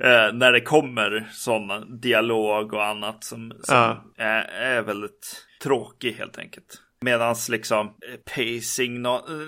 Eh, 0.00 0.32
när 0.32 0.52
det 0.52 0.60
kommer 0.60 1.28
sådana 1.32 1.80
dialog 1.80 2.72
och 2.72 2.86
annat 2.86 3.24
som, 3.24 3.52
som 3.62 4.12
är, 4.16 4.42
är 4.42 4.82
väldigt 4.82 5.46
tråkig 5.62 6.12
helt 6.12 6.38
enkelt. 6.38 6.82
Medans 7.00 7.48
liksom 7.48 7.94
pacing, 8.34 9.06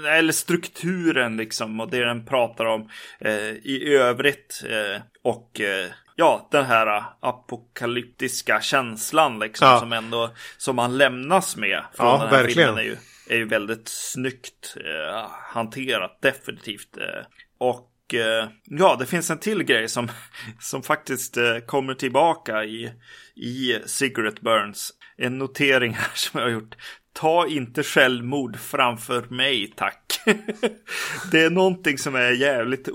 eller 0.09 0.33
strukturen 0.33 1.37
liksom 1.37 1.81
och 1.81 1.91
det 1.91 2.05
den 2.05 2.27
pratar 2.27 2.65
om 2.65 2.89
eh, 3.21 3.51
i 3.51 3.95
övrigt. 3.97 4.65
Eh, 4.71 5.03
och 5.23 5.61
eh, 5.61 5.91
ja, 6.21 6.49
den 6.51 6.65
här 6.65 6.97
eh, 6.97 7.05
apokalyptiska 7.21 8.61
känslan 8.61 9.39
liksom 9.39 9.69
Ja. 9.69 9.79
som 9.81 9.93
ändå 9.93 10.31
som 10.59 10.77
man 10.77 10.99
lämnas 10.99 11.57
med 11.57 11.85
från 11.95 12.07
Ja, 12.07 12.13
den 12.19 12.29
här 12.29 12.43
verkligen. 12.43 12.69
filmen 12.69 12.85
är 12.85 12.89
ju, 12.89 12.97
är 13.29 13.37
ju 13.37 13.45
väldigt 13.45 13.89
snyggt 13.89 14.77
eh, 14.77 15.31
hanterat 15.55 16.19
definitivt. 16.23 16.97
Eh, 16.97 17.25
och 17.59 18.15
eh, 18.15 18.49
ja, 18.65 18.97
det 18.99 19.07
finns 19.07 19.31
en 19.31 19.39
till 19.39 19.63
grej 19.63 19.89
som, 19.89 20.09
som 20.61 20.83
faktiskt 20.83 21.37
kommer 21.67 21.95
tillbaka 21.95 22.65
i, 22.65 22.93
i 23.37 23.79
Cigarette 23.87 24.43
Burns. 24.43 24.91
En 25.17 25.39
notering 25.39 25.93
här 25.95 26.11
som 26.15 26.41
jag 26.41 26.47
har 26.47 26.53
gjort. 26.53 26.75
Ta 27.13 27.47
inte 27.47 27.83
självmord 27.83 28.59
framför 28.59 29.23
mig, 29.35 29.73
tack. 29.77 30.21
det 31.33 31.41
är 31.45 31.51
någonting 31.51 31.99
som 31.99 32.15
är 32.15 32.31
jävligt 32.31 32.89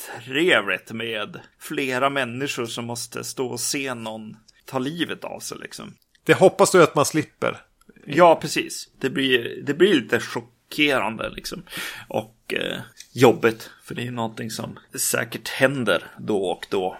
otrevligt 0.00 0.92
med 0.92 1.40
flera 1.58 2.10
människor 2.10 2.66
som 2.66 2.84
måste 2.84 3.24
stå 3.24 3.46
och 3.46 3.60
se 3.60 3.94
någon 3.94 4.36
ta 4.64 4.78
livet 4.78 5.24
av 5.24 5.40
sig 5.40 5.58
liksom. 5.58 5.94
Det 6.24 6.34
hoppas 6.34 6.70
du 6.70 6.82
att 6.82 6.94
man 6.94 7.04
slipper. 7.04 7.60
Ja, 8.06 8.38
precis. 8.40 8.88
Det 9.00 9.10
blir, 9.10 9.62
det 9.62 9.74
blir 9.74 9.94
lite 9.94 10.20
chockerande 10.20 11.30
liksom. 11.30 11.62
Och 12.08 12.54
eh, 12.54 12.78
jobbigt. 13.12 13.70
För 13.84 13.94
det 13.94 14.06
är 14.06 14.10
någonting 14.10 14.50
som 14.50 14.78
säkert 14.94 15.48
händer 15.48 16.04
då 16.18 16.44
och 16.44 16.66
då. 16.70 16.96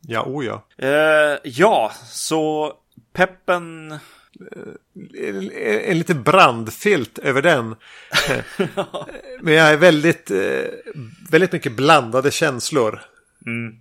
Ja, 0.00 0.24
o 0.26 0.42
ja. 0.42 0.66
Eh, 0.78 1.38
ja, 1.44 1.92
så 2.04 2.72
peppen. 3.12 3.98
En, 5.18 5.50
en 5.84 5.98
lite 5.98 6.14
brandfilt 6.14 7.18
över 7.18 7.42
den. 7.42 7.76
Men 9.40 9.54
jag 9.54 9.68
är 9.72 9.76
väldigt, 9.76 10.30
eh, 10.30 10.64
väldigt 11.30 11.52
mycket 11.52 11.76
blandade 11.76 12.30
känslor. 12.30 13.00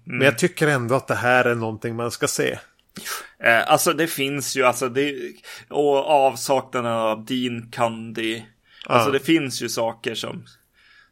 Men 0.03 0.21
jag 0.21 0.37
tycker 0.39 0.67
ändå 0.67 0.95
att 0.95 1.07
det 1.07 1.15
här 1.15 1.45
är 1.45 1.55
någonting 1.55 1.95
man 1.95 2.11
ska 2.11 2.27
se. 2.27 2.59
Eh, 3.43 3.71
alltså 3.71 3.93
det 3.93 4.07
finns 4.07 4.57
ju, 4.57 4.63
alltså 4.63 4.89
det. 4.89 5.33
Och 5.69 5.97
avsaknaden 5.97 6.91
av 6.91 7.25
Dean 7.25 7.71
Candy. 7.71 8.41
Alltså 8.85 9.09
Ja. 9.09 9.13
det 9.13 9.19
finns 9.19 9.61
ju 9.61 9.69
saker 9.69 10.15
som. 10.15 10.45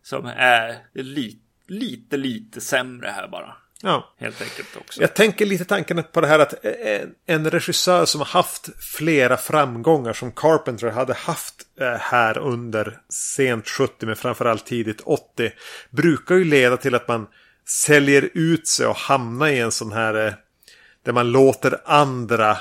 Som 0.03 0.25
är 0.25 0.75
lite, 0.93 1.39
lite, 1.67 2.17
lite 2.17 2.61
sämre 2.61 3.07
här 3.09 3.27
bara. 3.27 3.55
Ja. 3.85 4.13
Helt 4.17 4.41
enkelt 4.41 4.77
också. 4.77 5.01
Jag 5.01 5.13
tänker 5.13 5.45
lite 5.45 5.65
tanken 5.65 6.03
på 6.11 6.21
det 6.21 6.27
här 6.27 6.39
att 6.39 6.65
en, 6.65 7.13
en 7.25 7.51
regissör 7.51 8.05
som 8.05 8.21
har 8.21 8.25
haft 8.25 8.69
flera 8.97 9.37
framgångar 9.37 10.13
som 10.13 10.31
Carpenter 10.31 10.89
hade 10.89 11.13
haft 11.13 11.55
eh, 11.79 11.87
här 11.87 12.37
under 12.37 12.99
sent 13.09 13.69
70 13.69 14.05
men 14.05 14.15
framförallt 14.15 14.65
tidigt 14.65 15.01
80 15.01 15.51
brukar 15.89 16.35
ju 16.35 16.43
leda 16.43 16.77
till 16.77 16.95
att 16.95 17.07
man 17.07 17.27
säljer 17.85 18.29
ut 18.33 18.67
sig 18.67 18.87
och 18.87 18.95
hamnar 18.95 19.47
i 19.47 19.59
en 19.59 19.71
sån 19.71 19.91
här 19.91 20.27
eh, 20.27 20.33
där 21.05 21.13
man 21.13 21.31
låter 21.31 21.81
andra 21.85 22.57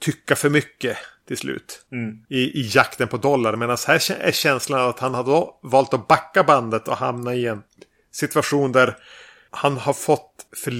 tycka 0.00 0.36
för 0.36 0.50
mycket 0.50 0.96
till 1.28 1.38
slut. 1.38 1.86
I, 2.28 2.38
I 2.38 2.70
jakten 2.74 3.08
på 3.08 3.16
dollar. 3.16 3.56
Medan 3.56 3.76
här 3.86 4.12
är 4.20 4.32
känslan 4.32 4.88
att 4.88 4.98
han 4.98 5.14
har 5.14 5.24
då 5.24 5.60
valt 5.62 5.94
att 5.94 6.08
backa 6.08 6.44
bandet 6.44 6.88
och 6.88 6.96
hamna 6.96 7.34
i 7.34 7.46
en 7.46 7.62
situation 8.12 8.72
där 8.72 8.96
han 9.52 9.76
har 9.76 9.92
fått 9.92 10.46
för, 10.56 10.72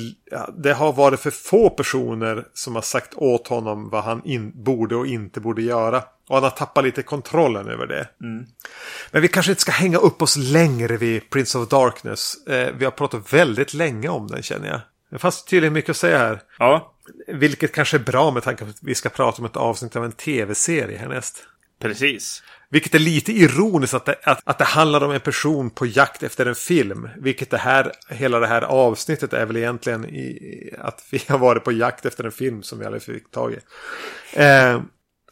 det 0.63 0.73
har 0.73 0.93
varit 0.93 1.21
för 1.21 1.31
få 1.31 1.71
personer 1.71 2.45
som 2.55 2.75
har 2.75 2.83
sagt 2.83 3.15
åt 3.15 3.49
honom 3.49 3.89
vad 3.89 4.05
han 4.05 4.25
in, 4.25 4.53
borde 4.55 4.97
och 4.97 5.07
inte 5.07 5.41
borde 5.41 5.63
göra. 5.63 6.03
Och 6.29 6.35
han 6.35 6.43
har 6.43 6.51
tappat 6.51 6.85
lite 6.85 7.03
kontrollen 7.03 7.69
över 7.69 7.87
det. 7.87 8.09
Men 9.11 9.23
vi 9.23 9.29
kanske 9.29 9.53
inte 9.53 9.63
ska 9.63 9.73
hänga 9.73 9.99
upp 9.99 10.23
oss 10.23 10.37
längre 10.37 10.97
vid 10.97 11.31
Prince 11.31 11.59
of 11.59 11.69
Darkness. 11.69 12.47
Eh, 12.47 12.75
vi 12.79 12.85
har 12.85 12.93
pratat 12.93 13.33
väldigt 13.33 13.75
länge 13.75 14.09
om 14.09 14.27
den 14.27 14.43
känner 14.43 14.69
jag. 14.69 14.81
Det 15.11 15.19
fanns 15.19 15.45
tydligen 15.45 15.73
mycket 15.73 15.91
att 15.91 15.97
säga 15.97 16.19
här. 16.19 16.43
Ja, 16.59 16.95
Vilket 17.27 17.73
kanske 17.75 17.97
är 17.97 17.99
bra 17.99 18.31
med 18.31 18.43
tanke 18.43 18.65
på 18.65 18.71
att 18.71 18.83
vi 18.83 18.95
ska 18.95 19.09
prata 19.09 19.39
om 19.43 19.47
ett 19.47 19.57
avsnitt 19.57 19.97
av 19.97 20.05
en 20.05 20.13
tv-serie 20.13 20.99
härnäst. 20.99 21.45
precis. 21.81 22.43
Vilket 22.73 22.95
är 22.95 22.99
lite 22.99 23.33
ironiskt 23.33 23.95
att 23.95 24.05
det, 24.05 24.17
att, 24.25 24.41
att 24.45 24.59
det 24.59 24.65
handlar 24.65 25.05
om 25.05 25.11
en 25.11 25.21
person 25.21 25.71
på 25.71 25.87
jakt 25.87 26.23
efter 26.23 26.47
en 26.47 26.55
film. 26.55 27.09
Vilket 27.19 27.51
det 27.51 27.59
här, 27.59 27.93
hela 28.09 28.39
det 28.39 28.47
här 28.47 28.63
avsnittet 28.63 29.33
är 29.33 29.47
väl 29.47 29.57
egentligen 29.57 30.05
i, 30.05 30.75
att 30.79 31.05
vi 31.11 31.23
har 31.29 31.39
varit 31.39 31.65
på 31.65 31.73
jakt 31.73 32.07
efter 32.07 32.25
en 32.25 32.33
film 32.33 32.63
som 32.63 32.79
vi 32.79 32.85
aldrig 32.85 33.03
fick 33.03 33.31
tag 33.31 33.53
i. 33.53 33.59
Eh, 34.33 34.81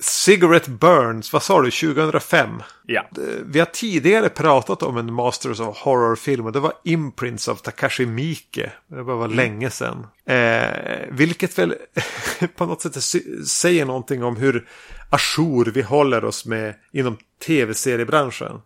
Cigarette 0.00 0.70
Burns, 0.70 1.32
vad 1.32 1.42
sa 1.42 1.62
du, 1.62 1.70
2005? 1.70 2.62
Ja. 2.92 3.08
Vi 3.44 3.58
har 3.58 3.66
tidigare 3.66 4.28
pratat 4.28 4.82
om 4.82 4.96
en 4.96 5.12
Masters 5.12 5.60
of 5.60 5.78
Horror-film 5.78 6.46
och 6.46 6.52
det 6.52 6.60
var 6.60 6.72
Imprints 6.84 7.48
av 7.48 7.54
Takashi 7.54 8.06
Miike. 8.06 8.72
Det 8.88 9.02
var, 9.02 9.14
var 9.14 9.28
länge 9.28 9.70
sedan. 9.70 10.06
Eh, 10.26 11.08
vilket 11.10 11.58
väl 11.58 11.74
på 12.56 12.66
något 12.66 12.82
sätt 12.82 13.02
säger 13.48 13.84
någonting 13.86 14.24
om 14.24 14.36
hur 14.36 14.66
ajour 15.10 15.64
vi 15.74 15.82
håller 15.82 16.24
oss 16.24 16.46
med 16.46 16.74
inom 16.92 17.16
tv-seriebranschen. 17.46 18.60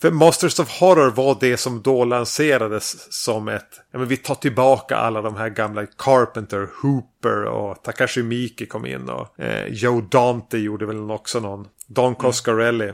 För 0.00 0.10
Masters 0.10 0.60
of 0.60 0.80
Horror 0.80 1.10
var 1.10 1.36
det 1.40 1.56
som 1.56 1.82
då 1.82 2.04
lanserades 2.04 3.12
som 3.24 3.48
ett... 3.48 3.80
Ja, 3.92 3.98
men 3.98 4.08
vi 4.08 4.16
tar 4.16 4.34
tillbaka 4.34 4.96
alla 4.96 5.22
de 5.22 5.36
här 5.36 5.48
gamla 5.48 5.86
Carpenter, 5.86 6.68
Hooper 6.82 7.44
och 7.44 7.82
Takashi 7.82 8.22
Miike 8.22 8.66
kom 8.66 8.86
in 8.86 9.08
och 9.08 9.40
eh, 9.40 9.66
Joe 9.66 10.00
Dante 10.00 10.58
gjorde 10.58 10.86
väl 10.86 11.10
också 11.10 11.40
någon. 11.40 11.68
Don 11.86 12.14
Coscarelli 12.14 12.92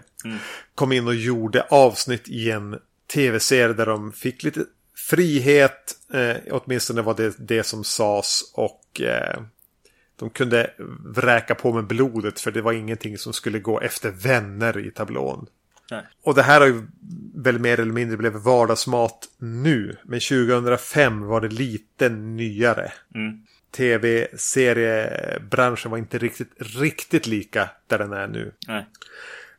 kom 0.75 0.93
in 0.93 1.07
och 1.07 1.15
gjorde 1.15 1.63
avsnitt 1.63 2.29
i 2.29 2.51
en 2.51 2.79
tv-serie 3.15 3.75
där 3.75 3.87
de 3.87 4.13
fick 4.13 4.43
lite 4.43 4.65
frihet. 4.97 5.97
Eh, 6.15 6.37
åtminstone 6.51 7.03
var 7.03 7.15
det 7.15 7.35
det 7.39 7.63
som 7.63 7.85
sades 7.85 8.43
och 8.55 9.01
eh, 9.01 9.43
de 10.17 10.31
kunde 10.31 10.71
vräka 11.05 11.55
på 11.55 11.73
med 11.73 11.87
blodet 11.87 12.41
för 12.41 12.51
det 12.51 12.63
var 12.63 12.73
ingenting 12.73 13.19
som 13.19 13.33
skulle 13.33 13.59
gå 13.59 13.81
efter 13.81 14.11
vänner 14.11 14.79
i 14.79 14.91
tablån. 14.91 15.47
Nej. 15.91 16.03
Och 16.23 16.35
det 16.35 16.43
här 16.43 16.61
har 16.61 16.67
ju 16.67 16.87
väl 17.35 17.59
mer 17.59 17.81
eller 17.81 17.93
mindre 17.93 18.17
blivit 18.17 18.43
vardagsmat 18.43 19.29
nu. 19.39 19.97
Men 20.05 20.21
2005 20.21 21.27
var 21.27 21.41
det 21.41 21.49
lite 21.49 22.09
nyare. 22.09 22.93
Mm. 23.15 23.43
Tv-seriebranschen 23.77 25.91
var 25.91 25.99
inte 25.99 26.19
riktigt, 26.19 26.53
riktigt 26.59 27.27
lika 27.27 27.71
där 27.87 27.99
den 27.99 28.13
är 28.13 28.27
nu. 28.27 28.53
Nej. 28.69 28.87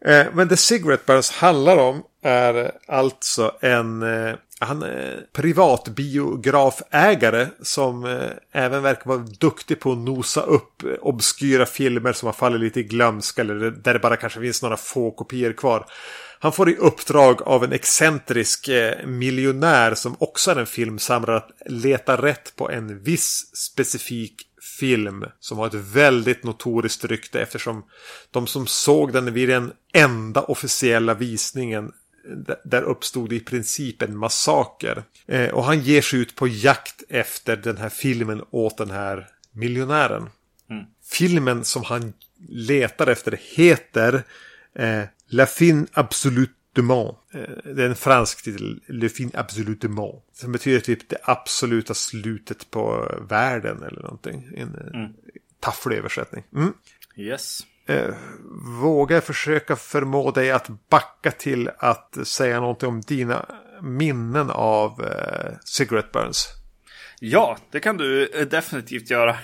Eh, 0.06 0.26
men 0.34 0.50
The 0.50 0.58
Cigarette 0.58 1.04
Burns 1.08 1.32
handlar 1.32 1.78
om 1.78 2.04
är 2.22 2.72
alltså 2.88 3.58
en 3.62 4.04
eh, 4.04 4.36
han 4.64 4.84
är 4.84 5.26
privatbiografägare 5.34 7.48
som 7.62 8.06
eh, 8.06 8.30
även 8.52 8.84
verkar 8.84 9.06
vara 9.06 9.26
duktig 9.40 9.80
på 9.80 9.92
att 9.92 9.98
nosa 9.98 10.42
upp 10.42 10.84
eh, 10.84 10.90
obskyra 11.02 11.66
filmer 11.66 12.14
som 12.14 12.26
har 12.26 12.34
fallit 12.34 12.62
lite 12.62 12.80
i 12.80 12.84
glömska 12.84 13.42
eller 13.42 13.72
där 13.72 13.94
det 13.94 14.00
bara 14.00 14.16
kanske 14.16 14.40
finns 14.40 14.62
några 14.62 14.78
få 14.78 15.12
kopior 15.12 15.54
kvar. 15.54 15.86
Han 16.44 16.54
får 16.54 16.70
i 16.70 16.76
uppdrag 16.76 17.42
av 17.42 17.64
en 17.64 17.74
excentrisk 17.74 18.68
eh, 18.68 19.06
miljonär 19.06 19.96
som 19.96 20.16
också 20.20 20.52
är 20.52 20.56
en 20.56 20.66
filmsamlare 20.66 21.38
att 21.38 21.52
leta 21.66 22.22
rätt 22.22 22.56
på 22.56 22.70
en 22.70 23.04
viss 23.04 23.56
specifik 23.56 24.48
film 24.80 25.26
som 25.40 25.58
har 25.58 25.68
ett 25.68 25.74
väldigt 25.74 26.44
notoriskt 26.44 27.06
rykte 27.06 27.42
eftersom 27.42 27.84
de 28.32 28.48
som 28.48 28.68
såg 28.68 29.14
den 29.14 29.34
vid 29.34 29.50
den 29.50 29.72
enda 29.94 30.42
officiella 30.42 31.14
visningen 31.14 31.92
där 32.64 32.82
uppstod 32.82 33.34
i 33.34 33.40
princip 33.40 34.02
en 34.02 34.18
massaker. 34.18 35.04
Eh, 35.28 35.50
och 35.50 35.64
han 35.64 35.80
ger 35.80 36.02
sig 36.02 36.20
ut 36.20 36.36
på 36.36 36.48
jakt 36.48 37.04
efter 37.10 37.56
den 37.56 37.78
här 37.78 37.90
filmen 37.90 38.44
åt 38.50 38.78
den 38.78 38.92
här 38.92 39.28
miljonären. 39.52 40.30
Filmen 41.06 41.64
som 41.64 41.84
han 41.84 42.14
letar 42.50 43.08
efter 43.08 43.40
heter 43.56 44.24
eh, 44.76 45.04
La 45.34 45.46
fin 45.46 45.88
absolutement. 45.94 47.18
Eh, 47.34 47.74
det 47.76 47.84
är 47.84 47.90
en 47.90 47.96
fransk 47.96 48.44
titel. 48.44 48.82
Le 48.88 49.10
fin 49.10 49.32
absolutement. 49.34 50.24
Som 50.34 50.52
betyder 50.52 50.80
typ 50.80 51.10
det 51.10 51.18
absoluta 51.24 51.94
slutet 51.94 52.72
på 52.72 53.12
världen 53.30 53.84
eller 53.84 54.02
någonting. 54.02 54.50
En 54.58 54.76
mm. 54.94 55.14
tafflig 55.60 55.98
översättning. 55.98 56.44
Mm. 56.56 56.74
Yes. 57.18 57.60
Eh, 57.86 58.16
vågar 58.82 59.22
försöka 59.22 59.76
förmå 59.76 60.32
dig 60.32 60.52
att 60.52 60.90
backa 60.90 61.32
till 61.32 61.70
att 61.78 62.18
säga 62.24 62.60
någonting 62.60 62.90
om 62.90 63.02
dina 63.02 63.46
minnen 63.82 64.50
av 64.50 65.02
eh, 65.02 65.54
Cigarette 65.66 66.10
Burns? 66.14 66.48
Ja, 67.20 67.58
det 67.72 67.80
kan 67.80 67.98
du 67.98 68.28
eh, 68.28 68.48
definitivt 68.48 69.10
göra. 69.10 69.36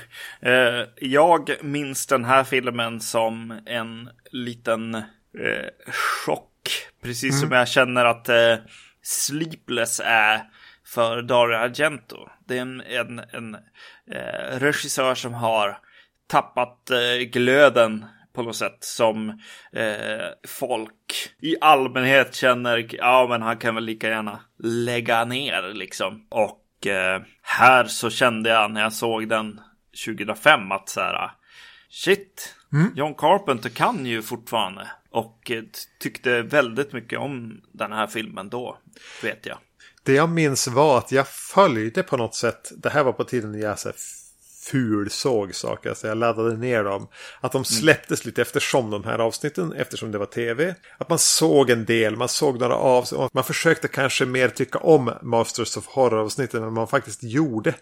Eh, 0.41 0.87
jag 0.95 1.55
minns 1.61 2.07
den 2.07 2.25
här 2.25 2.43
filmen 2.43 2.99
som 2.99 3.61
en 3.65 4.09
liten 4.31 5.03
eh, 5.39 5.93
chock. 6.25 6.69
Precis 7.01 7.39
som 7.39 7.51
jag 7.51 7.67
känner 7.67 8.05
att 8.05 8.29
eh, 8.29 8.55
Sleepless 9.01 10.01
är 10.05 10.41
för 10.85 11.21
Dario 11.21 11.55
Argento. 11.57 12.29
Det 12.47 12.57
är 12.57 12.61
en, 12.61 12.81
en, 12.81 13.19
en 13.19 13.55
eh, 14.11 14.59
regissör 14.59 15.15
som 15.15 15.33
har 15.33 15.77
tappat 16.27 16.89
eh, 16.89 17.25
glöden 17.31 18.05
på 18.33 18.43
något 18.43 18.55
sätt 18.55 18.77
som 18.79 19.29
eh, 19.73 20.27
folk 20.47 21.29
i 21.41 21.55
allmänhet 21.61 22.35
känner, 22.35 22.87
ja 22.89 23.27
men 23.29 23.41
han 23.41 23.57
kan 23.57 23.75
väl 23.75 23.83
lika 23.83 24.09
gärna 24.09 24.39
lägga 24.63 25.25
ner 25.25 25.73
liksom. 25.73 26.27
Och 26.29 26.87
eh, 26.87 27.21
här 27.41 27.83
så 27.85 28.09
kände 28.09 28.49
jag 28.49 28.71
när 28.71 28.81
jag 28.81 28.93
såg 28.93 29.29
den 29.29 29.61
2005 30.05 30.71
att 30.71 30.89
så 30.89 31.01
här, 31.01 31.31
shit, 31.89 32.55
John 32.95 33.15
Carpenter 33.15 33.69
kan 33.69 34.05
ju 34.05 34.21
fortfarande. 34.21 34.87
Och 35.11 35.51
eh, 35.51 35.63
tyckte 35.99 36.41
väldigt 36.41 36.93
mycket 36.93 37.19
om 37.19 37.61
den 37.71 37.91
här 37.91 38.07
filmen 38.07 38.49
då, 38.49 38.77
vet 39.23 39.45
jag. 39.45 39.57
Det 40.03 40.13
jag 40.13 40.29
minns 40.29 40.67
var 40.67 40.97
att 40.97 41.11
jag 41.11 41.27
följde 41.27 42.03
på 42.03 42.17
något 42.17 42.35
sätt. 42.35 42.71
Det 42.77 42.89
här 42.89 43.03
var 43.03 43.13
på 43.13 43.23
tiden 43.23 43.51
när 43.51 43.59
jag 43.59 43.79
så 43.79 43.91
fulsåg 44.71 45.55
saker. 45.55 45.93
Så 45.93 46.07
jag 46.07 46.17
laddade 46.17 46.57
ner 46.57 46.83
dem. 46.83 47.07
Att 47.41 47.51
de 47.51 47.65
släpptes 47.65 48.25
lite 48.25 48.41
eftersom 48.41 48.89
de 48.89 49.03
här 49.03 49.19
avsnitten. 49.19 49.73
Eftersom 49.73 50.11
det 50.11 50.17
var 50.17 50.25
tv. 50.25 50.75
Att 50.97 51.09
man 51.09 51.19
såg 51.19 51.69
en 51.69 51.85
del. 51.85 52.15
Man 52.15 52.29
såg 52.29 52.59
några 52.59 52.75
avsnitt. 52.75 53.33
Man 53.33 53.43
försökte 53.43 53.87
kanske 53.87 54.25
mer 54.25 54.49
tycka 54.49 54.79
om 54.79 55.11
Masters 55.21 55.77
of 55.77 55.87
Horror-avsnitten. 55.87 56.63
än 56.63 56.73
man 56.73 56.87
faktiskt 56.87 57.23
gjorde. 57.23 57.73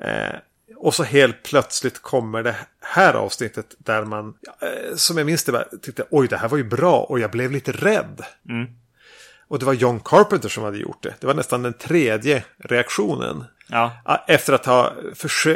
Eh, 0.00 0.36
och 0.76 0.94
så 0.94 1.02
helt 1.02 1.42
plötsligt 1.42 2.02
kommer 2.02 2.42
det 2.42 2.56
här 2.80 3.14
avsnittet 3.14 3.74
där 3.78 4.04
man, 4.04 4.34
eh, 4.60 4.96
som 4.96 5.16
jag 5.16 5.26
minns 5.26 5.44
det, 5.44 5.64
tyckte 5.82 6.04
oj 6.10 6.28
det 6.28 6.36
här 6.36 6.48
var 6.48 6.58
ju 6.58 6.64
bra 6.64 7.00
och 7.00 7.20
jag 7.20 7.30
blev 7.30 7.50
lite 7.50 7.72
rädd. 7.72 8.24
Och 9.48 9.58
det 9.58 9.64
var 9.64 9.72
John 9.72 10.00
Carpenter 10.00 10.48
som 10.48 10.64
hade 10.64 10.78
gjort 10.78 11.02
det. 11.02 11.14
Det 11.20 11.26
var 11.26 11.34
nästan 11.34 11.62
den 11.62 11.72
tredje 11.72 12.44
reaktionen. 12.58 13.44
Ja, 13.66 14.00
Ja, 14.04 14.24
Efter 14.28 14.52
att 14.52 14.66
ha 14.66 14.94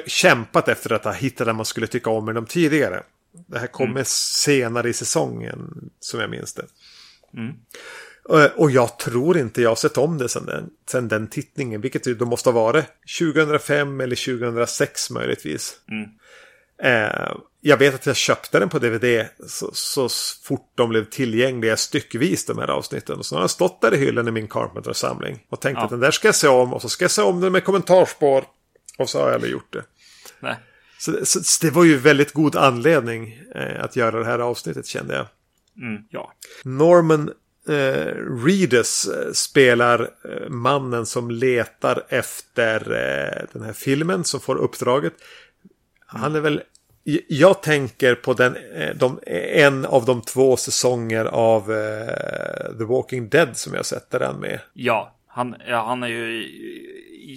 kämpat 0.07 0.69
efter 0.69 0.93
att 0.93 1.05
ha 1.05 1.13
hittat 1.13 1.47
det 1.47 1.53
man 1.53 1.65
skulle 1.65 1.87
tycka 1.87 2.11
om 2.11 2.25
med 2.25 2.35
dem 2.35 2.47
tidigare. 2.47 3.03
Det 3.47 3.59
här 3.59 3.67
kommer 3.67 4.03
senare 4.07 4.89
i 4.89 4.93
säsongen, 4.93 5.91
som 6.01 6.21
jag 6.21 6.31
minns 6.31 6.55
det. 6.55 6.63
Eh, 7.37 7.51
Och 8.57 8.71
jag 8.71 8.99
tror 8.99 9.39
inte 9.39 9.63
jag 9.63 9.71
har 9.71 9.77
sett 9.77 9.99
om 9.99 10.19
det 10.19 10.29
sedan 10.29 10.47
den, 10.47 10.71
sedan 10.91 11.09
den 11.09 11.27
tittningen. 11.29 11.81
Vilket 11.81 12.19
då 12.19 12.25
måste 12.27 12.49
ha 12.51 12.55
varit 12.65 12.85
2005 13.19 14.01
eller 14.01 14.39
2006 14.39 15.11
möjligtvis. 15.11 15.77
Eh, 16.83 17.33
jag 17.61 17.77
vet 17.77 17.95
att 17.95 18.07
jag 18.07 18.17
köpte 18.17 18.59
den 18.59 18.69
på 18.69 18.79
DVD 18.79 19.27
så, 19.47 19.71
så 19.75 20.09
fort 20.45 20.73
de 20.75 20.89
blev 20.89 21.05
tillgängliga 21.05 21.77
styckvis 21.77 22.47
de 22.47 22.59
här 22.59 22.71
avsnitten. 22.71 23.19
Och 23.19 23.27
så 23.27 23.35
har 23.35 23.41
den 23.41 23.49
stått 23.49 23.81
där 23.81 23.95
i 23.95 23.99
hyllan 23.99 24.29
i 24.29 24.31
min 24.31 24.49
Carpenter-samling. 24.49 25.45
Och 25.49 25.61
tänkt 25.61 25.79
Ja. 25.79 25.85
att 25.85 25.91
den 25.91 26.01
där 26.01 26.11
ska 26.11 26.29
jag 26.29 26.35
se 26.35 26.49
om 26.49 26.75
och 26.75 26.83
så 26.83 26.89
ska 26.89 27.05
jag 27.05 27.11
se 27.11 27.23
om 27.23 27.41
den 27.41 27.53
med 27.53 27.65
kommentarspår. 27.65 28.45
Och 28.99 29.11
så 29.11 29.19
har 29.19 29.27
jag 29.27 29.35
aldrig 29.35 29.53
gjort 29.53 29.73
det. 29.73 29.83
nej. 30.41 30.57
Så, 30.99 31.13
så, 31.27 31.41
så 31.43 31.67
det 31.67 31.71
var 31.71 31.85
ju 31.85 31.97
väldigt 31.97 32.33
god 32.33 32.57
anledning 32.57 33.41
eh, 33.55 33.85
att 33.85 33.97
göra 33.97 34.19
det 34.19 34.25
här 34.25 34.39
avsnittet 34.39 34.87
kände 34.87 35.15
jag. 35.15 35.27
Mm, 35.89 36.03
ja. 36.11 36.33
Norman 36.65 37.31
eh, 37.69 38.15
Reedus 38.45 39.09
eh, 39.09 39.33
spelar 39.33 40.01
eh, 40.01 40.49
mannen 40.49 41.07
som 41.07 41.31
letar 41.31 42.05
efter 42.09 42.93
eh, 42.93 43.47
den 43.53 43.63
här 43.63 43.73
filmen 43.73 44.25
som 44.25 44.41
får 44.41 44.57
uppdraget. 44.57 45.15
Han 46.07 46.35
är 46.35 46.41
väl... 46.41 46.63
Jag 47.29 47.63
tänker 47.63 48.15
på 48.15 48.35
den, 48.35 48.57
eh, 48.75 48.95
de, 48.97 49.19
en 49.53 49.87
av 49.87 50.05
de 50.05 50.23
två 50.23 50.57
säsonger 50.57 51.25
av 51.25 51.73
eh, 51.73 52.79
The 52.79 52.85
Walking 52.85 53.29
Dead 53.29 53.57
som 53.57 53.75
jag 53.75 53.87
sett 53.87 54.11
där 54.11 54.21
han 54.21 54.41
med. 54.41 54.61
Ja, 54.73 55.17
han, 55.27 55.57
ja, 55.69 55.87
han 55.87 56.03
är 56.03 56.09
ju 56.09 56.49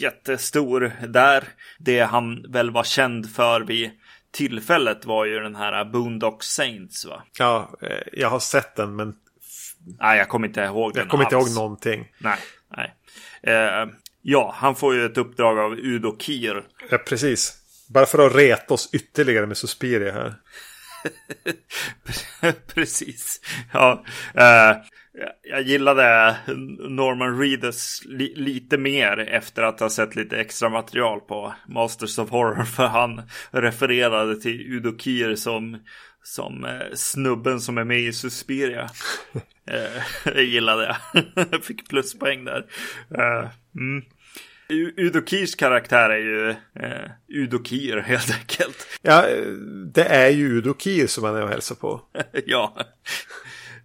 jättestor 0.01 0.91
där. 1.07 1.43
Det 1.79 1.99
han 1.99 2.45
väl 2.49 2.71
var 2.71 2.83
känd 2.83 3.31
för 3.31 3.61
vid 3.61 3.91
tillfället 4.31 5.05
var 5.05 5.25
ju 5.25 5.39
den 5.39 5.55
här 5.55 5.85
Boondock 5.85 6.43
Saints 6.43 7.05
va? 7.05 7.23
Ja, 7.37 7.71
jag 8.13 8.29
har 8.29 8.39
sett 8.39 8.75
den 8.75 8.95
men 8.95 9.15
Nej, 9.99 10.17
jag 10.17 10.29
kommer 10.29 10.47
inte 10.47 10.61
ihåg 10.61 10.93
den 10.93 11.01
jag 11.01 11.09
kommer 11.09 11.23
inte 11.23 11.35
ihåg 11.35 11.55
någonting. 11.55 12.11
Nej, 12.17 12.37
nej. 12.77 12.93
Eh, 13.43 13.87
ja, 14.21 14.53
han 14.57 14.75
får 14.75 14.95
ju 14.95 15.05
ett 15.05 15.17
uppdrag 15.17 15.59
av 15.59 15.73
Udo 15.73 16.17
Kier. 16.19 16.63
Ja, 16.89 16.97
precis. 16.97 17.53
Bara 17.89 18.05
för 18.05 18.27
att 18.27 18.35
reta 18.35 18.73
oss 18.73 18.89
ytterligare 18.93 19.45
med 19.45 19.57
Suspiria 19.57 20.11
här. 20.13 20.35
Precis. 22.73 23.41
Ja, 23.73 24.03
eh, 24.33 24.77
jag 25.43 25.61
gillade 25.61 26.35
Norman 26.89 27.39
Reedus 27.39 28.01
li 28.05 28.33
lite 28.35 28.77
mer 28.77 29.19
efter 29.19 29.63
att 29.63 29.79
ha 29.79 29.89
sett 29.89 30.15
lite 30.15 30.37
extra 30.37 30.69
material 30.69 31.19
på 31.19 31.53
Masters 31.67 32.19
of 32.19 32.29
Horror. 32.29 32.63
För 32.63 32.85
han 32.85 33.21
refererade 33.51 34.41
till 34.41 34.73
Udo 34.73 34.97
Kier 34.97 35.35
som, 35.35 35.77
som 36.27 36.65
eh, 36.65 36.93
snubben 36.93 37.61
som 37.61 37.77
är 37.77 37.83
med 37.83 37.99
i 37.99 38.13
Suspiria. 38.13 38.89
eh, 39.67 40.03
det 40.23 40.43
gillade 40.43 40.85
jag. 40.85 41.23
Jag 41.51 41.63
Fick 41.65 41.89
pluspoäng 41.89 42.45
där. 42.45 42.65
Eh, 43.15 43.49
mm. 43.75 44.03
Udo 44.97 45.25
Kiers 45.25 45.55
karaktär 45.55 46.09
är 46.09 46.17
ju 46.17 46.49
eh, 46.49 47.11
Udo 47.27 47.63
Kier 47.63 47.97
helt 47.97 48.35
enkelt. 48.39 48.87
Ja, 49.01 49.27
eh, 49.27 49.45
det 49.93 50.03
är 50.03 50.29
ju 50.29 50.57
Udo 50.57 50.75
Kier 50.79 51.07
som 51.07 51.23
han 51.23 51.35
är 51.35 51.43
och 51.43 51.49
hälsar 51.49 51.75
på. 51.75 52.01
ja. 52.45 52.77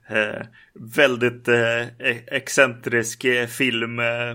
Eh, 0.08 0.46
väldigt 0.74 1.48
eh, 1.48 1.82
e- 1.82 2.24
excentrisk 2.26 3.24
eh, 3.24 3.46
filmsamlare 3.46 4.30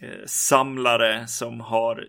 eh, 0.00 0.26
samlare 0.26 1.26
som 1.26 1.60
har 1.60 2.06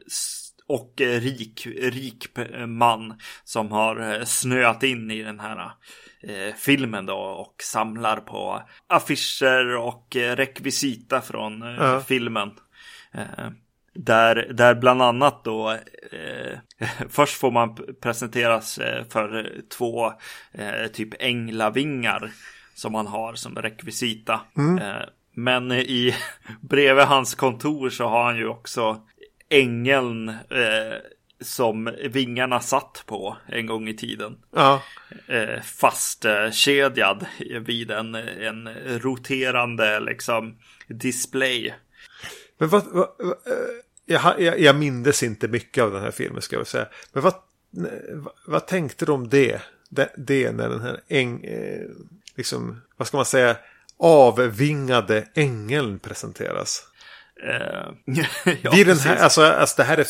och 0.73 1.01
eh, 1.01 1.21
rik, 1.21 1.67
rik 1.67 2.37
eh, 2.37 2.67
man 2.67 3.19
som 3.43 3.71
har 3.71 4.13
eh, 4.13 4.23
snöat 4.23 4.83
in 4.83 5.11
i 5.11 5.23
den 5.23 5.39
här 5.39 5.71
eh, 6.23 6.55
filmen 6.55 7.05
då 7.05 7.15
och 7.17 7.55
samlar 7.63 8.17
på 8.17 8.61
affischer 8.87 9.75
och 9.77 10.07
rekvisita 10.15 11.21
från 11.21 11.61
eh, 11.63 11.75
Ja. 11.79 12.01
filmen. 12.07 12.51
Eh, 13.13 13.49
där, 13.93 14.47
där 14.53 14.75
bland 14.75 15.01
annat 15.01 15.43
då 15.43 15.77
först 17.09 17.37
får 17.37 17.51
man 17.51 17.77
presenteras 18.01 18.79
för 19.09 19.51
två 19.77 20.13
typ 20.93 21.09
änglavingar 21.19 22.31
som 22.73 22.95
han 22.95 23.07
har 23.07 23.35
som 23.35 23.55
rekvisita. 23.55 24.33
Eh, 24.81 25.07
men 25.35 25.71
i 25.71 26.15
bredvid 26.61 27.05
hans 27.05 27.35
kontor 27.35 27.89
så 27.89 28.07
har 28.07 28.23
han 28.23 28.37
ju 28.37 28.47
också 28.47 29.01
ängeln 29.51 30.29
eh, 30.29 30.97
som 31.41 31.95
vingarna 32.09 32.59
satt 32.59 33.03
på 33.05 33.37
en 33.47 33.65
gång 33.65 33.87
i 33.87 33.93
tiden. 33.93 34.37
Ja, 34.55 34.81
Eh, 35.27 35.61
fastkedjad 35.61 37.25
vid 37.61 37.91
en, 37.91 38.15
en 38.15 38.69
roterande 38.99 39.99
liksom 39.99 40.57
display. 40.87 41.73
men 42.57 42.69
vad... 42.69 42.83
vad, 42.85 43.09
vad 43.17 43.29
eh, 43.29 43.53
jag, 44.05 44.41
jag, 44.41 44.59
jag 44.59 44.75
mindes 44.75 45.23
inte 45.23 45.47
mycket 45.47 45.83
av 45.83 45.91
den 45.91 46.01
här 46.01 46.11
filmen 46.11 46.41
ska 46.41 46.55
jag 46.55 46.67
säga. 46.67 46.87
Men 47.13 47.23
vad, 47.23 47.33
vad, 48.45 48.67
tänkte 48.67 49.05
du 49.05 49.11
om 49.11 49.29
det? 49.29 49.61
Det, 49.89 50.13
det 50.17 50.51
när 50.51 50.69
den 50.69 50.81
här 50.81 51.01
äng, 51.07 51.43
eh, 51.43 51.87
liksom, 52.35 52.81
vad 52.97 53.07
ska 53.07 53.17
man 53.17 53.25
säga, 53.25 53.57
avvingade 53.97 55.27
ängeln 55.33 55.99
presenteras. 55.99 56.87
Eh, 57.47 58.15
ja, 58.61 58.71
Vid 58.71 58.87
den 58.87 58.97
här, 58.97 59.15
alltså, 59.15 59.41
alltså 59.41 59.75
det 59.77 59.83
här 59.83 59.97
är 59.97 60.05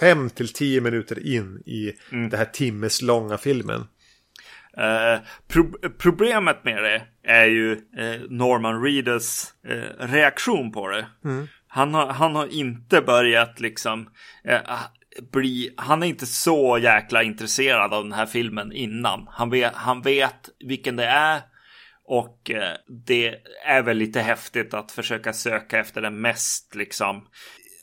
fem 0.00 0.30
till 0.30 0.52
tio 0.52 0.80
minuter 0.80 1.26
in 1.26 1.62
i 1.66 1.92
den 2.10 2.38
här 2.38 2.44
timmes 2.44 3.02
långa 3.02 3.38
filmen. 3.38 3.80
Eh, 4.76 5.20
pro- 5.48 5.90
problemet 5.98 6.64
med 6.64 6.82
det 6.82 7.02
är 7.32 7.44
ju 7.46 7.72
eh, 7.72 8.20
Norman 8.28 8.82
Reedus 8.82 9.54
reaktion 9.98 10.72
på 10.72 10.88
det. 10.88 11.06
Han, 11.68 11.94
har, 11.94 12.06
han 12.06 12.36
har 12.36 12.46
inte 12.46 13.00
börjat 13.00 13.60
liksom 13.60 14.08
eh, 14.44 14.60
bli, 15.32 15.74
han 15.76 16.02
är 16.02 16.06
inte 16.06 16.26
så 16.26 16.78
jäkla 16.78 17.22
intresserad 17.22 17.94
av 17.94 18.02
den 18.02 18.12
här 18.12 18.26
filmen 18.26 18.72
innan. 18.72 19.26
Han 19.30 19.50
vet, 19.50 19.72
han 19.74 20.02
vet 20.02 20.48
vilken 20.66 20.96
det 20.96 21.06
är. 21.06 21.40
Och 22.06 22.50
eh, 22.50 22.76
det 23.06 23.34
är 23.64 23.82
väl 23.82 23.96
lite 23.96 24.20
häftigt 24.20 24.74
att 24.74 24.92
försöka 24.92 25.32
söka 25.32 25.78
efter 25.78 26.02
den 26.02 26.20
mest 26.20 26.74
liksom 26.74 27.28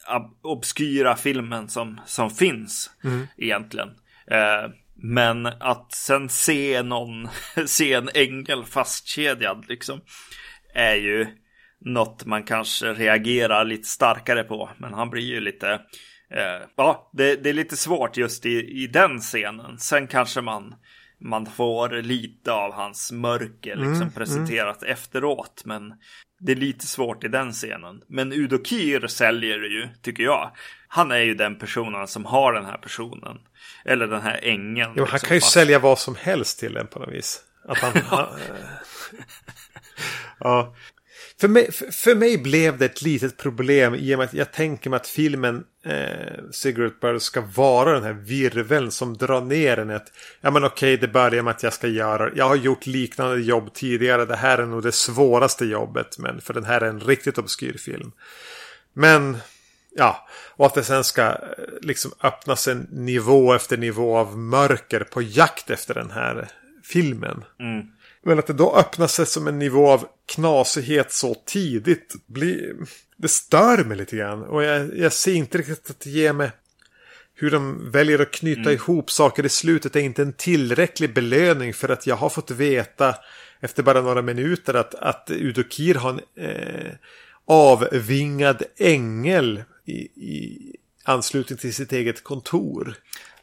ob- 0.09 0.37
obskyra 0.41 1.15
filmen 1.15 1.69
som, 1.69 2.01
som 2.05 2.29
finns 2.29 2.91
egentligen. 3.37 3.89
Eh, 4.31 4.71
men 5.03 5.45
att 5.45 5.91
sen 5.91 6.29
se 6.29 6.83
någon, 6.83 7.29
se 7.65 7.93
en 7.93 8.09
ängel 8.13 8.65
fastkedjad 8.65 9.65
liksom, 9.67 10.01
är 10.73 10.95
ju 10.95 11.27
något 11.85 12.25
man 12.25 12.43
kanske 12.43 12.93
reagerar 12.93 13.65
lite 13.65 13.87
starkare 13.87 14.43
på. 14.43 14.69
Men 14.77 14.93
han 14.93 15.09
blir 15.09 15.23
ju 15.23 15.39
lite, 15.39 15.71
eh, 16.31 16.67
ja, 16.75 17.11
det, 17.13 17.35
det 17.35 17.49
är 17.49 17.53
lite 17.53 17.77
svårt 17.77 18.17
just 18.17 18.45
i, 18.45 18.83
i 18.83 18.87
den 18.87 19.19
scenen. 19.19 19.77
Sen 19.79 20.07
kanske 20.07 20.41
man, 20.41 20.75
man 21.21 21.45
får 21.45 21.89
lite 22.01 22.51
av 22.51 22.73
hans 22.73 23.11
mörker 23.11 23.75
liksom 23.75 24.11
presenterat 24.11 24.83
efteråt. 24.83 25.61
Men 25.65 25.93
det 26.39 26.51
är 26.51 26.55
lite 26.55 26.87
svårt 26.87 27.23
i 27.23 27.27
den 27.27 27.51
scenen. 27.51 28.01
Men 28.07 28.33
Udo 28.33 28.63
Kier 28.63 29.07
säljer 29.07 29.59
det 29.59 29.67
ju, 29.67 29.87
tycker 30.01 30.23
jag. 30.23 30.51
Han 30.87 31.11
är 31.11 31.17
ju 31.19 31.33
den 31.33 31.55
personen 31.59 32.07
som 32.07 32.25
har 32.25 32.53
den 32.53 32.65
här 32.65 32.77
personen. 32.77 33.37
Eller 33.85 34.07
den 34.07 34.21
här 34.21 34.39
ängeln. 34.43 34.93
Jo, 34.95 35.03
han 35.05 35.13
liksom, 35.13 35.27
kan 35.27 35.37
ju 35.37 35.41
fast- 35.41 35.53
sälja 35.53 35.79
vad 35.79 35.99
som 35.99 36.15
helst 36.15 36.59
till 36.59 36.77
en 36.77 36.87
på 36.87 36.99
något 36.99 37.13
vis. 37.13 37.39
Att 37.67 37.77
han, 37.77 38.01
han, 38.05 38.27
ja. 40.39 40.75
För 41.41 41.47
mig, 41.47 41.71
för, 41.71 41.91
för 41.91 42.15
mig 42.15 42.37
blev 42.37 42.77
det 42.77 42.85
ett 42.85 43.01
litet 43.01 43.37
problem 43.37 43.95
i 43.95 44.15
och 44.15 44.19
med 44.19 44.25
att 44.25 44.33
jag 44.33 44.51
tänker 44.51 44.89
mig 44.89 44.97
att 44.97 45.07
filmen 45.07 45.63
eh, 45.85 46.43
Cigarette 46.51 46.95
Bird 47.01 47.21
ska 47.21 47.41
vara 47.41 47.93
den 47.93 48.03
här 48.03 48.13
virveln 48.13 48.91
som 48.91 49.17
drar 49.17 49.41
ner 49.41 49.79
en. 49.79 49.89
Ett, 49.89 50.13
ja 50.41 50.51
men 50.51 50.63
okej, 50.63 50.97
det 50.97 51.07
börjar 51.07 51.43
med 51.43 51.51
att 51.51 51.63
jag 51.63 51.73
ska 51.73 51.87
göra. 51.87 52.31
Jag 52.35 52.47
har 52.47 52.55
gjort 52.55 52.85
liknande 52.85 53.41
jobb 53.41 53.73
tidigare. 53.73 54.25
Det 54.25 54.35
här 54.35 54.57
är 54.57 54.65
nog 54.65 54.83
det 54.83 54.91
svåraste 54.91 55.65
jobbet. 55.65 56.17
Men 56.17 56.41
för 56.41 56.53
den 56.53 56.65
här 56.65 56.81
är 56.81 56.89
en 56.89 56.99
riktigt 56.99 57.37
obskyr 57.37 57.77
film. 57.77 58.11
Men 58.93 59.37
Ja, 59.95 60.27
och 60.55 60.65
att 60.65 60.73
det 60.73 60.83
sen 60.83 61.03
ska 61.03 61.21
eh, 61.21 61.35
liksom 61.81 62.11
öppnas 62.23 62.67
en 62.67 62.87
nivå 62.91 63.53
efter 63.53 63.77
nivå 63.77 64.17
av 64.17 64.37
mörker 64.37 65.03
på 65.03 65.21
jakt 65.21 65.69
efter 65.69 65.93
den 65.93 66.11
här 66.11 66.47
filmen. 66.83 67.43
Mm. 67.59 67.87
Men 68.23 68.39
att 68.39 68.47
det 68.47 68.53
då 68.53 68.75
öppnas 68.75 69.13
sig 69.13 69.25
som 69.25 69.47
en 69.47 69.59
nivå 69.59 69.89
av 69.89 70.07
knasighet 70.25 71.11
så 71.11 71.35
tidigt. 71.45 72.15
Blir, 72.25 72.75
det 73.17 73.27
stör 73.27 73.83
mig 73.83 73.97
lite 73.97 74.15
grann. 74.15 74.43
Och 74.43 74.63
jag, 74.63 74.97
jag 74.97 75.13
ser 75.13 75.33
inte 75.33 75.57
riktigt 75.57 75.89
att 75.89 75.99
det 75.99 76.09
ger 76.09 76.33
mig 76.33 76.51
hur 77.33 77.51
de 77.51 77.91
väljer 77.91 78.19
att 78.19 78.31
knyta 78.31 78.73
ihop 78.73 79.11
saker 79.11 79.45
i 79.45 79.49
slutet 79.49 79.95
är 79.95 79.99
inte 79.99 80.21
en 80.21 80.33
tillräcklig 80.33 81.13
belöning 81.13 81.73
för 81.73 81.89
att 81.89 82.07
jag 82.07 82.15
har 82.15 82.29
fått 82.29 82.51
veta 82.51 83.15
efter 83.59 83.83
bara 83.83 84.01
några 84.01 84.21
minuter 84.21 84.73
att, 84.73 84.95
att 84.95 85.31
Udo 85.31 85.63
Kier 85.69 85.95
har 85.95 86.09
en 86.09 86.45
eh, 86.45 86.91
avvingad 87.45 88.63
ängel 88.77 89.63
i, 89.85 89.93
i 90.01 90.75
anslutning 91.03 91.57
till 91.57 91.73
sitt 91.73 91.91
eget 91.91 92.23
kontor. 92.23 92.95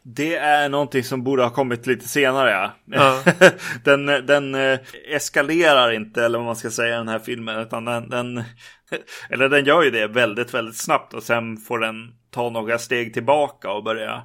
Det 0.03 0.35
är 0.35 0.69
någonting 0.69 1.03
som 1.03 1.23
borde 1.23 1.43
ha 1.43 1.49
kommit 1.49 1.87
lite 1.87 2.07
senare. 2.07 2.51
Ja. 2.51 2.71
Ja. 2.85 3.23
den 3.83 4.05
den 4.05 4.55
eh, 4.55 4.79
eskalerar 5.09 5.91
inte, 5.91 6.25
eller 6.25 6.37
vad 6.37 6.45
man 6.45 6.55
ska 6.55 6.71
säga, 6.71 6.97
den 6.97 7.07
här 7.07 7.19
filmen. 7.19 7.59
Utan 7.59 7.85
den, 7.85 8.09
den, 8.09 8.37
eller 9.29 9.49
den 9.49 9.65
gör 9.65 9.83
ju 9.83 9.91
det 9.91 10.07
väldigt, 10.07 10.53
väldigt 10.53 10.77
snabbt. 10.77 11.13
Och 11.13 11.23
sen 11.23 11.57
får 11.57 11.79
den 11.79 11.95
ta 12.31 12.49
några 12.49 12.77
steg 12.77 13.13
tillbaka 13.13 13.71
och 13.71 13.83
börja. 13.83 14.21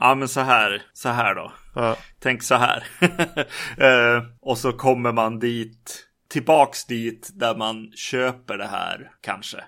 Ja, 0.00 0.14
men 0.14 0.28
så 0.28 0.40
här, 0.40 0.82
så 0.92 1.08
här 1.08 1.34
då. 1.34 1.52
Ja. 1.74 1.96
Tänk 2.20 2.42
så 2.42 2.54
här. 2.54 2.84
eh, 3.76 4.22
och 4.40 4.58
så 4.58 4.72
kommer 4.72 5.12
man 5.12 5.38
dit, 5.38 6.06
tillbaks 6.28 6.84
dit 6.86 7.30
där 7.34 7.54
man 7.54 7.92
köper 7.94 8.58
det 8.58 8.66
här 8.66 9.10
kanske. 9.20 9.64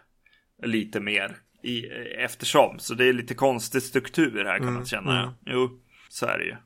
Lite 0.63 1.01
mer 1.01 1.37
i, 1.63 1.87
eftersom. 2.19 2.79
Så 2.79 2.95
det 2.95 3.05
är 3.05 3.13
lite 3.13 3.35
konstig 3.35 3.83
struktur 3.83 4.45
här 4.45 4.59
kan 4.59 4.73
man 4.73 4.87
känna. 4.87 5.35
Jo, 5.47 5.71
så 6.09 6.27
är 6.27 6.39
det 6.39 6.45
ju. 6.45 6.57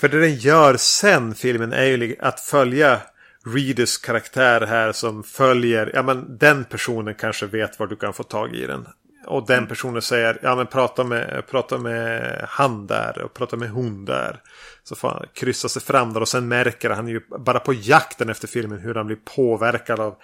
För 0.00 0.08
det 0.08 0.20
den 0.20 0.34
gör 0.34 0.76
sen 0.76 1.34
filmen 1.34 1.72
är 1.72 1.84
ju 1.84 2.16
att 2.20 2.40
följa 2.40 3.00
Readers 3.46 3.98
karaktär 3.98 4.60
här 4.60 4.92
som 4.92 5.22
följer, 5.22 5.90
ja 5.94 6.02
men 6.02 6.38
den 6.38 6.64
personen 6.64 7.14
kanske 7.14 7.46
vet 7.46 7.78
var 7.78 7.86
du 7.86 7.96
kan 7.96 8.12
få 8.12 8.22
tag 8.22 8.54
i 8.54 8.66
den. 8.66 8.86
Och 9.26 9.46
den 9.46 9.66
personen 9.66 10.02
säger, 10.02 10.38
ja 10.42 10.56
men 10.56 10.66
prata 10.66 11.04
med, 11.04 11.46
prata 11.50 11.78
med 11.78 12.44
han 12.48 12.86
där 12.86 13.22
och 13.22 13.34
prata 13.34 13.56
med 13.56 13.70
hon 13.70 14.04
där. 14.04 14.40
Så 14.84 14.96
får 14.96 15.08
han 15.08 15.26
kryssa 15.34 15.68
sig 15.68 15.82
fram 15.82 16.12
där 16.12 16.20
och 16.20 16.28
sen 16.28 16.48
märker 16.48 16.90
han 16.90 17.08
ju 17.08 17.20
bara 17.38 17.60
på 17.60 17.72
jakten 17.72 18.28
efter 18.28 18.48
filmen 18.48 18.78
hur 18.78 18.94
han 18.94 19.06
blir 19.06 19.18
påverkad 19.36 20.00
av 20.00 20.16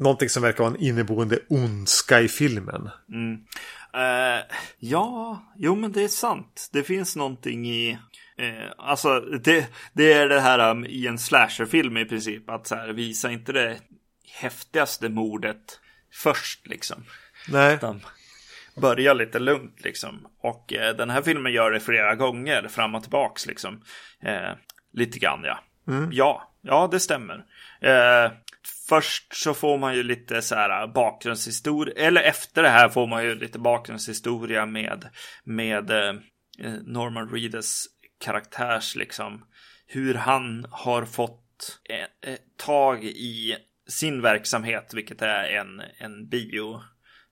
någonting 0.00 0.28
som 0.28 0.42
verkar 0.42 0.64
vara 0.64 0.74
en 0.74 0.82
inneboende 0.82 1.38
ondska 1.48 2.20
i 2.20 2.28
filmen. 2.28 2.90
Eh, 3.94 4.44
ja, 4.78 5.42
jo 5.56 5.74
men 5.74 5.92
det 5.92 6.04
är 6.04 6.08
sant. 6.08 6.68
Det 6.72 6.82
finns 6.82 7.16
någonting 7.16 7.66
i... 7.66 7.98
Eh, 8.38 8.72
alltså, 8.78 9.20
det, 9.20 9.66
det 9.92 10.12
är 10.12 10.28
det 10.28 10.40
här 10.40 10.70
um, 10.70 10.84
i 10.84 11.06
en 11.06 11.18
slasherfilm 11.18 11.96
i 11.96 12.04
princip. 12.04 12.50
Att 12.50 12.66
så 12.66 12.74
här, 12.74 12.88
visa 12.88 13.30
inte 13.30 13.52
det 13.52 13.78
häftigaste 14.40 15.08
mordet 15.08 15.80
först 16.12 16.66
liksom. 16.66 17.04
Nej. 17.48 17.74
Utan 17.74 18.00
börja 18.80 19.14
lite 19.14 19.38
lugnt 19.38 19.84
liksom. 19.84 20.26
Och 20.40 20.72
eh, 20.72 20.96
den 20.96 21.10
här 21.10 21.22
filmen 21.22 21.52
gör 21.52 21.70
det 21.70 21.80
flera 21.80 22.14
gånger 22.14 22.68
fram 22.68 22.94
och 22.94 23.02
tillbaks 23.02 23.46
liksom. 23.46 23.82
Eh, 24.22 24.52
lite 24.92 25.18
grann 25.18 25.44
ja. 25.44 25.58
Ja, 26.10 26.52
ja 26.62 26.88
det 26.92 27.00
stämmer. 27.00 27.44
Eh, 27.80 28.32
först 28.88 29.34
så 29.34 29.54
får 29.54 29.78
man 29.78 29.94
ju 29.94 30.02
lite 30.02 30.42
så 30.42 30.54
här 30.54 30.86
bakgrundshistoria. 30.86 31.94
Eller 32.06 32.22
efter 32.22 32.62
det 32.62 32.68
här 32.68 32.88
får 32.88 33.06
man 33.06 33.24
ju 33.24 33.34
lite 33.34 33.58
bakgrundshistoria 33.58 34.66
med, 34.66 35.08
med 35.44 35.90
eh, 35.90 36.14
Norman 36.84 37.28
Reedus 37.28 37.86
karaktärs 38.20 38.96
liksom. 38.96 39.44
Hur 39.86 40.14
han 40.14 40.66
har 40.70 41.04
fått 41.04 41.80
eh, 41.88 42.32
eh, 42.32 42.38
tag 42.56 43.04
i 43.04 43.56
sin 43.88 44.22
verksamhet, 44.22 44.94
vilket 44.94 45.22
är 45.22 45.44
en, 45.44 45.82
en 45.98 46.28
bio 46.28 46.82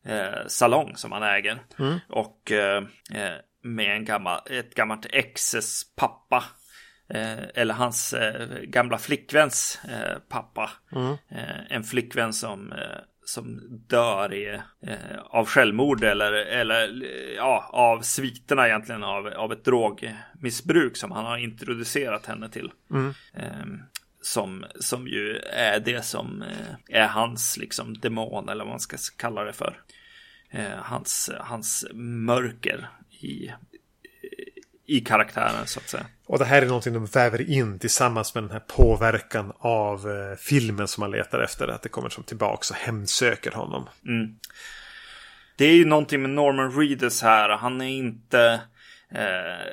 eh, 0.06 0.46
salong 0.46 0.96
som 0.96 1.12
han 1.12 1.22
äger. 1.22 1.62
Och 2.08 2.52
eh, 2.52 2.84
eh, 3.14 3.34
med 3.62 3.96
en 3.96 4.04
gammal, 4.04 4.40
ett 4.50 4.74
gammalt 4.74 5.06
exes 5.10 5.94
pappa. 5.96 6.44
Eh, 7.08 7.44
eller 7.54 7.74
hans 7.74 8.12
eh, 8.12 8.60
gamla 8.62 8.98
flickväns 8.98 9.80
eh, 9.88 10.18
pappa. 10.28 10.70
Eh, 11.28 11.72
en 11.76 11.84
flickvän 11.84 12.32
som, 12.32 12.72
som 13.24 13.60
dör 13.88 14.34
i, 14.34 14.60
eh, 14.86 15.18
av 15.24 15.46
självmord 15.46 16.04
eller, 16.04 16.32
eller 16.32 17.02
ja, 17.36 17.70
av 17.72 18.00
sviterna 18.00 18.66
egentligen 18.66 19.04
av, 19.04 19.26
av 19.26 19.52
ett 19.52 19.64
drogmissbruk 19.64 20.96
som 20.96 21.10
han 21.10 21.24
har 21.24 21.38
introducerat 21.38 22.26
henne 22.26 22.48
till. 22.48 22.72
Eh, 23.34 23.66
som, 24.22 24.64
som 24.80 25.06
ju 25.06 25.36
är 25.52 25.80
det 25.80 26.04
som 26.04 26.42
eh, 26.42 27.00
är 27.02 27.06
hans 27.06 27.56
liksom 27.56 27.98
demon 27.98 28.48
eller 28.48 28.64
vad 28.64 28.72
man 28.72 28.80
ska 28.80 28.96
kalla 29.16 29.44
det 29.44 29.52
för. 29.52 29.80
Hans, 30.76 31.30
hans 31.40 31.86
mörker 31.94 32.88
i, 33.20 33.50
i 34.86 35.00
karaktären 35.00 35.66
så 35.66 35.80
att 35.80 35.88
säga. 35.88 36.06
Och 36.26 36.38
det 36.38 36.44
här 36.44 36.62
är 36.62 36.66
någonting 36.66 36.92
de 36.92 37.06
väver 37.06 37.50
in 37.50 37.78
tillsammans 37.78 38.34
med 38.34 38.44
den 38.44 38.50
här 38.50 38.60
påverkan 38.60 39.52
av 39.58 40.10
eh, 40.10 40.36
filmen 40.38 40.88
som 40.88 41.00
man 41.00 41.10
letar 41.10 41.40
efter. 41.40 41.68
Att 41.68 41.82
det 41.82 41.88
kommer 41.88 42.08
som 42.08 42.24
tillbaks 42.24 42.70
och 42.70 42.76
hemsöker 42.76 43.50
honom. 43.50 43.88
Det 45.56 45.64
är 45.64 45.74
ju 45.74 45.84
någonting 45.84 46.22
med 46.22 46.30
Norman 46.30 46.72
Reedus 46.72 47.22
här. 47.22 47.48
Han 47.48 47.80
är 47.80 47.88
inte 47.88 48.60
eh, 49.14 49.66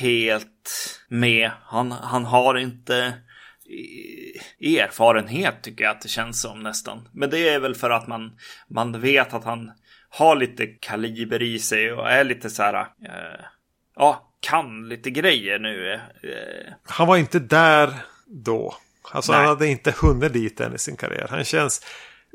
helt 0.00 1.00
med. 1.08 1.50
Han, 1.62 1.92
han 1.92 2.24
har 2.24 2.58
inte 2.58 2.96
eh, 4.60 4.78
erfarenhet 4.78 5.62
tycker 5.62 5.84
jag 5.84 5.90
att 5.90 6.02
det 6.02 6.08
känns 6.08 6.40
som 6.40 6.62
nästan. 6.62 7.08
Men 7.12 7.30
det 7.30 7.48
är 7.48 7.60
väl 7.60 7.74
för 7.74 7.90
att 7.90 8.06
man, 8.06 8.38
man 8.68 9.00
vet 9.00 9.34
att 9.34 9.44
han 9.44 9.72
har 10.08 10.36
lite 10.36 10.66
kaliber 10.66 11.42
i 11.42 11.58
sig 11.58 11.92
och 11.92 12.10
är 12.10 12.24
lite 12.24 12.50
så 12.50 12.62
här. 12.62 12.74
Eh, 12.80 13.44
ja, 13.96 14.25
kan 14.40 14.88
lite 14.88 15.10
grejer 15.10 15.58
nu. 15.58 15.92
Eh, 15.92 16.72
Han 16.82 17.06
var 17.06 17.16
inte 17.16 17.38
där 17.38 17.94
då. 18.26 18.76
Alltså 19.10 19.32
Nej. 19.32 19.38
han 19.40 19.48
hade 19.48 19.66
inte 19.66 19.94
hunnit 20.00 20.32
dit 20.32 20.60
än 20.60 20.74
i 20.74 20.78
sin 20.78 20.96
karriär. 20.96 21.26
Han 21.30 21.44
känns 21.44 21.84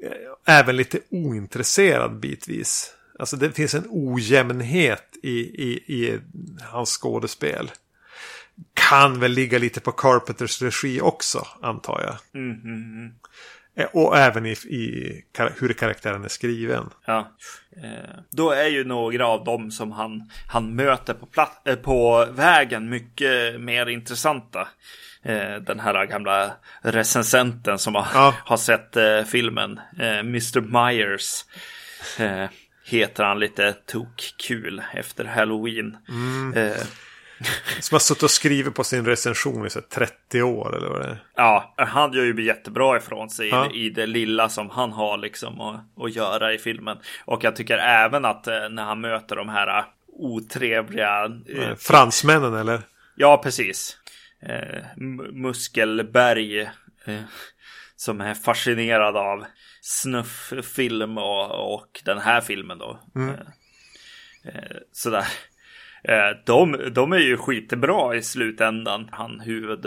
eh, 0.04 0.58
även 0.60 0.76
lite 0.76 1.00
ointresserad 1.10 2.20
bitvis. 2.20 2.94
Alltså 3.20 3.36
det 3.38 3.52
finns 3.52 3.74
en 3.74 3.88
ojämnhet 3.90 5.18
i, 5.24 5.40
i, 5.40 5.72
i 5.88 6.20
hans 6.62 6.90
skådespel. 6.98 7.72
Kan 8.74 9.20
väl 9.20 9.32
ligga 9.32 9.58
lite 9.58 9.80
på 9.80 9.92
Carpenters 9.92 10.62
regi 10.62 11.02
också, 11.02 11.48
antar 11.62 12.02
jag. 12.04 12.42
Eh, 12.42 13.12
Och 13.94 14.18
även 14.18 14.46
i, 14.46 14.52
i 14.52 15.24
hur 15.60 15.74
karaktären 15.74 16.24
är 16.24 16.28
skriven. 16.28 16.90
Ja. 17.06 17.32
Eh, 17.84 18.16
då 18.32 18.52
är 18.52 18.68
ju 18.68 18.84
några 18.84 19.28
av 19.28 19.44
dem 19.44 19.72
som 19.72 19.92
han, 19.92 20.30
han 20.48 20.76
möter 20.76 21.14
på, 21.14 21.26
plat- 21.26 21.68
eh, 21.68 21.76
på 21.76 22.28
vägen 22.32 22.90
mycket 22.90 23.62
mer 23.62 23.86
intressanta. 23.90 24.68
Eh, 25.24 25.56
den 25.56 25.80
här 25.80 26.06
gamla 26.06 26.52
recensenten 26.82 27.80
som 27.80 27.96
har, 27.96 28.08
Ja. 28.14 28.34
har 28.46 28.58
sett 28.58 28.96
eh, 28.98 29.24
filmen. 29.24 29.80
Eh, 30.00 30.20
Mr. 30.20 30.62
Myers. 30.62 31.46
Eh, 32.20 32.50
heter 32.86 33.24
han 33.24 33.40
lite 33.40 33.74
tokkul 33.74 34.82
efter 34.94 35.26
Halloween. 35.26 35.98
Eh, 36.56 36.72
Som 37.80 37.96
har 37.96 38.00
suttit 38.00 38.24
och 38.24 38.32
skrivit 38.32 38.76
på 38.76 38.84
sin 38.84 39.06
recension 39.06 39.66
i 39.68 39.70
så 39.70 39.80
här 39.80 39.88
30 39.88 40.42
år 40.42 40.78
eller 40.78 40.88
vad 40.90 41.02
det 41.02 41.08
är. 41.08 41.24
Ja, 41.36 41.74
han 41.78 42.14
gör 42.14 42.24
ju 42.24 42.46
jättebra 42.46 42.98
ifrån 42.98 43.30
sig 43.30 43.50
Ja. 43.50 43.72
i, 43.72 43.90
det 43.90 44.06
lilla 44.06 44.50
som 44.50 44.70
han 44.70 44.92
har 44.92 45.18
liksom 45.18 45.62
att, 45.62 45.86
att 45.98 46.16
göra 46.16 46.54
i 46.54 46.58
filmen. 46.58 46.98
Och 47.26 47.44
jag 47.44 47.56
tycker 47.56 47.78
även 47.78 48.26
att 48.26 48.48
eh, 48.48 48.70
när 48.70 48.84
han 48.84 49.02
möter 49.02 49.36
de 49.36 49.50
här 49.50 49.78
eh, 49.80 49.86
otrevliga... 50.08 51.26
eh, 51.50 51.76
Fransmännen 51.76 52.54
eller? 52.54 52.82
Ja, 53.16 53.38
precis. 53.44 53.98
Muskelberg. 55.32 56.70
Som 57.96 58.22
är 58.22 58.34
fascinerad 58.34 59.18
av 59.18 59.46
snufffilm 59.82 61.18
och, 61.18 61.74
och 61.74 62.02
den 62.06 62.18
här 62.18 62.42
filmen 62.42 62.78
då. 62.78 63.00
Eh, 64.46 64.78
sådär. 64.92 65.26
Eh, 66.04 66.38
de, 66.46 66.90
de 66.94 67.14
är 67.14 67.18
ju 67.18 67.38
skitbra 67.38 68.16
i 68.16 68.22
slutändan. 68.22 69.10
Han 69.12 69.40
huvud 69.40 69.86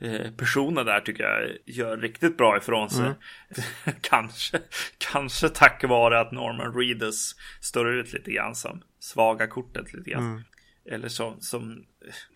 eh, 0.00 0.30
personen 0.36 0.86
där 0.86 1.00
tycker 1.00 1.24
jag 1.24 1.50
gör 1.66 1.96
riktigt 1.96 2.36
bra 2.36 2.56
ifrån 2.56 2.90
sig. 2.90 3.12
kanske, 4.00 4.60
kanske 4.98 5.48
tack 5.48 5.84
vare 5.84 6.20
att 6.20 6.32
Norman 6.32 6.74
Reedus 6.74 7.36
står 7.60 7.94
ut 7.94 8.12
lite 8.12 8.30
grann 8.30 8.54
som 8.54 8.82
svaga 9.00 9.46
kortet 9.46 9.92
lite 9.92 10.10
grann. 10.10 10.44
Eller 10.84 11.08
så, 11.08 11.36
som, 11.40 11.84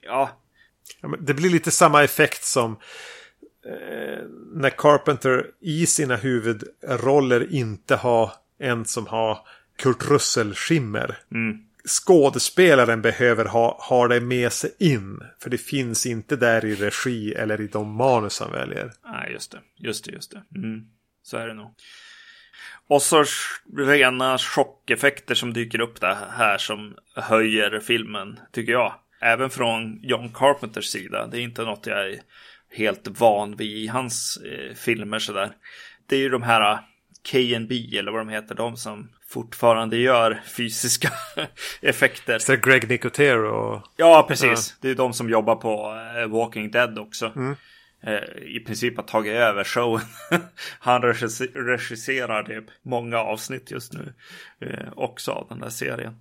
ja, 0.03 0.41
Ja, 1.01 1.16
det 1.20 1.35
blir 1.35 1.51
lite 1.51 1.70
samma 1.70 2.05
effekt 2.05 2.45
som 2.45 2.72
eh, 3.66 4.25
när 4.53 4.70
Carpenter 4.70 5.47
i 5.61 5.87
sina 5.87 6.16
huvudroller 6.16 7.53
inte 7.53 7.97
har 7.97 8.33
en 8.59 8.85
som 8.85 9.07
har 9.07 9.39
Kurt 9.77 10.11
Russell-skimmer. 10.11 11.18
Skådespelaren 11.89 13.03
behöver 13.03 13.45
ha, 13.45 13.78
ha 13.89 14.09
det 14.09 14.20
med 14.20 14.53
sig 14.53 14.74
in. 14.78 15.20
För 15.43 15.51
det 15.51 15.59
finns 15.59 16.07
inte 16.07 16.37
där 16.37 16.64
i 16.64 16.74
regi 16.74 17.35
eller 17.35 17.61
i 17.61 17.66
de 17.66 17.97
manus 17.97 18.41
han 18.41 18.53
väljer. 18.53 18.93
Nej, 19.05 19.32
just 19.32 19.53
det. 19.53 19.61
Just 19.76 20.05
det, 20.05 20.12
just 20.12 20.30
det. 20.30 20.43
Mm. 20.57 20.87
Så 21.22 21.37
är 21.37 21.49
det 21.49 21.55
nog. 21.55 21.74
Och 22.87 23.03
så 23.03 23.24
rena 23.76 24.39
chockeffekter 24.39 25.35
som 25.35 25.53
dyker 25.53 25.80
upp 25.80 26.01
där 26.01 26.16
här 26.37 26.59
som 26.59 26.97
höjer 27.14 27.80
filmen, 27.80 28.41
tycker 28.53 28.72
jag. 28.72 28.95
Även 29.20 29.51
från 29.51 30.01
John 30.03 30.32
Carpenters 30.32 30.87
sida. 30.87 31.26
Det 31.26 31.39
är 31.39 31.43
inte 31.43 31.62
något 31.62 31.87
jag 31.87 32.11
är 32.11 32.20
helt 32.70 33.09
van 33.09 33.57
vid 33.57 33.76
i 33.76 33.87
hans 33.87 34.37
eh, 34.37 34.74
filmer 34.74 35.18
sådär. 35.18 35.53
Det 36.07 36.16
är 36.16 36.20
ju 36.20 36.28
de 36.28 36.43
här 36.43 36.72
eh, 36.72 36.78
KNB 37.22 37.99
eller 37.99 38.12
vad 38.12 38.20
de 38.20 38.28
heter, 38.28 38.55
de 38.55 38.76
som 38.76 39.09
fortfarande 39.35 39.97
gör 39.97 40.41
fysiska 40.57 41.09
effekter. 41.80 42.39
Så 42.39 42.57
Greg 42.57 42.89
Nicotero 42.89 43.49
och... 43.49 43.82
Ja, 43.97 44.24
precis. 44.28 44.76
Det 44.80 44.91
är 44.91 44.95
de 44.95 45.12
som 45.12 45.30
jobbar 45.30 45.57
på 45.57 45.97
eh, 46.18 46.26
Walking 46.28 46.70
Dead 46.70 46.99
också. 46.99 47.32
Eh, 48.07 48.43
I 48.43 48.61
princip 48.66 48.97
har 48.97 49.05
tagit 49.05 49.32
över 49.32 49.64
showen. 49.64 50.03
Han 50.78 51.03
regisse- 51.03 51.55
regisserar 51.55 52.43
typ 52.43 52.64
många 52.82 53.18
avsnitt 53.18 53.70
just 53.70 53.93
nu. 53.93 54.14
Eh, 54.61 54.89
också 54.97 55.32
av 55.32 55.47
den 55.49 55.61
där 55.61 55.68
serien. 55.68 56.16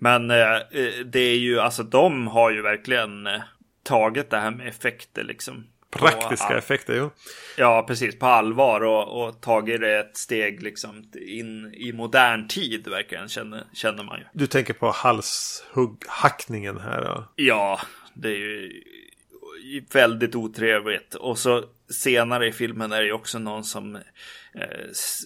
Men 0.00 0.28
det 1.06 1.18
är 1.20 1.36
ju, 1.36 1.60
alltså 1.60 1.82
de 1.82 2.26
har 2.26 2.50
ju 2.50 2.62
verkligen 2.62 3.28
tagit 3.82 4.30
det 4.30 4.36
här 4.38 4.50
med 4.50 4.68
effekter 4.68 5.24
liksom. 5.24 5.66
Praktiska 5.90 6.46
all- 6.46 6.58
effekter, 6.58 6.94
jo. 6.94 7.10
Ja, 7.56 7.84
precis. 7.88 8.18
På 8.18 8.26
allvar 8.26 8.80
och, 8.80 9.22
och 9.26 9.40
tagit 9.40 9.80
det 9.80 9.98
ett 9.98 10.16
steg 10.16 10.62
liksom 10.62 11.10
in 11.28 11.74
i 11.74 11.92
modern 11.92 12.48
tid 12.48 12.88
verkligen 12.88 13.28
känner, 13.28 13.64
känner 13.72 14.04
man 14.04 14.18
ju. 14.18 14.24
Du 14.32 14.46
tänker 14.46 14.74
på 14.74 14.90
halshugghackningen 14.90 16.78
här. 16.80 17.02
Ja. 17.04 17.32
Ja, 17.36 17.80
det 18.14 18.28
är 18.28 18.36
ju 18.38 18.72
väldigt 19.92 20.34
otrevligt. 20.34 21.14
Och 21.14 21.38
så 21.38 21.64
senare 21.90 22.46
i 22.46 22.52
filmen 22.52 22.92
är 22.92 23.00
det 23.00 23.06
ju 23.06 23.12
också 23.12 23.38
någon 23.38 23.64
som 23.64 23.96
eh, 23.96 24.02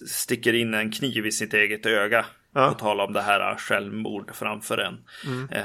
sticker 0.07 0.53
in 0.53 0.73
en 0.73 0.91
kniv 0.91 1.25
i 1.25 1.31
sitt 1.31 1.53
eget 1.53 1.85
öga. 1.85 2.25
Ja. 2.53 2.69
På 2.69 2.73
tal 2.79 2.99
om 2.99 3.13
det 3.13 3.21
här 3.21 3.55
självmord 3.55 4.35
framför 4.35 4.77
en. 4.77 4.97
Eh, 5.51 5.63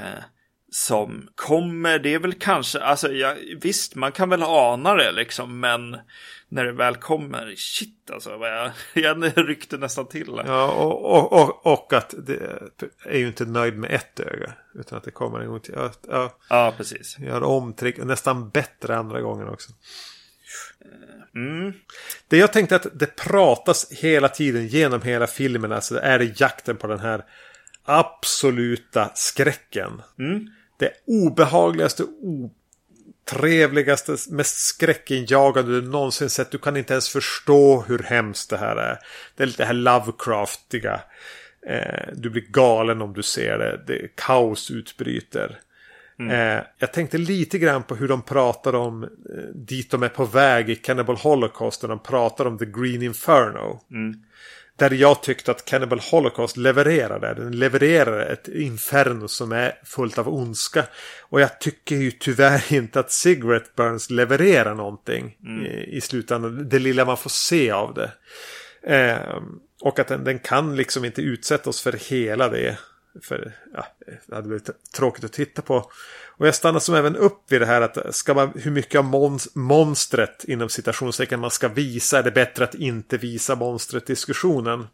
som 0.71 1.29
kommer, 1.35 1.99
det 1.99 2.15
är 2.15 2.19
väl 2.19 2.35
kanske, 2.35 2.81
alltså 2.81 3.13
ja, 3.13 3.35
visst 3.61 3.95
man 3.95 4.13
kan 4.13 4.31
väl 4.31 4.43
ana 4.43 4.95
det 4.95 5.13
liksom, 5.13 5.61
men 5.61 5.97
när 6.49 6.65
det 6.65 6.73
väl 6.73 6.97
kommer, 6.97 7.55
shit 7.57 8.11
alltså, 8.13 8.37
vad 8.37 8.51
jag, 8.51 8.71
jag 8.95 9.49
ryckte 9.49 9.77
nästan 9.77 10.09
till. 10.09 10.41
Ja, 10.47 10.73
och, 10.73 11.05
och, 11.05 11.33
och, 11.33 11.67
och 11.67 11.93
att 11.93 12.15
det 12.19 12.69
är 13.05 13.19
ju 13.19 13.27
inte 13.27 13.45
nöjd 13.45 13.79
med 13.79 13.91
ett 13.91 14.21
öga. 14.21 14.53
Utan 14.75 14.99
att 14.99 15.05
det 15.05 15.11
kommer 15.11 15.41
en 15.41 15.49
gång 15.49 15.61
till. 15.61 15.75
Ja, 15.77 15.91
ja, 16.09 16.37
Ja, 16.49 16.75
precis. 16.77 17.19
gör 17.19 17.43
om 17.43 17.73
trick. 17.73 17.97
Nästan 17.97 18.51
bättre 18.51 18.97
andra 18.97 19.21
gången 19.21 19.49
också. 19.49 19.73
Mm. 21.35 21.73
Det 22.29 22.37
jag 22.37 22.53
tänkte 22.53 22.77
att 22.77 22.87
det 22.95 23.17
pratas 23.17 23.93
hela 23.93 24.29
tiden 24.29 24.67
genom 24.67 25.03
hela 25.03 25.27
filmen. 25.27 25.73
Alltså 25.73 25.95
det 25.95 26.01
är 26.01 26.35
jakten 26.37 26.77
på 26.77 26.87
den 26.87 26.99
här 27.01 27.25
absoluta 27.85 29.11
skräcken. 29.15 30.03
Det 30.79 30.93
obehagligaste, 31.07 32.05
otrevligaste, 33.25 34.17
mest 34.31 34.57
skräckinjagande 34.57 35.81
du 35.81 35.89
någonsin 35.89 36.31
sett. 36.31 36.51
Du 36.51 36.59
kan 36.59 36.77
inte 36.77 36.93
ens 36.93 37.09
förstå 37.09 37.85
hur 37.89 37.99
hemskt 37.99 38.51
det 38.51 38.57
här 38.57 38.77
är. 38.77 38.99
Det 39.37 39.43
är 39.43 39.47
lite 39.47 39.63
det 39.63 39.67
här 39.67 39.75
Lovecraftiga. 39.75 41.01
Eh, 41.67 42.09
du 42.15 42.31
blir 42.31 42.43
galen 42.43 43.03
om 43.03 43.13
du 43.13 43.23
ser 43.23 43.59
det. 43.59 43.81
det 43.87 44.17
kaos 44.17 44.71
utbryter. 44.71 45.61
Eh, 46.21 46.65
jag 46.79 46.93
tänkte 46.93 47.19
lite 47.19 47.59
grann 47.59 47.83
på 47.83 47.95
hur 47.95 48.09
de 48.09 48.23
pratar 48.23 48.75
om 48.75 49.03
eh, 49.03 49.09
dit 49.55 49.91
de 49.91 50.03
är 50.03 50.09
på 50.09 50.25
väg 50.25 50.71
i 50.71 50.77
Cannibal 50.77 51.17
Holocaust. 51.17 51.83
När 51.83 51.89
de 51.89 51.99
pratar 51.99 52.45
om 52.45 52.59
The 52.59 52.67
Green 52.67 53.03
Inferno. 53.03 53.81
Där 54.79 54.91
jag 54.91 55.23
tyckte 55.23 55.51
att 55.51 55.65
Cannibal 55.65 56.01
Holocaust 56.01 56.57
levererade. 56.57 57.35
Den 57.35 57.59
levererar 57.59 58.33
ett 58.33 58.49
inferno 58.49 59.29
som 59.29 59.53
är 59.53 59.79
fullt 59.85 60.19
av 60.19 60.29
ondska. 60.29 60.85
Och 61.23 61.41
jag 61.41 61.61
tycker 61.61 61.97
ju 61.97 62.11
tyvärr 62.11 62.73
inte 62.73 63.01
att 63.01 63.13
Cigarette 63.13 63.71
Burns 63.77 64.11
levererar 64.11 64.75
någonting 64.75 65.37
i, 65.67 65.97
i 65.97 66.01
slutändan. 66.01 66.69
Det 66.69 66.79
lilla 66.79 67.05
man 67.05 67.17
får 67.17 67.31
se 67.31 67.71
av 67.71 67.95
det. 67.95 68.11
Eh, 68.83 69.43
och 69.81 69.99
att 69.99 70.09
den, 70.09 70.25
den 70.25 70.39
kan 70.39 70.77
liksom 70.77 71.05
inte 71.05 71.23
utsätta 71.23 71.71
oss 71.71 71.83
för 71.83 71.93
hela 71.93 72.49
det. 72.49 72.79
För 73.23 73.53
ja, 73.75 73.87
det 74.27 74.35
hade 74.35 74.49
blivit 74.49 74.71
tråkigt 74.97 75.25
att 75.25 75.33
titta 75.33 75.63
på. 75.63 75.91
Och 76.39 76.47
jag 76.47 76.55
stannar 76.55 76.81
som 76.81 76.95
även 76.95 77.17
upp 77.17 77.53
vid 77.53 77.61
det 77.61 77.67
här 77.67 77.81
att 77.81 78.15
ska 78.15 78.35
man, 78.35 78.53
hur 78.55 78.71
mycket 78.71 78.99
av 78.99 79.05
mons, 79.05 79.49
monstret 79.55 80.45
inom 80.45 80.69
citationstecken 80.69 81.41
man 81.41 81.51
ska 81.51 81.69
visa 81.69 82.19
är 82.19 82.23
det 82.23 82.31
bättre 82.31 82.65
att 82.65 82.75
inte 82.75 83.17
visa 83.17 83.55
monstret 83.55 84.07
diskussionen. 84.07 84.87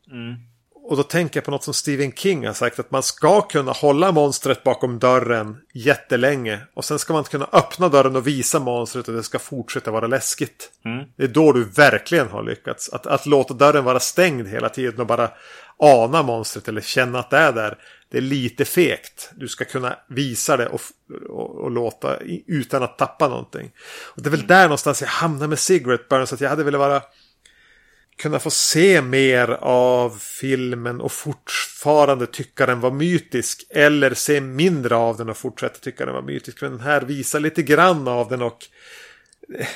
och 0.87 0.97
då 0.97 1.03
tänker 1.03 1.37
jag 1.41 1.45
på 1.45 1.51
något 1.51 1.65
som 1.65 1.75
Stephen 1.75 2.13
King 2.13 2.47
har 2.47 2.53
sagt. 2.53 2.79
Att 2.79 2.91
man 2.91 3.03
ska 3.03 3.41
kunna 3.41 3.73
hålla 3.73 4.13
monstret 4.13 4.65
bakom 4.65 4.99
dörren 4.99 5.57
jättelänge. 5.75 6.61
Och 6.75 6.85
sen 6.85 6.99
ska 6.99 7.13
man 7.13 7.25
kunna 7.25 7.49
öppna 7.53 7.89
dörren 7.89 8.17
och 8.17 8.27
visa 8.27 8.59
monstret 8.59 9.09
och 9.09 9.15
det 9.15 9.23
ska 9.23 9.39
fortsätta 9.39 9.91
vara 9.91 10.07
läskigt. 10.07 10.71
Mm. 10.85 11.07
Det 11.17 11.25
är 11.25 11.29
då 11.29 11.53
du 11.53 11.65
verkligen 11.65 12.29
har 12.29 12.43
lyckats. 12.43 12.89
Att, 12.93 13.07
att 13.07 13.27
låta 13.27 13.55
dörren 13.55 13.85
vara 13.85 14.01
stängd 14.01 14.49
hela 14.49 14.69
tiden 14.69 15.01
och 15.01 15.07
bara 15.07 15.31
ana 15.79 16.23
monstret 16.23 16.69
eller 16.69 16.81
känna 16.81 17.19
att 17.19 17.31
det 17.31 17.39
är 17.39 17.53
där. 17.53 17.79
Det 18.11 18.19
är 18.19 18.23
lite 18.23 18.65
fegt. 18.65 19.31
Du 19.37 19.49
ska 19.49 19.65
kunna 19.65 19.99
visa 20.09 20.57
det 20.57 20.67
och, 20.67 20.81
och, 21.29 21.57
och 21.57 21.71
låta 21.71 22.19
utan 22.47 22.83
att 22.83 22.99
tappa 22.99 23.29
någonting. 23.29 23.71
Och 24.17 24.23
det 24.23 24.29
är 24.29 24.31
väl 24.31 24.47
där 24.47 24.63
någonstans 24.63 25.01
jag 25.01 25.09
hamnar 25.09 25.47
med 25.47 25.59
Cigarette 25.59 26.05
Burn. 26.09 26.27
Så 26.27 26.35
att 26.35 26.41
jag 26.41 26.51
hade 26.51 26.65
velat 26.65 26.79
vara 26.79 27.03
kunna 28.17 28.39
få 28.39 28.51
se 28.51 29.03
mer 29.03 29.49
av 29.61 30.19
filmen 30.41 31.01
och 31.01 31.13
fortfarande 31.13 32.27
tycka 32.27 32.67
den 32.67 32.81
var 32.81 32.91
mytisk. 32.91 33.67
Eller 33.71 34.15
se 34.15 34.41
mindre 34.41 34.97
av 34.97 35.17
den 35.17 35.29
och 35.29 35.37
fortsätta 35.37 35.79
tycka 35.79 36.05
den 36.07 36.15
var 36.15 36.23
mytisk. 36.23 36.61
Men 36.61 36.71
den 36.71 36.81
här 36.81 37.01
visar 37.01 37.41
lite 37.41 37.63
grann 37.63 38.09
av 38.09 38.29
den 38.29 38.43
och 38.43 38.67
eh, 39.59 39.67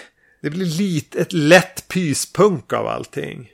det 0.42 0.50
blir 0.50 0.66
lite 0.66 1.20
ett 1.20 1.32
lätt 1.32 1.88
pyspunk 1.88 2.72
av 2.72 2.86
allting. 2.86 3.50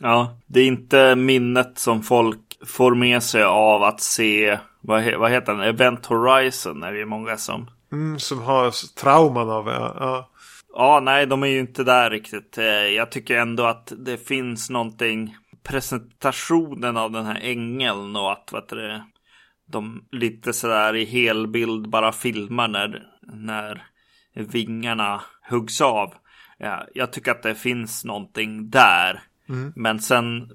Ja, 0.00 0.38
det 0.46 0.60
är 0.60 0.66
inte 0.66 1.14
minnet 1.14 1.78
som 1.78 2.02
folk 2.02 2.47
får 2.66 2.94
med 2.94 3.22
sig 3.22 3.42
av 3.42 3.82
att 3.82 4.00
se, 4.00 4.58
vad, 4.80 5.00
he, 5.00 5.16
vad 5.16 5.30
heter 5.30 5.52
den, 5.52 5.62
Event 5.62 6.06
Horizon 6.06 6.82
är 6.82 6.92
det 6.92 6.98
ju 6.98 7.06
många 7.06 7.36
som. 7.36 7.70
Mm, 7.92 8.18
som 8.18 8.42
har 8.42 8.94
trauman 9.00 9.50
av 9.50 9.68
ja, 9.68 9.96
ja. 10.00 10.30
Ja, 10.74 11.00
nej, 11.02 11.26
de 11.26 11.42
är 11.42 11.46
ju 11.46 11.60
inte 11.60 11.84
där 11.84 12.10
riktigt. 12.10 12.58
Eh, 12.58 12.64
Jag 12.64 13.10
tycker 13.10 13.36
ändå 13.36 13.64
att 13.64 13.92
det 13.98 14.16
finns 14.28 14.70
någonting, 14.70 15.36
presentationen 15.62 16.96
av 16.96 17.10
den 17.10 17.26
här 17.26 17.38
ängeln 17.42 18.16
och 18.16 18.32
att, 18.32 18.48
vad 18.52 18.68
det, 18.68 19.04
de 19.72 20.04
lite 20.12 20.52
sådär 20.52 20.96
i 20.96 21.04
helbild 21.04 21.88
bara 21.88 22.12
filmar 22.12 22.68
när, 22.68 23.02
när 23.22 23.86
vingarna 24.34 25.20
huggs 25.50 25.80
av. 25.80 26.14
Ja, 26.58 26.86
jag 26.94 27.12
tycker 27.12 27.30
att 27.30 27.42
det 27.42 27.54
finns 27.54 28.04
någonting 28.04 28.70
där. 28.70 29.20
Men 29.76 30.00
sen 30.00 30.50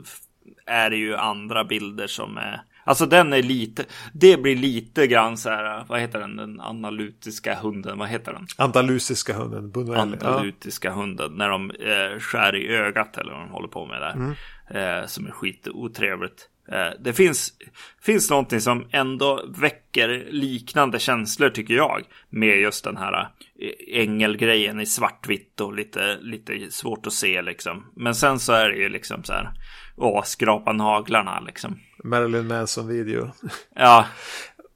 är 0.66 0.89
det 0.89 0.97
ju 0.97 1.16
andra 1.16 1.64
bilder 1.64 2.07
som 2.07 2.38
är 2.38 2.61
Alltså 2.86 3.05
den 3.05 3.34
är 3.34 3.43
lite, 3.43 3.86
det 4.14 4.38
blir 4.38 4.55
lite 4.55 5.07
grann 5.07 5.38
så 5.38 5.49
här, 5.49 5.86
vad 5.88 5.99
heter 5.99 6.20
den, 6.20 6.36
den 6.36 6.61
analytiska 6.61 7.55
hunden, 7.55 7.97
vad 7.97 8.09
heter 8.09 8.34
den? 8.34 8.47
Andalusiska 8.57 9.34
hunden, 9.34 9.72
Bunuel. 9.72 10.18
Ja. 10.22 10.28
Analytiska 10.28 10.91
hunden, 10.91 11.32
när 11.36 11.49
de 11.49 11.72
eh, 11.72 12.20
skär 12.20 12.55
i 12.55 12.68
ögat 12.68 13.18
eller 13.18 13.32
vad 13.32 13.41
de 13.41 13.49
håller 13.49 13.68
på 13.68 13.86
med 13.86 14.01
där. 14.01 14.36
Eh, 14.70 15.05
som 15.07 15.28
är 15.28 15.32
skitotrevligt. 15.32 16.49
Eh, 16.72 16.99
det 16.99 17.14
finns, 17.14 17.53
finns 18.01 18.30
någonting 18.30 18.61
som 18.61 18.88
ändå 18.91 19.45
väcker 19.47 20.28
liknande 20.30 20.99
känslor 20.99 21.49
tycker 21.49 21.74
jag. 21.74 22.03
Med 22.30 22.59
just 22.59 22.84
den 22.84 22.97
här 22.97 23.30
eh, 23.59 24.01
ängelgrejen 24.01 24.80
i 24.80 24.86
svartvitt 24.86 25.61
och 25.61 25.74
lite, 25.74 26.18
lite 26.22 26.72
svårt 26.72 27.07
att 27.07 27.14
se 27.14 27.41
liksom. 27.41 27.91
Men 27.95 28.16
sen 28.16 28.39
så 28.39 28.53
är 28.53 28.70
det 28.70 28.76
ju 28.76 28.89
liksom 28.89 29.24
så 29.24 29.34
här, 29.34 29.51
åh, 29.95 30.23
skrapa 30.23 30.73
naglarna 30.73 31.39
liksom. 31.39 31.79
Marilyn 32.03 32.47
Manson-video. 32.47 33.31
Ja, 33.75 34.05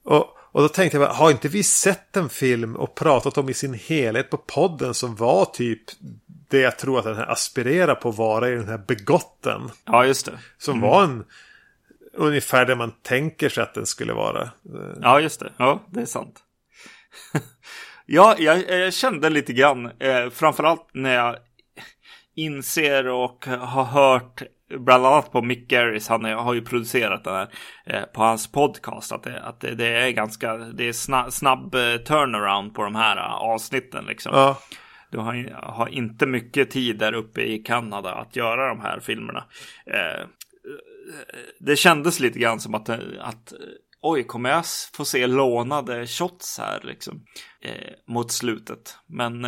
Och, 0.04 0.38
och 0.52 0.62
då 0.62 0.70
tänkte 0.70 0.98
jag, 0.98 1.08
har 1.08 1.32
inte 1.32 1.48
vi 1.48 1.64
sett 1.64 2.18
en 2.18 2.30
film 2.30 2.76
och 2.76 2.96
pratat 2.96 3.38
om 3.38 3.50
i 3.50 3.54
sin 3.54 3.74
helhet 3.74 4.30
på 4.30 4.38
podden 4.38 4.94
som 4.94 5.16
var 5.16 5.46
typ 5.46 5.82
det 6.50 6.60
jag 6.60 6.78
tror 6.78 7.00
att 7.00 7.06
den 7.06 7.16
här 7.16 7.32
aspirerar 7.32 7.96
på 7.96 8.10
att 8.10 8.18
vara 8.18 8.50
i 8.50 8.56
den 8.56 8.68
här 8.68 8.78
begotten. 8.88 9.70
ja 9.86 10.06
just 10.06 10.26
det. 10.26 10.40
Som 10.58 10.82
var 10.82 11.04
en 11.04 11.26
ungefär 12.14 12.66
det 12.66 12.76
man 12.76 12.92
tänker 13.02 13.50
sig 13.50 13.64
att 13.64 13.74
den 13.74 13.86
skulle 13.86 14.14
vara. 14.14 14.50
Ja, 15.02 15.20
just 15.20 15.40
det. 15.40 15.52
Ja, 15.58 15.80
det 15.90 16.02
är 16.02 16.06
sant. 16.06 16.40
ja, 18.06 18.36
jag, 18.40 18.70
jag 18.70 18.94
kände 18.94 19.30
lite 19.30 19.54
grann, 19.54 19.86
eh, 20.00 20.30
framförallt 20.30 20.88
när 20.94 21.16
jag 21.16 21.36
inser 22.36 23.08
och 23.08 23.46
har 23.46 23.84
hört 23.84 24.42
bland 24.70 25.06
annat 25.06 25.32
på 25.32 25.42
Mick 25.42 25.68
Garris, 25.68 26.08
han 26.08 26.26
är, 26.26 26.36
har 26.36 26.54
ju 26.54 26.62
producerat 26.62 27.24
den 27.24 27.34
här 27.34 27.48
eh, 27.86 28.04
på 28.04 28.22
hans 28.22 28.52
podcast, 28.52 29.12
att 29.12 29.24
det, 29.24 29.42
att 29.44 29.60
det, 29.60 29.76
det 29.76 29.88
är 29.88 30.12
ganska, 30.12 30.58
det 30.58 30.88
är 30.88 30.94
snabb, 30.94 31.34
snabb 31.34 31.76
eh, 31.76 31.98
turnaround 31.98 32.74
på 32.74 32.84
de 32.84 32.96
här 32.96 33.18
eh, 33.18 33.34
avsnitten 33.34 34.06
liksom. 34.06 34.32
Ja, 34.36 34.60
Du 35.12 35.18
har, 35.18 35.62
har 35.64 35.88
inte 35.88 36.26
mycket 36.26 36.72
tid 36.72 37.00
där 37.00 37.14
uppe 37.14 37.42
i 37.42 37.58
Kanada 37.58 38.14
att 38.14 38.36
göra 38.36 38.70
de 38.70 38.82
här 38.82 39.00
filmerna. 39.00 39.44
Eh, 39.86 40.28
det 41.60 41.76
kändes 41.76 42.20
lite 42.20 42.40
grann 42.40 42.60
som 42.60 42.76
att, 42.76 42.90
att 43.20 43.54
oj, 44.02 44.24
kommer 44.24 44.50
jag 44.50 44.64
få 44.94 45.06
se 45.06 45.28
lånade 45.28 46.08
shots 46.08 46.60
här 46.60 46.80
liksom 46.84 47.26
eh, 47.62 47.94
mot 48.08 48.32
slutet. 48.32 48.98
Men 49.06 49.46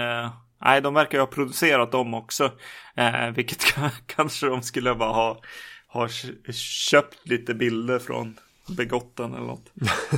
nej, 0.61 0.81
de 0.81 0.93
verkar 0.93 1.17
ju 1.17 1.21
ha 1.21 1.27
producerat 1.27 1.91
dem 1.91 2.13
också, 2.13 2.51
eh, 2.95 3.29
vilket 3.35 3.63
kanske 4.05 4.47
de 4.47 4.61
skulle 4.63 4.95
bara 4.95 5.13
ha, 5.13 5.41
ha 5.87 6.07
köpt 6.53 7.27
lite 7.27 7.53
bilder 7.53 7.99
från 7.99 8.37
Begotten 8.77 9.33
eller 9.33 9.47
något. 9.47 9.71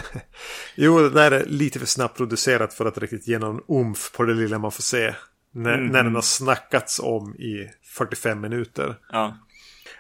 jo, 0.75 0.99
det 0.99 1.09
där 1.09 1.31
är 1.31 1.45
lite 1.45 1.79
för 1.79 1.85
snabbt 1.85 2.17
producerat 2.17 2.73
för 2.73 2.85
att 2.85 2.97
riktigt 2.97 3.27
ge 3.27 3.39
någon 3.39 3.61
umf 3.67 4.11
på 4.11 4.23
det 4.23 4.33
lilla 4.33 4.59
man 4.59 4.71
får 4.71 4.83
se. 4.83 5.15
När, 5.53 5.77
när 5.77 6.03
den 6.03 6.15
har 6.15 6.21
snackats 6.21 6.99
om 6.99 7.35
i 7.35 7.69
45 7.83 8.41
minuter. 8.41 8.95
Ja, 9.11 9.37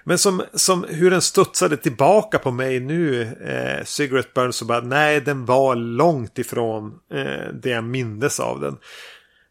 Men 0.03 0.17
som, 0.17 0.43
som 0.53 0.85
hur 0.89 1.11
den 1.11 1.21
studsade 1.21 1.77
tillbaka 1.77 2.39
på 2.39 2.51
mig 2.51 2.79
nu, 2.79 3.21
eh, 3.21 3.85
Cigarette 3.85 4.31
Burn, 4.35 4.53
så 4.53 4.65
bara 4.65 4.81
nej, 4.81 5.21
den 5.21 5.45
var 5.45 5.75
långt 5.75 6.39
ifrån 6.39 6.99
eh, 7.13 7.53
det 7.53 7.69
jag 7.69 7.83
mindes 7.83 8.39
av 8.39 8.59
den. 8.59 8.77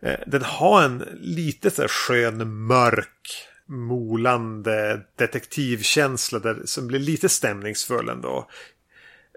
Eh, 0.02 0.18
den 0.26 0.42
har 0.42 0.82
en 0.82 1.04
lite 1.20 1.70
så 1.70 1.88
skön, 1.88 2.66
mörk, 2.66 3.46
molande 3.66 5.00
detektivkänsla 5.16 6.38
där, 6.38 6.62
som 6.64 6.86
blir 6.86 6.98
lite 6.98 7.28
stämningsfull 7.28 8.08
ändå. 8.08 8.48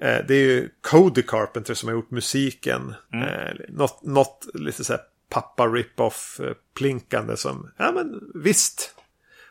Eh, 0.01 0.17
det 0.27 0.35
är 0.35 0.43
ju 0.43 0.69
Cody 0.81 1.21
Carpenter 1.21 1.73
som 1.73 1.89
har 1.89 1.95
gjort 1.95 2.11
musiken. 2.11 2.93
Eh, 3.13 3.65
något, 3.69 4.03
något 4.03 4.47
lite 4.53 4.83
så 4.83 4.93
här 4.93 5.01
pappa 5.29 5.67
rip-off 5.67 6.39
plinkande 6.77 7.37
som, 7.37 7.71
ja 7.77 7.91
men 7.91 8.31
visst. 8.43 8.95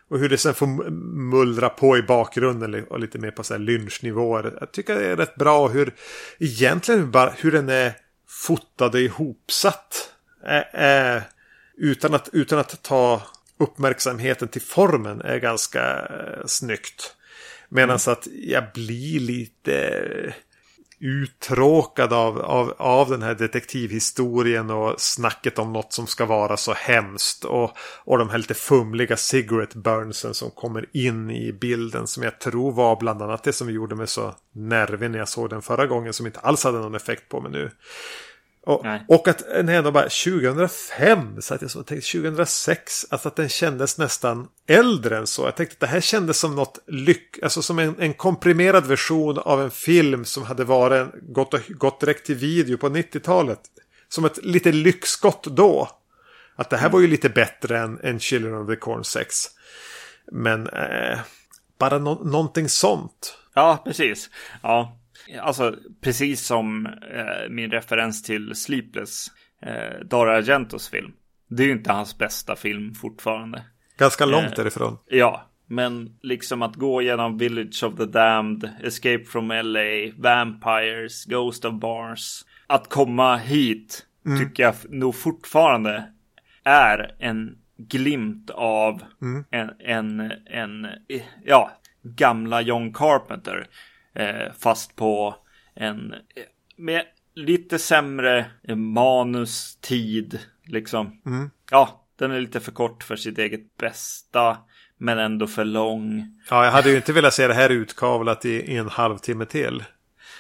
Och 0.08 0.18
hur 0.18 0.28
det 0.28 0.38
sen 0.38 0.54
får 0.54 0.90
mullra 1.30 1.68
på 1.68 1.98
i 1.98 2.02
bakgrunden 2.02 2.84
och 2.84 3.00
lite 3.00 3.18
mer 3.18 3.30
på 3.30 3.44
så 3.44 3.54
här 3.54 3.58
lynchnivåer. 3.58 4.56
Jag 4.60 4.72
tycker 4.72 4.94
det 4.94 5.06
är 5.06 5.16
rätt 5.16 5.34
bra 5.34 5.68
hur 5.68 5.94
egentligen 6.38 7.10
bara 7.10 7.30
hur 7.30 7.52
den 7.52 7.68
är 7.68 7.92
fotad 8.28 8.86
och 8.86 9.00
ihopsatt. 9.00 10.11
Äh, 10.72 11.22
utan, 11.76 12.14
att, 12.14 12.28
utan 12.32 12.59
att 12.59 12.82
ta 12.82 13.22
uppmärksamheten 13.59 14.49
till 14.49 14.62
formen 14.62 15.20
är 15.20 15.38
ganska 15.38 16.09
snyggt. 16.47 17.16
Medan 17.68 17.99
så 17.99 18.11
att 18.11 18.28
jag 18.32 18.64
blir 18.74 19.20
lite 19.20 20.34
uttråkad 21.05 22.12
av, 22.12 22.38
av, 22.38 22.74
av 22.78 23.11
den 23.11 23.22
här 23.22 23.34
detektivhistorien 23.34 24.70
och 24.70 25.01
snacket 25.01 25.59
om 25.59 25.72
något 25.72 25.93
som 25.93 26.07
ska 26.07 26.26
vara 26.26 26.57
så 26.57 26.72
hemskt. 26.72 27.45
Och, 27.45 27.76
och 28.05 28.18
de 28.18 28.30
här 28.30 28.38
lite 28.38 28.55
fumliga 28.55 29.16
cigarette 29.16 29.78
burnsen 29.78 30.34
som 30.34 30.51
kommer 30.51 30.86
in 30.93 31.30
i 31.30 31.53
bilden 31.53 32.07
som 32.07 32.22
jag 32.22 32.40
tror 32.40 32.72
var 32.72 32.97
bland 32.97 33.22
annat 33.22 33.45
det 33.45 33.53
som 33.53 33.70
gjorde 33.70 33.95
mig 33.95 34.07
så 34.07 34.34
nervig 34.53 35.11
när 35.11 35.18
jag 35.18 35.28
såg 35.28 35.51
den 35.51 35.62
förra 35.62 35.86
gången 35.86 36.12
som 36.12 36.26
inte 36.26 36.40
alls 36.40 36.64
hade 36.64 36.78
någon 36.78 36.95
effekt 36.95 37.28
på 37.28 37.40
mig 37.40 37.53
nu. 37.53 37.70
Och, 38.66 38.84
och 39.08 39.28
att 39.28 39.38
den 39.38 39.68
ändå 39.68 39.90
bara 39.90 40.08
2005 40.08 41.42
så 41.42 41.54
att 41.54 41.62
jag 41.62 41.70
så 41.70 41.82
tänkte 41.82 42.18
2006 42.18 43.06
alltså 43.10 43.28
att 43.28 43.36
den 43.36 43.48
kändes 43.48 43.98
nästan 43.98 44.48
äldre 44.66 45.18
än 45.18 45.26
så. 45.26 45.42
Jag 45.44 45.56
tänkte 45.56 45.74
att 45.74 45.80
det 45.80 45.86
här 45.86 46.00
kändes 46.00 46.38
som 46.38 46.54
något 46.54 46.78
lyck, 46.86 47.38
alltså 47.42 47.62
som 47.62 47.78
en, 47.78 47.94
en 47.98 48.14
komprimerad 48.14 48.86
version 48.86 49.38
av 49.38 49.62
en 49.62 49.70
film 49.70 50.24
som 50.24 50.42
hade 50.42 50.64
varit 50.64 51.08
gått, 51.22 51.54
och, 51.54 51.60
gått 51.68 52.00
direkt 52.00 52.26
till 52.26 52.34
video 52.34 52.78
på 52.78 52.88
90-talet. 52.88 53.60
Som 54.08 54.24
ett 54.24 54.44
lite 54.44 54.72
lyxskott 54.72 55.44
då. 55.44 55.88
Att 56.56 56.70
det 56.70 56.76
här 56.76 56.88
var 56.88 57.00
ju 57.00 57.06
lite 57.06 57.28
bättre 57.28 57.78
än, 57.78 57.98
än 58.02 58.20
Children 58.20 58.54
of 58.54 58.68
the 58.68 58.76
Corn 58.76 59.04
6. 59.04 59.34
Men 60.32 60.68
eh, 60.68 61.18
bara 61.78 61.98
nå- 61.98 62.22
någonting 62.24 62.68
sånt. 62.68 63.38
Ja, 63.54 63.82
precis. 63.84 64.30
Ja, 64.62 64.98
alltså 65.41 65.77
precis 66.01 66.47
som 66.47 66.87
eh, 66.87 67.51
min 67.51 67.70
referens 67.70 68.23
till 68.23 68.55
Sleepless, 68.55 69.27
eh, 69.62 70.07
Dario 70.07 70.33
Argentos 70.33 70.89
film. 70.89 71.12
Det 71.49 71.62
är 71.62 71.66
ju 71.66 71.73
inte 71.73 71.93
hans 71.93 72.18
bästa 72.18 72.57
film 72.57 72.95
fortfarande. 72.95 73.64
Ganska 73.99 74.25
långt 74.27 74.47
Eh, 74.47 74.53
därifrån. 74.57 74.99
Ja, 75.07 75.51
men 75.66 76.18
liksom 76.23 76.62
att 76.62 76.77
gå 76.77 77.03
genom 77.03 77.39
Village 77.39 77.85
of 77.85 77.97
the 77.97 78.05
Damned, 78.05 78.70
Escape 78.83 79.25
from 79.25 79.49
LA, 79.49 80.12
Vampires, 80.16 81.25
Ghost 81.25 81.64
of 81.64 81.75
Bars. 81.75 82.45
Att 82.66 82.89
komma 82.89 83.37
hit 83.37 84.07
tycker 84.39 84.62
jag 84.62 84.75
nog 84.89 85.14
fortfarande 85.14 86.05
är 86.64 87.16
en 87.18 87.59
glimt 87.77 88.51
av 88.51 89.03
en, 89.51 89.70
en, 89.79 90.33
en, 90.47 90.87
ja, 91.45 91.70
gamla 92.03 92.61
John 92.61 92.93
Carpenter. 92.93 93.66
Eh, 94.14 94.52
fast 94.58 94.96
på 94.96 95.36
en 95.74 96.14
med 96.76 97.04
lite 97.34 97.78
sämre 97.78 98.46
manus, 98.76 99.76
tid, 99.80 100.40
liksom. 100.64 101.20
Ja, 101.70 102.06
den 102.18 102.30
är 102.30 102.40
lite 102.40 102.60
för 102.60 102.72
kort 102.72 103.02
för 103.02 103.16
sitt 103.16 103.38
eget 103.38 103.76
bästa, 103.76 104.56
men 104.98 105.18
ändå 105.18 105.46
för 105.46 105.64
lång. 105.64 106.38
Ja, 106.50 106.64
jag 106.64 106.72
hade 106.72 106.90
ju 106.90 106.96
inte 106.96 107.12
velat 107.12 107.34
se 107.34 107.46
det 107.46 107.54
här 107.54 107.70
utkavlat 107.70 108.44
i 108.44 108.76
en 108.76 108.88
halvtimme 108.88 109.44
till. 109.44 109.84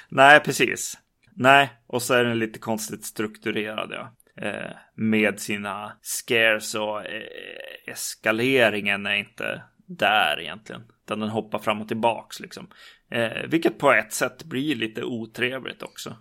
Nej, 0.08 0.40
precis. 0.40 0.98
Nej, 1.34 1.70
och 1.86 2.02
så 2.02 2.14
är 2.14 2.24
den 2.24 2.38
lite 2.38 2.58
konstigt 2.58 3.04
strukturerad, 3.04 3.90
ja. 3.92 4.16
Eh, 4.36 4.70
med 4.94 5.40
sina 5.40 5.92
scares 6.02 6.74
och 6.74 7.06
eh, 7.06 7.22
eskaleringen 7.86 9.06
är 9.06 9.14
inte 9.14 9.62
där 9.98 10.40
egentligen. 10.40 10.82
Utan 11.04 11.20
den 11.20 11.28
hoppar 11.28 11.58
fram 11.58 11.80
och 11.80 11.88
tillbaks 11.88 12.40
liksom. 12.40 12.68
Eh, 13.10 13.42
vilket 13.48 13.78
på 13.78 13.92
ett 13.92 14.12
sätt 14.12 14.44
blir 14.44 14.74
lite 14.74 15.04
otrevligt 15.04 15.82
också. 15.82 16.16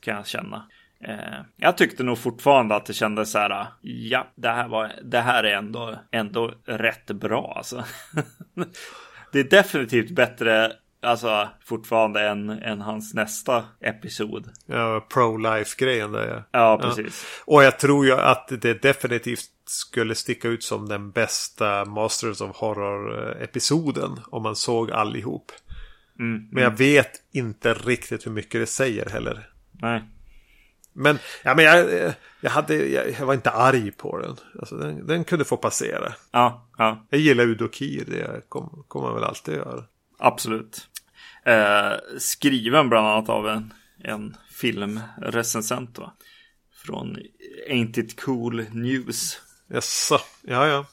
Kan 0.00 0.16
jag 0.16 0.26
känna. 0.26 0.66
Eh, 1.04 1.40
jag 1.56 1.76
tyckte 1.76 2.02
nog 2.02 2.18
fortfarande 2.18 2.74
att 2.74 2.86
det 2.86 2.92
kändes 2.92 3.30
så 3.30 3.38
här. 3.38 3.66
Ja, 3.80 4.26
det 4.34 4.48
här, 4.48 4.68
var, 4.68 4.92
det 5.02 5.20
här 5.20 5.44
är 5.44 5.56
ändå, 5.56 5.98
ändå 6.10 6.54
rätt 6.64 7.06
bra 7.06 7.54
alltså. 7.56 7.84
det 9.32 9.40
är 9.40 9.44
definitivt 9.44 10.10
bättre 10.10 10.72
Alltså 11.04 11.48
fortfarande 11.64 12.28
än, 12.28 12.50
än 12.50 12.80
hans 12.80 13.14
nästa 13.14 13.64
episod. 13.80 14.50
Ja, 14.66 15.06
pro-life-grejen 15.14 16.12
där 16.12 16.28
ja. 16.28 16.42
Ja, 16.60 16.78
precis. 16.82 17.42
Och 17.44 17.64
jag 17.64 17.78
tror 17.78 18.06
ju 18.06 18.12
att 18.12 18.48
det 18.48 18.82
definitivt 18.82 19.50
skulle 19.72 20.14
sticka 20.14 20.48
ut 20.48 20.64
som 20.64 20.88
den 20.88 21.10
bästa 21.10 21.84
Masters 21.84 22.40
of 22.40 22.56
Horror-episoden. 22.56 24.20
Om 24.26 24.42
man 24.42 24.56
såg 24.56 24.90
allihop. 24.90 25.52
Mm, 26.18 26.48
Men 26.52 26.62
jag 26.62 26.76
vet 26.78 27.10
inte 27.32 27.74
riktigt 27.74 28.26
hur 28.26 28.30
mycket 28.32 28.60
det 28.60 28.66
säger 28.66 29.10
heller. 29.10 29.48
Nej. 29.72 30.04
Men, 30.92 31.18
ja, 31.44 31.54
men 31.54 31.64
jag, 31.64 32.12
jag, 32.40 32.50
hade, 32.50 32.74
jag, 32.88 33.10
jag 33.18 33.26
var 33.26 33.34
inte 33.34 33.50
arg 33.50 33.90
på 33.90 34.18
den. 34.18 34.36
Alltså, 34.58 34.76
den. 34.76 35.06
Den 35.06 35.24
kunde 35.24 35.44
få 35.44 35.56
passera. 35.56 36.12
Ja, 36.30 36.68
ja, 36.78 37.06
Jag 37.10 37.20
gillar 37.20 37.44
Udokir, 37.44 38.04
det 38.06 38.48
kommer 38.48 38.82
kommer 38.88 39.06
man 39.06 39.14
väl 39.14 39.24
alltid 39.24 39.54
göra. 39.54 39.84
absolut. 40.18 40.88
Eh, 41.44 41.92
skriven 42.18 42.88
bland 42.88 43.06
annat 43.06 43.28
av 43.28 43.48
en, 43.48 43.72
en 44.04 44.36
filmrecensent 44.50 45.98
va? 45.98 46.12
Från 46.86 47.16
Ain't 47.70 47.98
It 47.98 48.20
Cool 48.20 48.64
News. 48.72 49.40
Jaså, 49.72 50.20
ja 50.42 50.66
ja. 50.66 50.86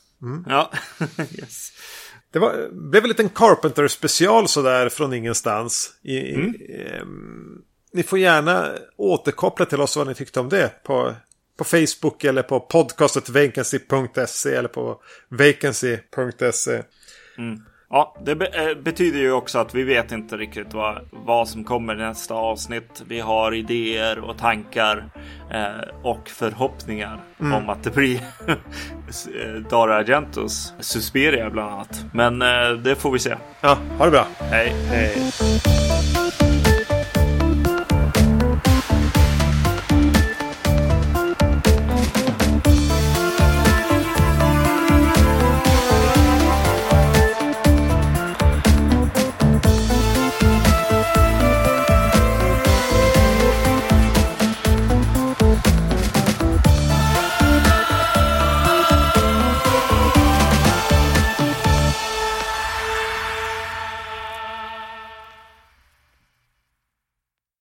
Ja, 0.47 0.71
yes. 1.31 1.71
Det 2.31 2.39
var, 2.39 2.69
blev 2.71 3.03
en 3.03 3.09
liten 3.09 3.29
Carpenter 3.29 3.87
special 3.87 4.47
sådär 4.47 4.89
från 4.89 5.13
ingenstans. 5.13 5.93
I, 6.01 6.15
i, 6.15 6.35
ehm, 6.83 7.61
ni 7.93 8.03
får 8.03 8.19
gärna 8.19 8.71
återkoppla 8.97 9.65
till 9.65 9.81
oss 9.81 9.97
vad 9.97 10.07
ni 10.07 10.15
tyckte 10.15 10.39
om 10.39 10.49
det. 10.49 10.83
På, 10.83 11.15
på 11.57 11.63
Facebook 11.63 12.23
eller 12.23 12.43
på 12.43 12.59
podcastetvacancy.se 12.59 14.55
eller 14.55 14.69
på 14.69 15.01
vacancy.se. 15.29 16.83
Ja, 17.91 18.15
det 18.25 18.35
be 18.35 18.45
eh, 18.45 18.77
betyder 18.77 19.19
ju 19.19 19.31
också 19.31 19.59
att 19.59 19.75
vi 19.75 19.83
vet 19.83 20.11
inte 20.11 20.37
riktigt 20.37 20.73
vad, 20.73 21.09
vad 21.11 21.47
som 21.47 21.63
kommer 21.63 21.93
i 21.93 21.97
nästa 21.97 22.33
avsnitt. 22.33 23.03
Vi 23.07 23.19
har 23.19 23.55
idéer 23.55 24.19
och 24.19 24.37
tankar 24.37 25.09
eh, 25.51 25.89
och 26.03 26.29
förhoppningar 26.29 27.19
om 27.37 27.69
att 27.69 27.83
det 27.83 27.95
blir 27.95 28.15
eh, 28.47 29.53
Dario 29.69 29.93
Argentos 29.93 30.73
Suspiria 30.79 31.49
bland 31.49 31.73
annat. 31.73 32.05
Men 32.13 32.41
eh, 32.41 32.71
det 32.83 32.95
får 32.95 33.11
vi 33.11 33.19
se. 33.19 33.35
Ja, 33.61 33.77
ha 33.97 34.05
det 34.05 34.11
bra. 34.11 34.27
Hej! 34.39 34.75
Hej. 34.89 35.78